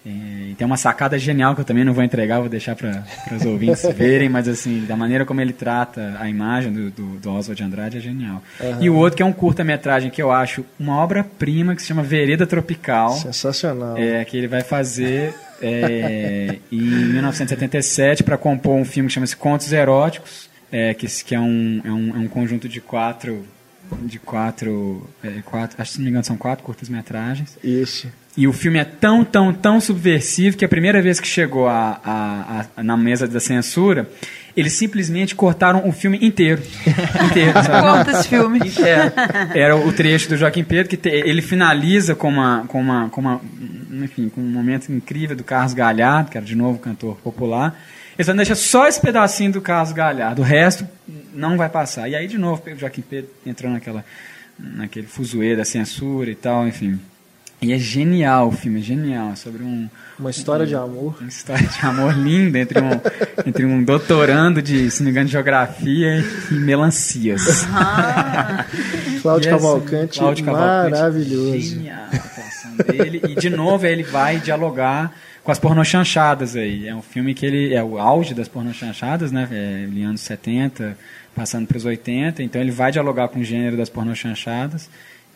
[0.05, 3.03] É, e tem uma sacada genial que eu também não vou entregar, vou deixar para
[3.35, 7.31] os ouvintes verem, mas assim, da maneira como ele trata a imagem do, do, do
[7.31, 8.41] Oswald de Andrade é genial.
[8.59, 8.77] Uhum.
[8.81, 12.01] E o outro que é um curta-metragem que eu acho uma obra-prima que se chama
[12.01, 13.11] Vereda Tropical.
[13.11, 13.97] Sensacional.
[13.97, 19.71] É, que ele vai fazer é, em 1977 para compor um filme que chama-se Contos
[19.73, 23.45] Eróticos, é, que, que é, um, é, um, é um conjunto de quatro
[24.03, 27.57] de quatro, é, quatro acho que se não me engano são quatro curtas-metragens.
[27.63, 28.07] Isso.
[28.37, 31.99] E o filme é tão, tão, tão subversivo que a primeira vez que chegou a,
[32.03, 34.09] a, a na mesa da censura,
[34.55, 36.61] eles simplesmente cortaram o filme inteiro.
[37.25, 38.59] inteiro Corta esse filme.
[38.79, 39.13] Era,
[39.53, 43.21] era o trecho do Joaquim Pedro, que te, ele finaliza com uma, com, uma, com
[43.21, 43.41] uma.
[44.03, 47.75] Enfim, com um momento incrível do Carlos Galhardo, que era de novo cantor popular.
[48.19, 50.41] Eles vão deixar só esse pedacinho do Carlos Galhardo.
[50.41, 50.85] O resto
[51.33, 52.09] não vai passar.
[52.09, 54.03] E aí, de novo, o Joaquim Pedro entrou naquela,
[54.59, 56.99] naquele fuzuê da censura e tal, enfim.
[57.61, 59.31] E é genial o filme, é genial.
[59.31, 59.89] É sobre um.
[60.19, 61.15] Uma história um, de amor.
[61.21, 62.89] Uma história de amor linda entre um,
[63.45, 66.21] entre um doutorando de, se não me engano, de geografia
[66.51, 67.65] e melancias.
[67.71, 68.65] Ah.
[69.21, 71.57] Cláudio Cavalcante, Cláudio Cavalcante, maravilhoso.
[71.57, 73.21] Genial a atuação dele.
[73.29, 75.13] E de novo ele vai dialogar
[75.43, 76.87] com as pornochanchadas aí.
[76.87, 79.47] É um filme que ele é o auge das pornochanchadas, né?
[79.51, 80.97] É, ali anos 70,
[81.35, 82.43] passando para os 80.
[82.43, 84.89] Então ele vai dialogar com o gênero das pornochanchadas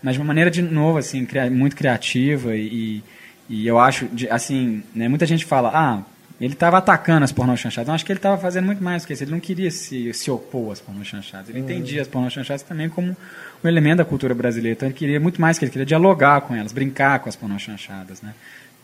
[0.04, 3.02] mas de uma maneira de novo assim muito criativa e,
[3.50, 6.04] e eu acho assim né, muita gente fala ah
[6.42, 7.88] ele estava atacando as pornochanchadas.
[7.88, 9.24] Eu acho que ele estava fazendo muito mais do que isso.
[9.24, 11.48] Ele não queria se, se opor às pornochanchadas.
[11.48, 11.64] Ele uhum.
[11.64, 13.16] entendia as pornochanchadas também como
[13.64, 14.76] um elemento da cultura brasileira.
[14.76, 18.22] Então ele queria muito mais que ele queria dialogar com elas, brincar com as pornochanchadas,
[18.22, 18.34] né?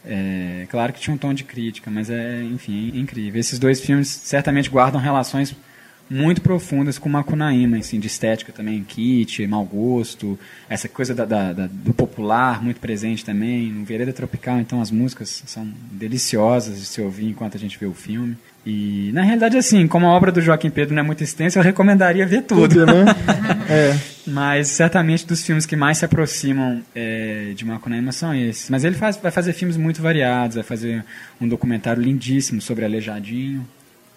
[0.06, 3.40] É, claro que tinha um tom de crítica, mas é, enfim, é incrível.
[3.40, 5.56] Esses dois filmes certamente guardam relações
[6.10, 11.54] muito profundas com Macunaíma, assim, de estética também, kit, mau gosto, essa coisa da, da,
[11.54, 16.86] da, do popular muito presente também, no Vereda Tropical, então as músicas são deliciosas de
[16.86, 18.36] se ouvir enquanto a gente vê o filme.
[18.66, 21.64] E, na realidade, assim, como a obra do Joaquim Pedro não é muito extensa, eu
[21.64, 22.68] recomendaria ver tudo.
[22.68, 23.06] tudo né?
[23.70, 23.98] é.
[24.28, 28.70] Mas, certamente, dos filmes que mais se aproximam é, de Macunaíma são esses.
[28.70, 31.04] Mas ele faz, vai fazer filmes muito variados, vai fazer
[31.40, 33.66] um documentário lindíssimo sobre Aleijadinho,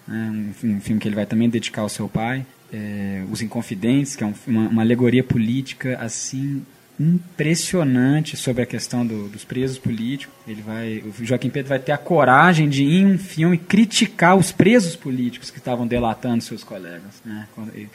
[0.07, 0.53] né?
[0.63, 2.45] um, filme que ele vai também dedicar ao seu pai.
[2.71, 6.63] É, Os Inconfidentes, que é um, uma, uma alegoria política, assim,
[6.99, 10.35] impressionante sobre a questão do, dos presos políticos.
[10.47, 14.51] Ele vai, o Joaquim Pedro vai ter a coragem de em um filme criticar os
[14.51, 17.47] presos políticos que estavam delatando seus colegas, né?
[17.73, 17.89] Ele,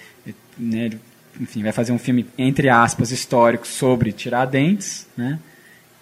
[0.58, 1.00] né, ele,
[1.40, 5.38] enfim, vai fazer um filme entre aspas histórico sobre Tiradentes, né?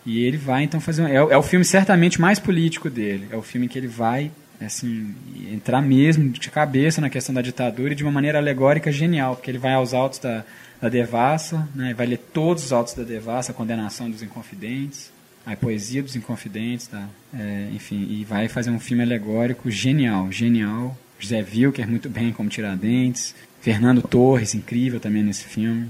[0.04, 3.26] E ele vai então fazer um, é, é o filme certamente mais político dele.
[3.30, 4.30] É o filme que ele vai
[4.60, 5.14] assim
[5.52, 9.50] entrar mesmo de cabeça na questão da ditadura e de uma maneira alegórica genial, porque
[9.50, 10.44] ele vai aos autos da
[10.80, 11.94] da Devassa, né?
[11.94, 15.10] vai ler todos os autos da Devassa, a condenação dos Inconfidentes,
[15.44, 17.08] a poesia dos Inconfidentes, tá?
[17.34, 20.96] É, enfim, e vai fazer um filme alegórico genial, genial.
[21.18, 25.88] José Wilker muito bem como Tiradentes, Fernando Torres, incrível também nesse filme,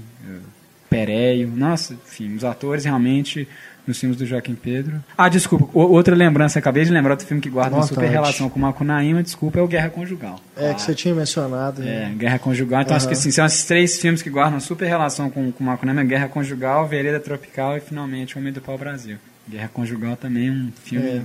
[0.89, 3.45] Pereio, nossa, enfim, os atores realmente
[3.87, 5.01] nos filmes do Joaquim Pedro.
[5.17, 8.59] Ah, desculpa, outra lembrança, acabei de lembrar do filme que guarda uma super relação com
[8.59, 10.39] o Macunaíma, desculpa, é o Guerra Conjugal.
[10.57, 11.81] É, que você tinha mencionado.
[11.81, 12.81] É, Guerra Conjugal.
[12.81, 12.97] Então, uhum.
[12.97, 16.03] acho que assim, são esses três filmes que guardam super relação com, com o Macunaíma,
[16.03, 19.17] Guerra Conjugal, Vereda Tropical e, finalmente, Homem do Pau Brasil.
[19.49, 21.21] Guerra Conjugal também é um filme é.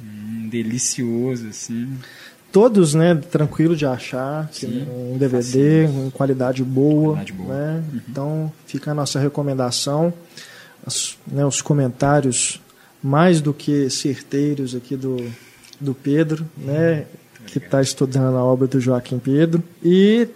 [0.00, 1.98] um, delicioso, assim
[2.52, 7.52] todos, né, tranquilo de achar, Sim, um DVD, com qualidade boa, qualidade boa.
[7.52, 7.82] Né?
[7.92, 8.00] Uhum.
[8.08, 10.14] Então fica a nossa recomendação
[10.86, 12.60] as, né, os comentários
[13.02, 15.16] mais do que certeiros aqui do,
[15.80, 17.06] do Pedro, né,
[17.46, 19.62] que está estudando a obra do Joaquim Pedro.
[19.82, 20.26] E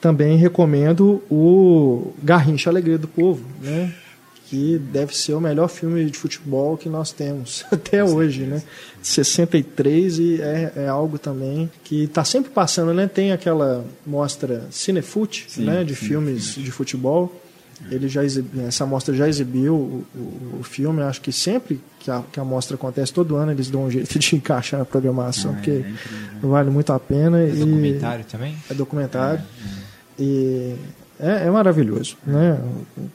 [0.00, 3.92] também recomendo o Garrincha Alegria do Povo, né,
[4.46, 8.62] que deve ser o melhor filme de futebol que nós temos até hoje, né?
[9.02, 13.06] 63 e é, é algo também que está sempre passando, né?
[13.06, 15.82] Tem aquela mostra Cinefute, sim, né?
[15.82, 16.62] De sim, filmes sim.
[16.62, 17.43] de futebol
[17.90, 18.22] ele já
[18.66, 21.02] essa mostra já exibiu o, o, o, filme.
[21.02, 24.16] Acho que sempre que a, que a mostra acontece todo ano eles dão um jeito
[24.18, 27.40] de encaixar na programação, ah, porque é vale muito a pena.
[27.40, 28.56] É e documentário também?
[28.70, 29.40] É documentário.
[29.40, 30.24] É, é.
[30.24, 30.74] E
[31.18, 32.58] é, é, maravilhoso, né?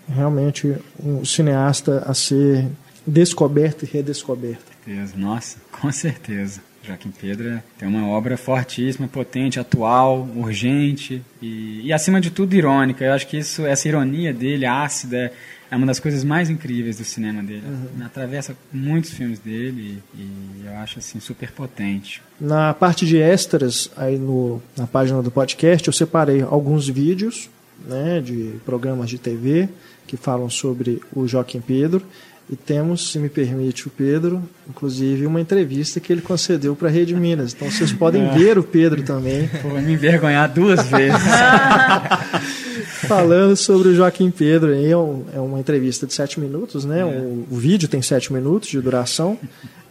[0.08, 2.68] Realmente um cineasta a ser
[3.06, 4.70] descoberto e redescoberto.
[5.18, 6.62] Nossa, com certeza.
[6.84, 13.04] Joaquim Pedro tem uma obra fortíssima, potente, atual, urgente e, e, acima de tudo irônica.
[13.04, 15.32] Eu acho que isso, essa ironia dele, ácida,
[15.72, 17.64] é uma das coisas mais incríveis do cinema dele.
[17.66, 18.06] Uhum.
[18.06, 22.22] Atravessa muitos filmes dele e, e, eu acho assim super potente.
[22.40, 27.50] Na parte de extras aí no, na página do podcast eu separei alguns vídeos,
[27.86, 29.70] né, de programas de TV
[30.08, 32.04] que falam sobre o Joaquim Pedro
[32.52, 36.92] e temos, se me permite o Pedro, inclusive uma entrevista que ele concedeu para a
[36.92, 37.54] Rede Minas.
[37.54, 38.32] Então vocês podem é.
[38.32, 39.48] ver o Pedro também.
[39.62, 41.22] Vou me envergonhar duas vezes.
[43.08, 44.74] Falando sobre o Joaquim Pedro.
[44.74, 47.02] É, um, é uma entrevista de sete minutos, né?
[47.02, 47.06] É.
[47.06, 49.38] O, o, vídeo tem sete minutos de duração.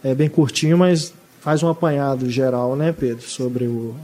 [0.03, 3.95] É bem curtinho, mas faz um apanhado geral, né, Pedro, sobre o,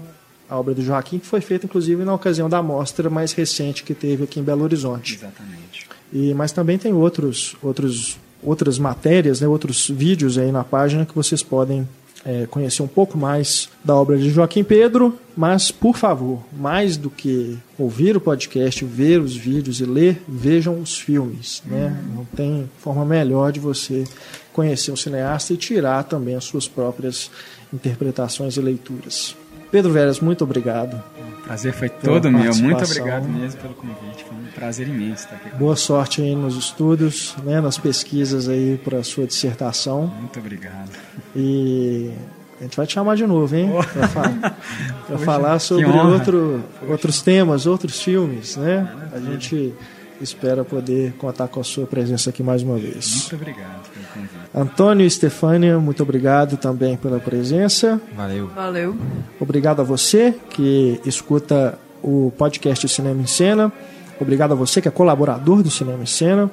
[0.50, 3.94] a obra do Joaquim, que foi feita inclusive na ocasião da mostra mais recente que
[3.94, 5.16] teve aqui em Belo Horizonte.
[5.16, 5.88] Exatamente.
[6.14, 11.16] E, mas também tem outros, outros outras matérias, né, outros vídeos aí na página que
[11.16, 11.88] vocês podem
[12.26, 17.10] é, conhecer um pouco mais da obra de Joaquim Pedro, mas, por favor, mais do
[17.10, 21.62] que ouvir o podcast, ver os vídeos e ler, vejam os filmes.
[21.66, 21.96] Né?
[22.16, 24.06] Não tem forma melhor de você
[24.52, 27.30] conhecer o cineasta e tirar também as suas próprias
[27.72, 29.36] interpretações e leituras.
[29.72, 31.02] Pedro Veras, muito obrigado.
[31.40, 32.56] O prazer foi todo meu.
[32.56, 34.24] Muito obrigado mesmo pelo convite.
[34.24, 35.50] Foi um prazer imenso estar aqui.
[35.58, 40.08] Boa sorte aí nos estudos, né, nas pesquisas aí para a sua dissertação.
[40.08, 40.92] Muito obrigado.
[41.36, 42.12] E
[42.60, 43.70] a gente vai te chamar de novo, hein?
[43.94, 48.88] Para falar, falar sobre outro, outros temas, outros filmes, né?
[49.14, 49.74] A gente
[50.22, 53.22] espera poder contar com a sua presença aqui mais uma vez.
[53.22, 54.34] Muito obrigado pelo convite.
[54.54, 58.00] Antônio e Stefânia, muito obrigado também pela presença.
[58.16, 58.48] Valeu.
[58.48, 58.96] Valeu.
[59.40, 63.72] Obrigado a você que escuta o podcast Cinema em Cena.
[64.20, 66.50] Obrigado a você que é colaborador do Cinema em Cena.